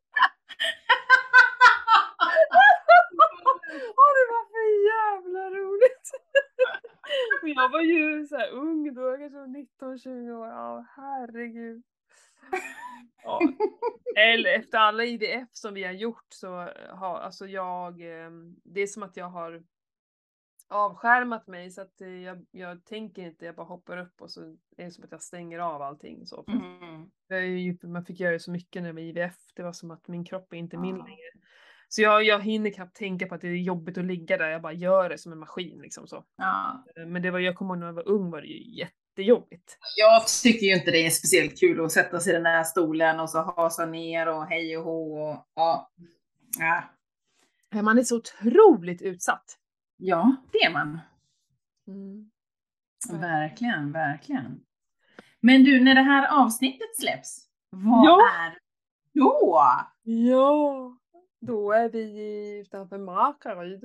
Åh 3.99 4.11
det 4.17 4.25
var 4.33 4.45
för 4.53 4.65
jävla 4.93 5.43
roligt! 5.59 6.07
Och 7.41 7.49
jag 7.49 7.69
var 7.69 7.81
ju 7.81 8.25
så 8.27 8.45
ung 8.45 8.93
då, 8.93 9.17
kanske 9.17 9.37
var 9.37 9.47
19-20 9.47 10.31
år. 10.31 10.47
Ja 10.47 10.85
herregud. 10.95 11.83
Ja. 13.23 13.39
Eller 14.17 14.53
efter 14.53 14.77
alla 14.77 15.05
IVF 15.05 15.49
som 15.51 15.73
vi 15.73 15.83
har 15.83 15.91
gjort 15.91 16.27
så 16.29 16.47
har 16.89 17.19
alltså 17.19 17.47
jag, 17.47 18.01
eh, 18.01 18.31
det 18.63 18.81
är 18.81 18.87
som 18.87 19.03
att 19.03 19.17
jag 19.17 19.29
har 19.29 19.63
avskärmat 20.69 21.47
mig 21.47 21.71
så 21.71 21.81
att 21.81 22.01
eh, 22.01 22.07
jag, 22.07 22.45
jag 22.51 22.85
tänker 22.85 23.21
inte, 23.21 23.45
jag 23.45 23.55
bara 23.55 23.65
hoppar 23.67 23.97
upp 23.97 24.21
och 24.21 24.31
så 24.31 24.41
är 24.77 24.85
det 24.85 24.91
som 24.91 25.03
att 25.03 25.11
jag 25.11 25.21
stänger 25.21 25.59
av 25.59 25.81
allting. 25.81 26.25
Så. 26.25 26.45
Mm. 26.47 27.57
ju, 27.57 27.77
man 27.87 28.05
fick 28.05 28.19
göra 28.19 28.39
så 28.39 28.51
mycket 28.51 28.81
när 28.81 28.89
jag 28.89 28.93
var 28.93 29.01
IVF, 29.01 29.35
det 29.55 29.63
var 29.63 29.73
som 29.73 29.91
att 29.91 30.07
min 30.07 30.25
kropp 30.25 30.53
är 30.53 30.57
inte 30.57 30.77
min 30.77 30.97
Ja. 30.97 31.03
längre. 31.05 31.19
Så 31.89 32.01
jag, 32.01 32.23
jag 32.23 32.39
hinner 32.41 32.69
knappt 32.71 32.95
tänka 32.95 33.25
på 33.27 33.35
att 33.35 33.41
det 33.41 33.47
är 33.47 33.55
jobbigt 33.55 33.97
att 33.97 34.05
ligga 34.05 34.37
där, 34.37 34.49
jag 34.49 34.61
bara 34.61 34.73
gör 34.73 35.09
det 35.09 35.17
som 35.17 35.31
en 35.31 35.39
maskin 35.39 35.81
liksom 35.81 36.07
så. 36.07 36.17
Eh, 36.97 37.05
Men 37.07 37.21
det 37.21 37.31
var, 37.31 37.39
jag 37.39 37.55
kommer 37.55 37.73
ihåg 37.73 37.79
när 37.79 37.85
jag 37.87 37.93
var 37.93 38.07
ung 38.07 38.31
var 38.31 38.41
det 38.41 38.47
ju 38.47 38.77
jättejobbigt. 38.79 39.77
Jag 39.97 40.27
tycker 40.43 40.67
ju 40.67 40.73
inte 40.73 40.91
det 40.91 41.05
är 41.05 41.09
speciellt 41.09 41.59
kul 41.59 41.85
att 41.85 41.91
sätta 41.91 42.19
sig 42.19 42.33
i 42.33 42.35
den 42.35 42.45
här 42.45 42.63
stolen 42.63 43.19
och 43.19 43.29
så 43.29 43.41
hasa 43.41 43.85
ner 43.85 44.27
och 44.27 44.45
hej 44.45 44.77
och 44.77 44.83
hå 44.83 45.29
och 45.29 45.45
ja. 45.55 45.91
Ja, 46.59 46.83
Eh, 47.75 47.81
Man 47.81 47.97
är 47.97 48.03
så 48.03 48.17
otroligt 48.17 49.01
utsatt. 49.01 49.57
Ja 50.05 50.35
det 50.51 50.57
är 50.57 50.73
man. 50.73 50.99
Mm. 51.87 52.29
Verkligen, 53.21 53.91
verkligen. 53.91 54.61
Men 55.39 55.63
du, 55.63 55.83
när 55.83 55.95
det 55.95 56.01
här 56.01 56.41
avsnittet 56.43 56.95
släpps, 56.99 57.47
vad 57.69 58.05
Ja. 58.05 58.19
är 58.43 58.57
då? 59.13 59.59
Ja, 60.03 60.97
då 61.41 61.71
är 61.71 61.89
vi 61.89 62.59
utanför 62.61 62.97
Markaryd. 62.97 63.83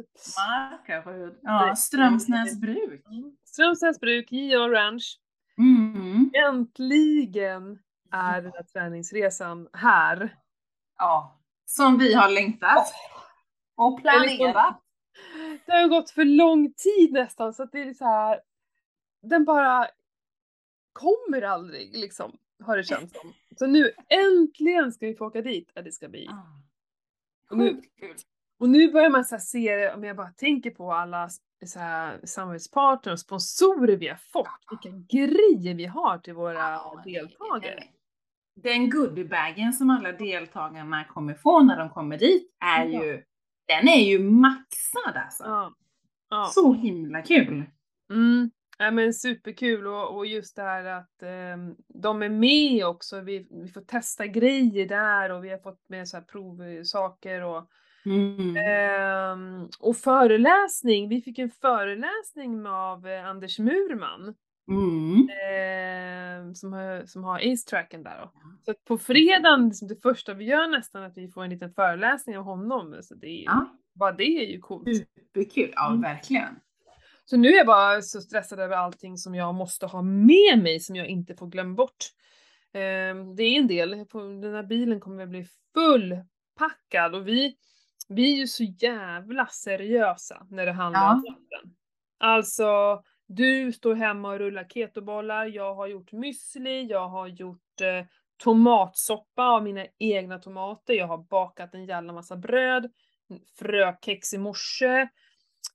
Markaryd. 0.48 1.38
Ja, 1.42 1.76
Strömsnäs 1.76 2.60
bruk. 2.60 3.04
Strömstads 3.44 4.00
bruk, 4.00 4.32
J.A. 4.32 4.68
Ranch. 4.68 5.20
Mm. 5.58 6.30
Äntligen 6.48 7.78
är 8.12 8.42
den 8.42 8.52
här 8.52 8.62
träningsresan 8.62 9.68
här. 9.72 10.36
Ja, 10.98 11.40
som 11.64 11.98
vi 11.98 12.14
har 12.14 12.28
längtat. 12.30 12.92
Och 13.76 14.00
planerat. 14.02 14.82
Det 15.66 15.72
har 15.72 15.88
gått 15.88 16.10
för 16.10 16.24
lång 16.24 16.72
tid 16.72 17.12
nästan 17.12 17.54
så 17.54 17.62
att 17.62 17.72
det 17.72 17.82
är 17.82 17.94
så 17.94 18.04
här. 18.04 18.40
Den 19.22 19.44
bara 19.44 19.86
kommer 20.92 21.42
aldrig 21.42 21.96
liksom, 21.96 22.38
har 22.64 22.76
det 22.76 22.84
känts 22.84 23.20
som. 23.20 23.32
Så 23.58 23.66
nu 23.66 23.92
äntligen 24.08 24.92
ska 24.92 25.06
vi 25.06 25.14
få 25.14 25.26
åka 25.26 25.42
dit. 25.42 25.70
Ja, 25.74 25.82
det 25.82 25.92
ska 25.92 26.08
bli. 26.08 26.24
Ja. 26.24 26.46
Och 27.50 27.58
nu-. 27.58 27.82
Och 28.60 28.68
nu 28.68 28.92
börjar 28.92 29.10
man 29.10 29.24
så 29.24 29.38
se 29.38 29.76
det, 29.76 29.94
om 29.94 30.04
jag 30.04 30.16
bara 30.16 30.30
tänker 30.30 30.70
på 30.70 30.92
alla 30.92 31.28
så 31.66 31.78
här 31.78 32.20
samarbetspartner 32.24 33.12
och 33.12 33.20
sponsorer 33.20 33.96
vi 33.96 34.08
har 34.08 34.16
fått, 34.16 34.48
vilka 34.70 34.98
grejer 35.08 35.74
vi 35.74 35.84
har 35.86 36.18
till 36.18 36.34
våra 36.34 36.54
Ja, 36.58 37.02
deltagare. 37.04 37.84
Den 38.56 38.90
goodiebagen 38.90 39.72
som 39.72 39.90
alla 39.90 40.12
deltagarna 40.12 41.04
kommer 41.04 41.34
få 41.34 41.62
när 41.62 41.78
de 41.78 41.90
kommer 41.90 42.18
dit 42.18 42.56
är 42.60 42.84
Ja. 42.86 43.04
ju, 43.04 43.24
den 43.68 43.88
är 43.88 44.04
ju 44.04 44.18
maxad 44.18 45.16
alltså. 45.16 45.44
Ja. 45.44 45.74
ja. 46.30 46.50
Så 46.54 46.72
himla 46.72 47.22
kul. 47.22 47.64
Mm. 48.10 48.50
Ja, 48.78 48.90
men 48.90 49.14
superkul 49.14 49.86
och, 49.86 50.16
och 50.16 50.26
just 50.26 50.56
det 50.56 50.62
här 50.62 50.84
att 50.84 51.22
ehm, 51.22 51.74
de 51.88 52.22
är 52.22 52.28
med 52.28 52.86
också. 52.86 53.20
Vi, 53.20 53.48
vi 53.50 53.68
får 53.68 53.80
testa 53.80 54.26
grejer 54.26 54.86
där 54.86 55.30
och 55.30 55.44
vi 55.44 55.50
har 55.50 55.58
fått 55.58 55.88
med 55.88 56.08
så 56.08 56.16
här 56.16 56.24
provsaker 56.24 57.42
och, 57.44 57.70
Mm. 58.04 58.56
ehm, 58.56 59.68
och 59.80 59.96
föreläsning. 59.96 61.08
Vi 61.08 61.20
fick 61.22 61.38
en 61.38 61.50
föreläsning 61.50 62.66
av 62.66 63.06
eh, 63.06 63.26
Anders 63.26 63.58
Murman. 63.58 64.34
Mm. 64.68 65.28
eh, 65.28 66.52
som, 66.52 66.72
har, 66.72 67.06
som 67.06 67.24
har 67.24 67.38
Ace-tracken 67.38 68.02
där 68.02 68.18
då. 68.20 68.32
Så 68.64 68.70
att 68.70 68.84
på 68.84 68.98
fredagen, 68.98 69.68
liksom 69.68 69.88
det 69.88 70.02
första 70.02 70.34
vi 70.34 70.44
gör 70.44 70.66
nästan 70.68 71.02
att 71.02 71.16
vi 71.16 71.28
får 71.28 71.44
en 71.44 71.50
liten 71.50 71.72
föreläsning 71.72 72.38
av 72.38 72.44
honom. 72.44 72.96
Så 73.02 73.14
det 73.14 73.26
är, 73.28 73.44
Ja, 73.44 73.66
Bara 73.94 74.12
det 74.12 74.24
är 74.24 74.46
ju 74.46 74.58
coolt. 74.60 74.88
superkul. 74.96 75.72
Ja, 75.76 75.88
Mm. 75.88 76.00
verkligen. 76.02 76.60
Så 77.24 77.36
nu 77.36 77.48
är 77.48 77.56
jag 77.56 77.66
bara 77.66 78.02
så 78.02 78.20
stressad 78.20 78.60
över 78.60 78.76
allting 78.76 79.16
som 79.16 79.34
jag 79.34 79.54
måste 79.54 79.86
ha 79.86 80.02
med 80.02 80.58
mig 80.62 80.80
som 80.80 80.96
jag 80.96 81.06
inte 81.06 81.34
får 81.34 81.46
glömma 81.46 81.74
bort. 81.74 82.04
Eh, 82.72 82.80
det 83.36 83.42
är 83.42 83.58
en 83.58 83.66
del, 83.66 83.90
den 84.40 84.54
här 84.54 84.62
bilen 84.62 85.00
kommer 85.00 85.22
att 85.22 85.28
bli 85.28 85.46
fullpackad 85.74 87.14
och 87.14 87.28
vi, 87.28 87.56
vi 88.08 88.32
är 88.32 88.36
ju 88.36 88.46
så 88.46 88.64
jävla 88.64 89.46
seriösa 89.46 90.46
när 90.50 90.66
det 90.66 90.72
handlar 90.72 91.00
Ja. 91.00 91.12
om 91.12 91.18
maten. 91.20 91.74
Alltså, 92.18 93.02
du 93.28 93.72
står 93.72 93.94
hemma 93.94 94.30
och 94.30 94.38
rullar 94.38 94.64
ketobollar, 94.64 95.46
jag 95.46 95.74
har 95.74 95.86
gjort 95.86 96.12
müsli, 96.12 96.86
jag 96.90 97.08
har 97.08 97.26
gjort 97.28 97.80
eh, 97.80 98.06
tomatsoppa 98.36 99.42
av 99.44 99.62
mina 99.62 99.86
egna 99.98 100.38
tomater, 100.38 100.94
jag 100.94 101.06
har 101.06 101.18
bakat 101.18 101.74
en 101.74 101.84
jävla 101.86 102.12
massa 102.12 102.36
bröd, 102.36 102.90
frökex 103.58 104.34
i 104.34 104.38
morse, 104.38 105.08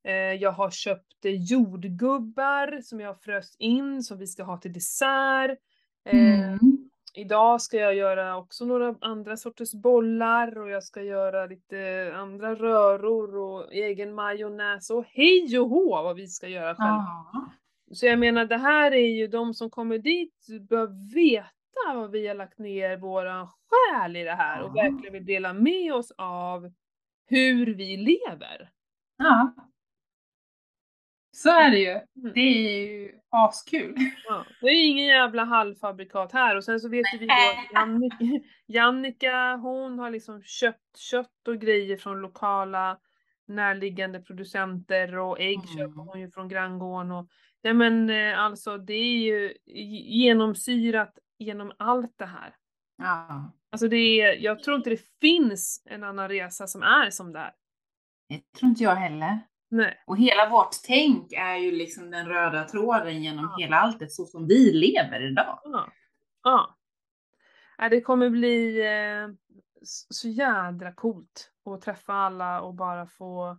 eh, 0.04 0.14
jag 0.14 0.52
har 0.52 0.72
köpt 0.72 1.26
eh, 1.26 1.32
jordgubbar 1.32 2.82
som 2.82 3.00
jag 3.00 3.08
har 3.10 3.16
fröst 3.16 3.56
in 3.60 4.04
som 4.04 4.18
vi 4.18 4.28
ska 4.28 4.44
ha 4.44 4.58
till 4.58 4.74
dessert. 4.74 5.60
Eh, 6.06 6.54
Mm. 6.54 6.83
Idag 7.16 7.62
ska 7.62 7.78
jag 7.78 7.96
göra 7.96 8.38
också 8.38 8.66
några 8.66 8.96
andra 9.02 9.38
sorters 9.38 9.74
bollar 9.74 10.58
och 10.58 10.70
jag 10.70 10.84
ska 10.84 11.02
göra 11.02 11.46
lite 11.46 12.12
andra 12.16 12.56
röror 12.56 13.36
och 13.38 13.74
egen 13.74 14.14
majonnäs 14.16 14.90
och 14.90 15.06
hej 15.08 15.60
och 15.60 15.70
hå 15.70 16.04
vad 16.04 16.16
vi 16.16 16.28
ska 16.28 16.48
göra 16.48 16.76
själva. 16.76 17.06
Ja. 17.34 17.50
Så 17.92 18.06
jag 18.06 18.20
menar 18.20 18.46
det 18.46 18.58
här 18.58 18.92
är 18.92 19.08
ju 19.18 19.28
de 19.28 19.54
som 19.54 19.70
kommer 19.70 19.98
dit 19.98 20.48
bör 20.70 21.14
veta 21.16 21.94
vad 21.96 22.12
vi 22.12 22.28
har 22.28 22.36
lagt 22.36 22.58
ner 22.60 22.98
våran 22.98 23.48
själ 23.48 24.16
i 24.16 24.24
det 24.24 24.32
här 24.36 24.62
och 24.64 24.72
Ja. 24.76 24.84
verkligen 24.84 25.14
vill 25.14 25.26
dela 25.26 25.54
med 25.54 25.94
oss 25.94 26.12
av 26.18 26.72
hur 27.28 27.74
vi 27.76 27.98
lever. 27.98 28.70
ja. 29.18 29.54
Så 31.36 31.50
är 31.50 31.72
det 31.72 31.78
ju. 31.78 31.90
Mm. 31.92 32.34
Det 32.34 32.40
är 32.40 32.88
ju 32.88 33.12
askul. 33.30 33.96
Ja, 34.28 34.46
det 34.62 34.68
är 34.68 34.86
ingen 34.90 35.06
jävla 35.06 35.44
halvfabrikat 35.44 36.32
här 36.32 36.56
och 36.56 36.64
sen 36.64 36.80
så 36.80 36.90
vet 36.90 37.06
vi 37.20 37.26
då 37.26 37.34
att 37.34 37.74
Jannica, 37.74 38.18
Jannica 38.68 39.56
hon 39.56 40.00
har 40.00 40.10
liksom 40.12 40.44
köpt 40.44 40.98
kött 40.98 41.48
och 41.48 41.58
grejer 41.62 41.98
från 41.98 42.22
lokala 42.22 42.98
närliggande 43.48 44.20
producenter 44.20 45.18
och 45.18 45.40
ägg 45.40 45.60
Mm. 45.60 45.78
köper 45.78 46.02
hon 46.02 46.20
ju 46.20 46.32
från 46.32 46.48
granngården 46.48 47.12
och 47.12 47.30
nej 47.64 47.74
men 47.74 48.10
eh, 48.10 48.40
alltså 48.40 48.78
det 48.78 48.94
är 48.94 49.18
ju 49.18 49.54
genomsyrat 50.08 51.18
genom 51.40 51.72
allt 51.80 52.18
det 52.18 52.26
här. 52.26 52.56
Ja. 52.98 53.52
Alltså 53.72 53.88
det 53.88 54.22
är, 54.22 54.38
jag 54.44 54.64
tror 54.64 54.78
inte 54.78 54.90
det 54.90 55.02
finns 55.22 55.84
en 55.86 56.04
annan 56.04 56.30
resa 56.30 56.68
som 56.68 56.84
är 56.84 57.10
som 57.10 57.34
det 57.34 57.40
här. 57.40 57.54
Det 58.30 58.42
tror 58.60 58.70
inte 58.70 58.84
jag 58.84 58.96
heller. 58.96 59.40
Nej. 59.74 60.04
Och 60.06 60.18
hela 60.18 60.50
vårt 60.50 60.76
tänk 60.88 61.32
är 61.32 61.56
ju 61.56 61.72
liksom 61.72 62.12
den 62.12 62.28
röda 62.28 62.64
tråden 62.64 63.24
genom 63.24 63.56
hela 63.58 63.76
alltet 63.76 64.12
så 64.12 64.26
som 64.26 64.48
vi 64.48 64.72
lever 64.74 65.32
idag. 65.32 65.60
Ja. 65.64 65.88
ja. 66.44 66.78
Ja, 67.78 67.90
Det 67.90 68.02
kommer 68.02 68.30
bli 68.30 68.82
eh, 68.82 69.28
så 70.10 70.28
jädra 70.28 70.94
coolt 70.94 71.52
att 71.66 71.82
träffa 71.82 72.14
alla 72.14 72.62
och 72.62 72.74
bara 72.74 73.08
få, 73.08 73.58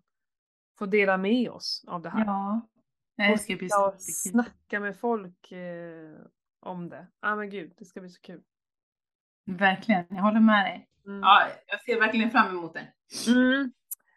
få 0.79 0.87
dela 0.87 1.17
med 1.17 1.51
oss 1.51 1.85
av 1.87 2.03
det 2.03 2.11
här. 2.11 2.25
Ja. 2.25 2.69
Det 3.17 3.33
och 3.33 3.41
ska 3.41 3.57
bli 3.57 3.69
superkul. 3.69 4.01
snacka 4.01 4.81
med 4.81 4.99
folk 4.99 5.53
eh, 5.53 6.27
om 6.61 6.89
det. 6.89 7.07
Ja 7.21 7.37
men 7.37 7.51
gud, 7.51 7.73
det 7.79 7.85
ska 7.85 8.01
bli 8.01 8.11
så 8.11 8.21
kul. 8.21 8.43
Verkligen, 9.47 10.07
jag 10.09 10.23
håller 10.23 10.41
med 10.41 10.65
dig. 10.65 10.89
Mm. 11.07 11.21
Ja, 11.21 11.49
jag 11.67 11.83
ser 11.83 12.01
verkligen 12.01 12.31
fram 12.31 12.49
emot 12.49 12.75
det. 12.75 12.93
Mm. 13.31 13.73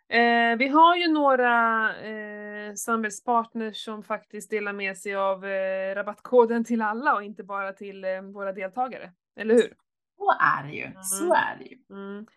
Eh, 0.10 0.58
vi 0.58 0.68
har 0.68 0.96
ju 0.96 1.08
några 1.08 1.90
eh, 1.98 2.74
samarbetspartners 2.74 3.78
som 3.78 4.04
faktiskt 4.04 4.50
delar 4.50 4.74
med 4.74 4.98
sig 4.98 5.16
av 5.16 5.46
eh, 5.46 5.96
rabattkoden 5.96 6.64
till 6.64 6.82
alla 6.82 7.16
och 7.16 7.24
inte 7.24 7.44
bara 7.44 7.74
till 7.74 8.04
eh, 8.04 8.22
våra 8.22 8.54
deltagare. 8.54 9.12
Eller 9.36 9.56
hur? 9.56 9.74
Så 10.18 10.32
är 10.32 10.68
det 10.68 10.76
ju. 10.76 10.92
Så 11.02 11.34
är 11.34 11.58
det 11.60 11.66
ju. 11.66 11.78
Mm. 11.90 12.28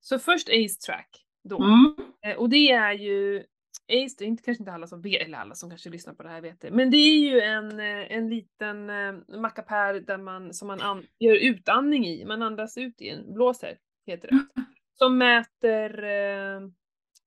Så 0.00 0.18
först 0.18 0.48
Ace 0.48 0.86
Track 0.86 1.24
då. 1.44 1.62
Mm. 1.62 1.94
Eh, 2.26 2.36
och 2.36 2.48
det 2.48 2.70
är 2.70 2.92
ju 2.92 3.44
Ace, 3.88 4.14
det 4.18 4.24
är 4.24 4.28
inte, 4.28 4.42
kanske 4.42 4.62
inte 4.62 4.72
alla 4.72 4.86
som 4.86 5.02
vet, 5.02 5.22
eller 5.22 5.38
alla 5.38 5.54
som 5.54 5.70
kanske 5.70 5.90
lyssnar 5.90 6.14
på 6.14 6.22
det 6.22 6.28
här 6.28 6.40
vet 6.40 6.60
det, 6.60 6.70
men 6.70 6.90
det 6.90 6.96
är 6.96 7.18
ju 7.18 7.40
en, 7.40 7.80
eh, 7.80 8.12
en 8.12 8.28
liten 8.28 8.90
eh, 8.90 9.38
mackapär 9.38 9.94
där 9.94 10.18
man, 10.18 10.54
som 10.54 10.68
man 10.68 10.80
an, 10.80 11.06
gör 11.18 11.34
utandning 11.34 12.06
i, 12.06 12.24
man 12.24 12.42
andas 12.42 12.78
ut 12.78 13.00
i 13.00 13.08
en, 13.08 13.34
blåser 13.34 13.78
heter 14.06 14.28
det. 14.28 14.62
Som 14.98 15.18
mäter 15.18 16.04
eh, 16.04 16.60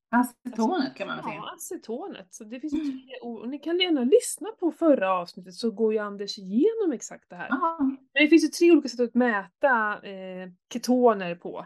Acetonet 0.09 0.95
kan 0.95 1.07
man 1.07 1.15
väl 1.15 1.25
säga. 1.25 1.35
ja, 1.35 1.53
acetonet. 1.55 2.27
Så 2.33 2.43
det 2.43 2.59
finns 2.59 2.73
ord. 3.21 3.39
Och 3.41 3.49
ni 3.49 3.59
kan 3.59 3.79
gärna 3.79 4.03
lyssna 4.03 4.49
på 4.59 4.71
förra 4.71 5.13
avsnittet 5.13 5.53
så 5.53 5.71
går 5.71 5.93
ju 5.93 5.99
Anders 5.99 6.37
igenom 6.37 6.91
exakt 6.93 7.29
det 7.29 7.35
här. 7.35 7.47
Ja. 7.49 7.77
Men 7.79 8.23
det 8.23 8.27
finns 8.27 8.43
ju 8.43 8.47
tre 8.47 8.71
olika 8.71 8.89
sätt 8.89 8.99
att 8.99 9.13
mäta 9.13 10.01
eh, 10.03 10.49
ketoner 10.73 11.35
på. 11.35 11.65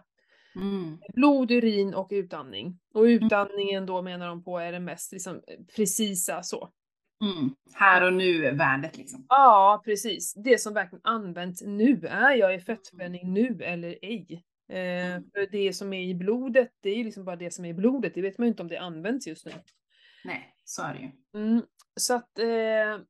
Mm. 0.56 0.98
Blod, 1.14 1.52
urin 1.52 1.94
och 1.94 2.08
utandning. 2.12 2.80
Och 2.94 3.04
utandningen 3.04 3.86
då 3.86 4.02
menar 4.02 4.28
de 4.28 4.44
på 4.44 4.60
är 4.60 4.72
det 4.72 4.80
mest 4.80 5.12
liksom, 5.12 5.42
precisa 5.76 6.44
så. 6.44 6.70
Mm. 7.24 7.56
Här 7.74 8.06
och 8.06 8.14
nu-värdet 8.14 8.98
liksom. 8.98 9.26
Ja, 9.30 9.82
precis. 9.86 10.34
Det 10.34 10.62
som 10.62 10.74
verkligen 10.74 11.02
används 11.04 11.64
nu. 11.66 12.08
Är 12.08 12.36
jag 12.36 12.56
i 12.56 12.60
fettspänning 12.60 13.34
nu 13.34 13.60
eller 13.64 13.98
ej? 14.02 14.44
Eh, 14.72 15.12
Mm. 15.16 15.24
för 15.34 15.48
det 15.52 15.74
som 15.74 15.94
är 15.94 16.02
i 16.04 16.16
blodet, 16.16 16.72
det 16.82 16.90
är 16.90 16.96
ju 16.96 17.04
liksom 17.04 17.26
bara 17.26 17.36
det 17.36 17.52
som 17.52 17.66
är 17.66 17.70
i 17.70 17.74
blodet. 17.74 18.14
Det 18.14 18.22
vet 18.22 18.38
man 18.38 18.46
ju 18.48 18.50
inte 18.50 18.64
om 18.64 18.68
det 18.70 18.78
används 18.78 19.28
just 19.28 19.46
nu. 19.46 19.52
Nej, 20.26 20.56
så 20.64 20.84
är 20.84 20.94
det 20.94 21.00
ju. 21.00 21.12
Mm, 21.42 21.62
så 21.96 22.14
att 22.16 22.40
eh, 22.40 23.06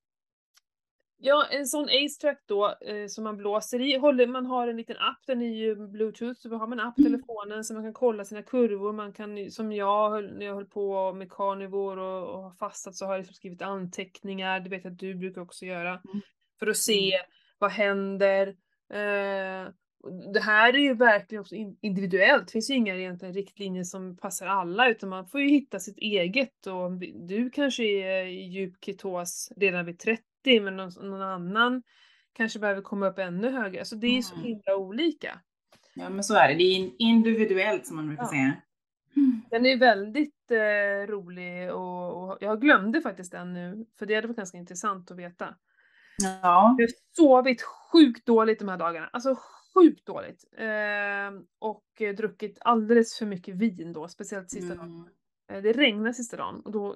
Ja, 1.24 1.46
en 1.52 1.68
sån 1.68 1.86
Ace-track 1.90 2.44
då 2.46 2.76
eh, 2.82 3.08
som 3.08 3.24
man 3.24 3.38
blåser 3.38 3.82
i, 3.82 3.98
håller, 3.98 4.28
man 4.28 4.46
har 4.46 4.68
en 4.68 4.78
liten 4.78 4.98
app, 4.98 5.20
den 5.28 5.42
är 5.42 5.56
ju 5.56 5.76
bluetooth, 5.88 6.40
så 6.40 6.50
har 6.56 6.68
man 6.68 6.80
en 6.80 6.88
app 6.88 6.96
på 6.96 7.02
Mm. 7.02 7.12
telefonen 7.12 7.64
så 7.64 7.74
man 7.74 7.84
kan 7.84 7.94
kolla 7.94 8.26
sina 8.26 8.44
kurvor, 8.44 8.94
man 8.94 9.14
kan 9.14 9.52
som 9.52 9.72
jag 9.72 10.24
när 10.24 10.46
jag 10.46 10.56
höll 10.56 10.66
på 10.66 11.14
med 11.14 11.32
carnivore 11.32 12.02
och, 12.02 12.36
och 12.36 12.44
har 12.44 12.52
fastat 12.52 12.96
så 12.96 13.06
har 13.06 13.14
jag 13.14 13.20
liksom 13.20 13.34
skrivit 13.36 13.62
anteckningar, 13.62 14.60
det 14.60 14.70
vet 14.70 14.84
jag 14.84 14.94
att 14.94 15.00
du 15.00 15.16
brukar 15.16 15.42
också 15.42 15.66
göra, 15.66 15.90
Mm. 15.90 16.22
för 16.60 16.68
att 16.68 16.78
se 16.78 17.12
vad 17.60 17.72
händer. 17.72 18.48
Eh, 18.94 19.70
det 20.34 20.40
här 20.40 20.74
är 20.74 20.80
ju 20.80 20.94
verkligen 20.94 21.42
också 21.42 21.56
in- 21.56 21.78
individuellt, 21.82 22.46
det 22.48 22.52
finns 22.52 22.70
ju 22.70 22.74
inga 22.74 22.96
egentligen 22.96 23.34
riktlinjer 23.34 23.84
som 23.84 24.18
passar 24.18 24.48
alla 24.48 24.90
utan 24.90 25.10
man 25.10 25.28
får 25.28 25.42
ju 25.42 25.48
hitta 25.50 25.80
sitt 25.80 25.98
eget 25.98 26.68
och 26.68 26.92
du 27.28 27.50
kanske 27.50 27.84
är 27.84 28.26
i 28.26 28.42
djup 28.48 28.74
ketos 28.86 29.52
redan 29.58 29.86
vid 29.86 30.00
30 30.00 30.22
men 30.62 30.78
någon, 30.78 30.92
någon 31.02 31.22
annan 31.22 31.84
kanske 32.34 32.60
behöver 32.60 32.82
komma 32.82 33.08
upp 33.08 33.20
ännu 33.20 33.50
högre. 33.52 33.80
Alltså 33.80 33.96
det 33.96 34.18
är 34.18 34.22
så 34.22 34.36
Mm. 34.36 34.46
himla 34.48 34.76
olika. 34.76 35.40
Ja, 35.96 36.10
men 36.10 36.24
så 36.24 36.36
är 36.36 36.48
det. 36.48 36.54
Det 36.54 36.64
är 36.64 36.76
in- 36.76 36.96
individuellt 36.98 37.88
som 37.88 37.96
man 37.96 38.08
brukar 38.08 38.24
Ja. 38.24 38.30
säga. 38.30 38.52
Den 39.50 39.66
är 39.66 39.78
väldigt 39.78 40.52
eh, 40.52 41.08
rolig 41.12 41.74
och, 41.74 42.24
och 42.30 42.38
jag 42.42 42.62
glömde 42.62 43.02
faktiskt 43.02 43.32
den 43.32 43.54
nu 43.54 43.86
för 44.00 44.06
det 44.06 44.16
hade 44.16 44.28
varit 44.28 44.38
ganska 44.38 44.58
intressant 44.58 45.12
att 45.12 45.18
veta. 45.18 45.56
Ja. 46.18 46.76
Jag 46.78 46.84
har 46.84 46.88
sovit 47.16 47.62
sjukt 47.62 48.26
dåligt 48.26 48.60
de 48.60 48.70
här 48.70 48.78
dagarna. 48.78 49.10
Alltså 49.14 49.36
sjukt 49.74 50.06
dåligt. 50.06 50.44
Eh, 50.58 51.42
och 51.60 51.84
druckit 52.18 52.58
alldeles 52.62 53.18
för 53.18 53.26
mycket 53.26 53.56
vin 53.56 53.94
då, 53.94 54.08
speciellt 54.08 54.50
sista 54.52 54.76
dagen. 54.76 54.90
Mm. 54.90 55.10
Eh, 55.52 55.62
Det 55.64 55.74
regnade 55.74 56.14
sista 56.14 56.38
dagen 56.38 56.62
och 56.66 56.72
då 56.72 56.96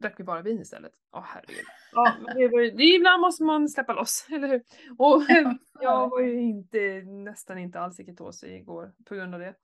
drack 0.00 0.14
vi 0.20 0.24
bara 0.24 0.42
vin 0.42 0.60
istället. 0.60 0.92
Åh 1.12 1.24
herregud. 1.26 1.64
Ja, 1.92 2.12
det 2.34 2.48
var 2.48 2.60
ju, 2.60 2.70
det, 2.70 2.84
ibland 2.84 3.20
måste 3.20 3.44
man 3.44 3.68
släppa 3.68 3.92
loss, 3.94 4.26
eller 4.30 4.48
hur? 4.48 4.62
Och 4.98 5.22
jag 5.80 6.10
var 6.10 6.20
ju 6.20 6.40
inte, 6.40 7.02
nästan 7.02 7.58
inte 7.58 7.80
alls 7.80 8.00
i 8.00 8.04
ketos 8.04 8.44
igår 8.44 8.92
på 9.04 9.14
grund 9.14 9.34
av 9.34 9.40
det. 9.40 9.54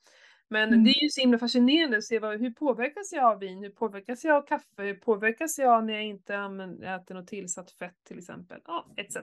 Men 0.48 0.68
Mm. 0.68 0.84
det 0.84 0.90
är 0.90 1.02
ju 1.02 1.08
så 1.08 1.20
himla 1.20 1.38
fascinerande 1.38 1.96
att 1.96 2.04
se 2.04 2.18
vad, 2.18 2.40
hur 2.40 2.50
påverkas 2.50 3.12
jag 3.12 3.24
av 3.32 3.38
vin, 3.38 3.62
hur 3.62 3.70
påverkas 3.70 4.24
jag 4.24 4.36
av 4.36 4.42
kaffe, 4.46 4.82
hur 4.82 4.94
påverkas 4.94 5.58
jag 5.58 5.84
när 5.86 5.92
jag 5.94 6.04
inte 6.04 6.38
använder, 6.38 6.96
äter 6.96 7.14
något 7.14 7.26
tillsatt 7.26 7.70
fett 7.70 8.04
till 8.04 8.18
exempel, 8.18 8.60
ja, 8.64 8.86
etc. 8.96 9.12
Så 9.14 9.20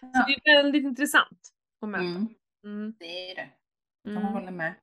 Ja. 0.00 0.24
det 0.26 0.50
är 0.50 0.62
väldigt 0.62 0.84
intressant 0.84 1.40
att 1.80 1.88
mäta. 1.88 2.04
Mm. 2.04 2.28
Mm. 2.64 2.94
Det 2.98 3.30
är 3.30 3.34
det. 3.34 3.50
Jag 4.02 4.12
Mm. 4.16 4.24
håller 4.24 4.50
med. 4.50 4.74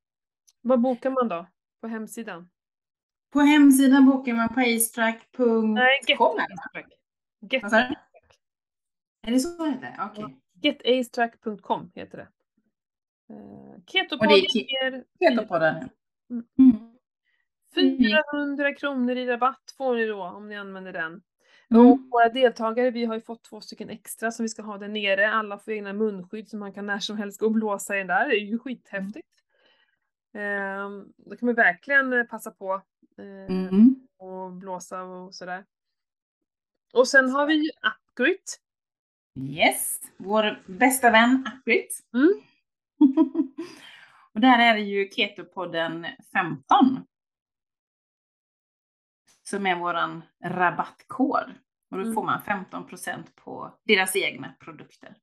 Vad 0.61 0.81
bokar 0.81 1.09
man 1.09 1.27
då? 1.27 1.47
På 1.81 1.87
hemsidan? 1.87 2.49
På 3.33 3.39
hemsidan 3.39 4.05
bokar 4.05 4.33
man 4.33 4.53
på 4.53 4.59
acetrack.com. 4.59 5.73
Nej, 5.73 5.99
get 6.07 6.19
är 6.19 6.47
det. 6.73 6.85
Get 7.55 7.63
Vad? 7.63 7.95
Är 9.27 9.31
så 9.39 9.65
det 9.65 9.71
heter? 9.71 9.95
Okej. 10.11 10.39
Getacetrack.com 10.61 11.91
heter 11.95 12.17
det. 12.17 12.27
Ketopodden 13.87 14.37
ger 14.37 15.05
Ketopodden. 15.19 15.89
Mm. 16.29 16.45
Mm. 16.59 16.95
400 17.75 18.73
kronor 18.73 19.15
i 19.17 19.25
rabatt 19.25 19.73
får 19.77 19.95
ni 19.95 20.05
då 20.05 20.23
om 20.23 20.47
ni 20.49 20.55
använder 20.55 20.93
den. 20.93 21.21
Mm. 21.71 21.85
Och 21.85 21.99
våra 22.11 22.29
deltagare, 22.29 22.91
vi 22.91 23.05
har 23.05 23.15
ju 23.15 23.21
fått 23.21 23.43
två 23.43 23.61
stycken 23.61 23.89
extra 23.89 24.31
som 24.31 24.43
vi 24.43 24.49
ska 24.49 24.61
ha 24.61 24.77
där 24.77 24.87
nere. 24.87 25.31
Alla 25.31 25.57
får 25.59 25.73
egna 25.73 25.93
munskydd 25.93 26.49
så 26.49 26.57
man 26.57 26.73
kan 26.73 26.85
när 26.85 26.99
som 26.99 27.17
helst 27.17 27.39
gå 27.39 27.45
och 27.45 27.51
blåsa 27.51 27.95
i 27.95 27.97
den 27.97 28.07
där. 28.07 28.29
Det 28.29 28.35
är 28.35 28.45
ju 28.45 28.59
skithäftigt. 28.59 29.27
Um, 30.33 31.13
då 31.17 31.35
kan 31.35 31.45
man 31.45 31.55
verkligen 31.55 32.13
eh, 32.13 32.23
passa 32.23 32.51
på 32.51 32.81
eh, 33.17 33.55
Mm. 33.55 34.07
och 34.17 34.51
blåsa 34.51 35.03
och 35.03 35.35
sådär. 35.35 35.65
Och 36.93 37.07
sen 37.07 37.29
har 37.29 37.45
vi 37.47 37.53
ju 37.53 37.69
Upgrit. 38.11 38.59
Yes, 39.39 39.99
vår 40.17 40.63
bästa 40.67 41.11
vän 41.11 41.45
Akrit. 41.47 41.99
Mm. 42.13 42.33
och 44.33 44.39
där 44.41 44.59
är 44.59 44.73
det 44.73 44.81
ju 44.81 45.09
Ketopodden 45.09 46.07
15. 46.33 47.05
Som 49.49 49.65
är 49.65 49.75
våran 49.75 50.23
rabattkod. 50.43 51.49
Och 51.91 51.97
då 51.97 52.01
Mm. 52.03 52.13
får 52.13 52.23
man 52.23 52.41
15% 52.41 53.35
på 53.35 53.77
deras 53.83 54.15
egna 54.15 54.53
produkter. 54.59 55.15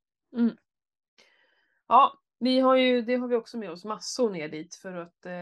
Ja, 1.87 2.13
vi 2.39 2.59
har 2.59 2.75
ju, 2.75 3.01
det 3.01 3.15
har 3.15 3.27
vi 3.27 3.35
också 3.35 3.57
med 3.57 3.71
oss 3.71 3.85
massor 3.85 4.29
ner 4.29 4.47
dit 4.49 4.75
för 4.75 4.93
att 4.93 5.25
eh, 5.25 5.33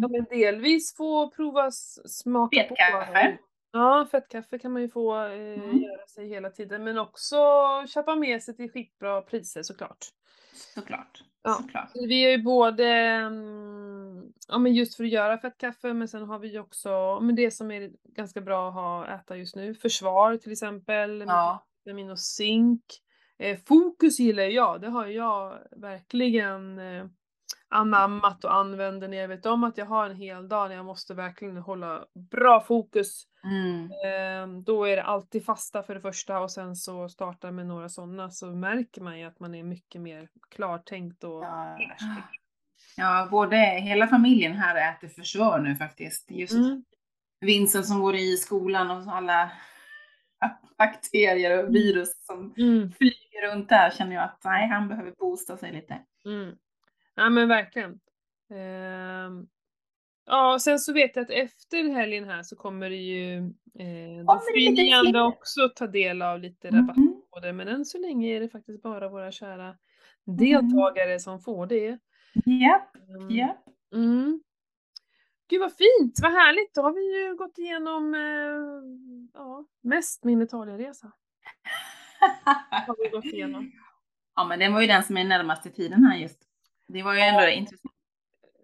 ja, 0.00 0.08
men 0.10 0.24
delvis 0.30 0.96
få 0.96 1.30
prova 1.30 1.70
smaka 1.70 2.62
på. 2.62 2.68
Fetkaffe. 2.76 3.38
Ja, 3.72 4.06
fettkaffe 4.10 4.58
kan 4.58 4.72
man 4.72 4.82
ju 4.82 4.88
få 4.88 5.16
eh, 5.24 5.32
Mm. 5.32 5.78
göra 5.78 6.06
sig 6.06 6.28
hela 6.28 6.50
tiden 6.50 6.84
men 6.84 6.98
också 6.98 7.36
köpa 7.88 8.16
med 8.16 8.42
sig 8.42 8.56
till 8.56 8.70
skitbra 8.70 9.22
priser 9.22 9.62
såklart. 9.62 10.06
Såklart. 10.74 11.22
Ja. 11.42 11.54
Såklart. 11.54 11.90
Så 11.92 12.06
Vi 12.06 12.24
är 12.26 12.30
ju 12.30 12.42
både, 12.42 12.88
mm, 12.88 13.81
ja 14.48 14.58
men 14.58 14.74
just 14.74 14.96
för 14.96 15.04
att 15.04 15.10
göra 15.10 15.38
fettkaffe 15.38 15.94
men 15.94 16.08
sen 16.08 16.22
har 16.22 16.38
vi 16.38 16.48
ju 16.52 16.58
också, 16.58 17.20
men 17.22 17.34
det 17.34 17.50
som 17.50 17.70
är 17.70 17.90
ganska 18.04 18.40
bra 18.40 18.68
att 18.68 18.74
ha, 18.74 19.06
äta 19.06 19.36
just 19.36 19.56
nu, 19.56 19.74
försvar 19.74 20.36
till 20.36 20.52
exempel, 20.52 21.24
Ja. 21.26 21.66
vitamin 21.84 22.10
och 22.10 22.18
zink. 22.18 22.82
Eh, 23.38 23.58
fokus 23.66 24.18
gillar 24.18 24.42
jag, 24.42 24.80
det 24.80 24.88
har 24.88 25.06
jag 25.06 25.58
verkligen 25.76 26.78
eh, 26.78 27.04
anammat 27.68 28.44
och 28.44 28.54
använder 28.54 29.08
när 29.08 29.16
jag 29.16 29.28
vet 29.28 29.46
om 29.46 29.64
att 29.64 29.78
jag 29.78 29.86
har 29.86 30.06
en 30.10 30.16
hel 30.16 30.48
dag 30.48 30.68
när 30.68 30.76
jag 30.76 30.84
måste 30.84 31.14
verkligen 31.14 31.56
hålla 31.56 32.04
bra 32.30 32.60
fokus. 32.60 33.22
Mm. 33.44 33.84
Eh, 33.84 34.62
då 34.62 34.84
är 34.84 34.96
det 34.96 35.02
alltid 35.02 35.44
fasta 35.44 35.82
för 35.82 35.94
det 35.94 36.00
första 36.00 36.40
och 36.40 36.50
sen 36.50 36.76
så 36.76 37.08
startar 37.08 37.50
med 37.50 37.66
några 37.66 37.88
sådana 37.88 38.30
så 38.30 38.46
märker 38.46 39.00
man 39.00 39.18
ju 39.18 39.24
att 39.24 39.40
man 39.40 39.54
är 39.54 39.62
mycket 39.62 40.00
mer 40.00 40.28
klartänkt 40.50 41.24
och 41.24 41.44
Ja. 41.44 41.78
Ja, 42.96 43.28
både 43.30 43.56
hela 43.56 44.06
familjen 44.06 44.52
här 44.52 44.90
äter 44.94 45.08
försvar 45.08 45.58
nu 45.58 45.76
faktiskt. 45.76 46.30
Just 46.30 46.52
Mm. 46.54 46.84
Vincent 47.40 47.86
som 47.86 48.00
går 48.00 48.14
i 48.16 48.36
skolan 48.36 48.90
och 48.90 49.12
alla 49.16 49.50
bakterier 50.78 51.64
och 51.64 51.74
virus 51.74 52.24
som 52.26 52.54
Mm. 52.58 52.92
flyger 52.92 53.50
runt 53.52 53.68
där 53.68 53.90
känner 53.90 54.14
jag 54.14 54.24
att 54.24 54.40
nej, 54.44 54.68
han 54.68 54.88
behöver 54.88 55.10
boosta 55.18 55.56
sig 55.56 55.72
lite. 55.72 55.98
Mm. 56.24 56.56
Ja 57.14 57.30
men 57.30 57.48
verkligen. 57.48 58.00
Ehm, 58.50 59.46
ja, 60.26 60.58
sen 60.60 60.78
så 60.78 60.92
vet 60.92 61.16
jag 61.16 61.22
att 61.22 61.30
efter 61.30 61.88
helgen 61.94 62.24
här 62.24 62.42
så 62.42 62.56
kommer 62.56 62.90
det 62.90 62.96
ju, 62.96 63.36
eh, 63.78 64.24
det 64.76 64.92
andra 64.92 65.10
fler? 65.10 65.22
också 65.26 65.68
ta 65.76 65.86
del 65.86 66.22
av 66.22 66.40
lite 66.40 66.68
Mm. 66.68 66.80
rabattkoder, 66.80 67.52
men 67.52 67.68
än 67.68 67.84
så 67.84 67.98
länge 67.98 68.36
är 68.36 68.40
det 68.40 68.48
faktiskt 68.48 68.82
bara 68.82 69.08
våra 69.08 69.32
kära 69.32 69.76
deltagare 70.26 71.18
som 71.20 71.40
får 71.40 71.66
det. 71.66 71.98
Japp, 72.34 72.96
Mm. 73.08 73.30
japp. 73.30 73.64
Mm. 73.94 74.42
Gud 75.48 75.60
vad 75.60 75.72
fint, 75.72 76.18
vad 76.22 76.32
härligt, 76.32 76.74
då 76.74 76.82
har 76.82 76.92
vi 76.92 77.20
ju 77.22 77.36
gått 77.36 77.58
igenom 77.58 78.14
eh, 78.14 79.40
ja, 79.40 79.64
mest 79.82 80.24
min 80.24 80.42
Italienresa. 80.42 81.12
Har 82.86 82.96
vi 83.04 83.08
gått 83.10 83.24
igenom. 83.24 83.72
ja, 84.36 84.44
men 84.44 84.58
den 84.58 84.72
var 84.72 84.80
ju 84.80 84.86
den 84.86 85.02
som 85.02 85.16
är 85.16 85.24
närmast 85.24 85.66
i 85.66 85.70
tiden 85.70 86.04
här 86.04 86.16
just. 86.18 86.38
Det 86.88 87.02
var 87.02 87.14
ju 87.14 87.20
ändå 87.20 87.48
intressant. 87.48 87.92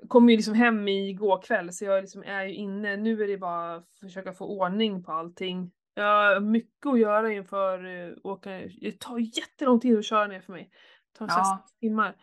kom 0.09 0.29
ju 0.31 0.37
liksom 0.37 0.55
hem 0.55 0.89
igår 0.89 1.43
kväll 1.43 1.73
så 1.73 1.85
jag 1.85 2.01
liksom 2.01 2.23
är 2.23 2.45
ju 2.45 2.55
inne, 2.55 2.97
nu 2.97 3.23
är 3.23 3.29
det 3.29 3.39
bara 3.39 3.75
att 3.75 3.99
försöka 4.01 4.33
få 4.33 4.47
ordning 4.47 5.03
på 5.03 5.13
allting. 5.13 5.71
Jag 5.95 6.05
har 6.35 6.41
mycket 6.41 6.87
att 6.87 6.99
göra 7.01 7.33
inför 7.33 7.87
uh, 7.87 8.17
åka, 8.25 8.51
det 8.81 9.01
tar 9.01 9.19
jättelång 9.19 9.81
tid 9.81 9.99
att 9.99 10.05
köra 10.05 10.27
ner 10.27 10.41
för 10.41 10.53
mig. 10.53 10.71
Det 11.13 11.19
tar 11.19 11.27
Ja. 11.29 11.35
ja. 11.39 11.67
timmar. 11.81 12.15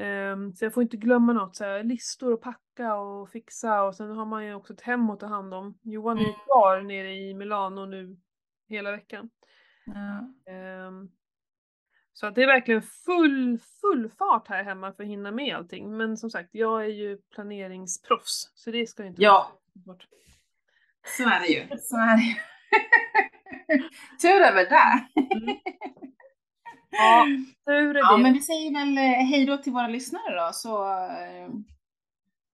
Ehm, 0.00 0.52
så 0.54 0.64
jag 0.64 0.74
får 0.74 0.82
inte 0.82 0.96
glömma 0.96 1.32
något, 1.32 1.56
så 1.56 1.64
här, 1.64 1.82
listor 1.82 2.32
och 2.32 2.42
packa 2.42 2.94
och 2.94 3.30
fixa 3.30 3.82
och 3.82 3.94
sen 3.96 4.10
har 4.10 4.24
man 4.26 4.46
ju 4.46 4.54
också 4.54 4.72
ett 4.72 4.80
hem 4.80 5.10
att 5.10 5.20
ta 5.20 5.26
hand 5.26 5.54
om. 5.54 5.78
Johan 5.82 6.16
är 6.18 6.20
ju 6.22 6.26
Mm. 6.28 6.40
kvar 6.44 6.80
nere 6.80 7.14
i 7.14 7.34
Milano 7.34 7.86
nu 7.86 8.16
hela 8.68 8.90
veckan. 8.90 9.30
Ehm, 10.46 11.10
så 12.12 12.26
att 12.26 12.34
det 12.34 12.42
är 12.42 12.46
verkligen 12.46 12.82
full, 12.82 13.58
full 13.80 14.10
fart 14.18 14.48
här 14.48 14.64
hemma 14.64 14.92
för 14.92 15.02
att 15.02 15.08
hinna 15.08 15.30
med 15.30 15.56
allting. 15.56 15.96
Men 15.96 16.16
som 16.16 16.30
sagt, 16.30 16.48
jag 16.52 16.84
är 16.84 16.88
ju 16.88 17.16
planeringsproffs, 17.34 18.52
så 18.54 18.70
det 18.70 18.86
ska 18.86 19.02
ju 19.02 19.08
inte 19.08 19.22
Ja. 19.22 19.52
vara 19.72 19.94
bort. 19.96 20.06
Så 21.16 21.22
är 21.22 21.40
det 21.40 21.46
ju. 21.46 21.78
Så 21.78 21.96
är 21.96 22.16
det 22.16 22.22
ju. 22.22 22.34
Tur 24.22 24.54
väl 24.54 24.66
det. 24.66 25.06
Mm. 25.36 25.56
Ja, 26.90 27.26
Tur 27.66 27.96
är 27.96 28.00
Ja, 28.00 28.16
det. 28.16 28.22
men 28.22 28.32
vi 28.32 28.40
säger 28.40 28.72
väl 28.74 28.98
eh, 28.98 29.26
hej 29.26 29.46
då 29.46 29.56
till 29.56 29.72
våra 29.72 29.88
lyssnare 29.88 30.34
då, 30.46 30.50
så, 30.52 30.92
eh, 30.92 31.48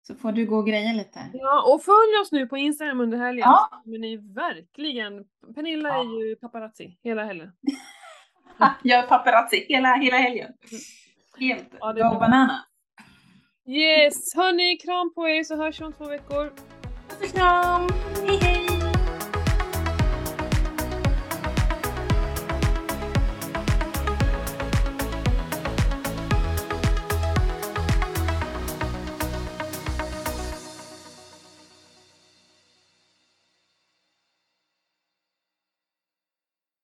så 0.07 0.15
får 0.15 0.31
du 0.31 0.45
gå 0.45 0.57
och 0.57 0.67
greja 0.67 0.93
lite. 0.93 1.19
Ja, 1.33 1.73
och 1.73 1.83
följ 1.83 2.17
oss 2.21 2.31
nu 2.31 2.47
på 2.47 2.57
Instagram 2.57 2.99
under 3.01 3.17
helgen. 3.17 3.43
Ja. 3.47 3.69
Kommer 3.83 3.97
ni 3.97 4.17
verkligen... 4.17 5.23
Pernilla 5.55 5.89
är 5.89 5.95
Ja. 5.95 6.03
ju 6.27 6.35
paparazzi 6.35 6.97
hela 7.03 7.23
helgen. 7.25 7.51
Jag 8.83 8.99
är 8.99 9.07
paparazzi 9.07 9.65
hela, 9.69 9.93
hela 9.95 10.17
helgen. 10.17 10.53
Helt 11.39 11.67
Ja, 11.79 11.89
är 11.89 12.13
go 12.13 12.19
banana. 12.19 12.65
Yes! 13.67 14.35
Hörni, 14.35 14.77
kram 14.77 15.13
på 15.13 15.29
er 15.29 15.43
så 15.43 15.55
hörs 15.55 15.81
vi 15.81 15.85
om 15.85 15.93
två 15.93 16.05
veckor. 16.05 16.49
Puss 17.09 17.31
och 17.31 17.35
kram! 17.37 17.87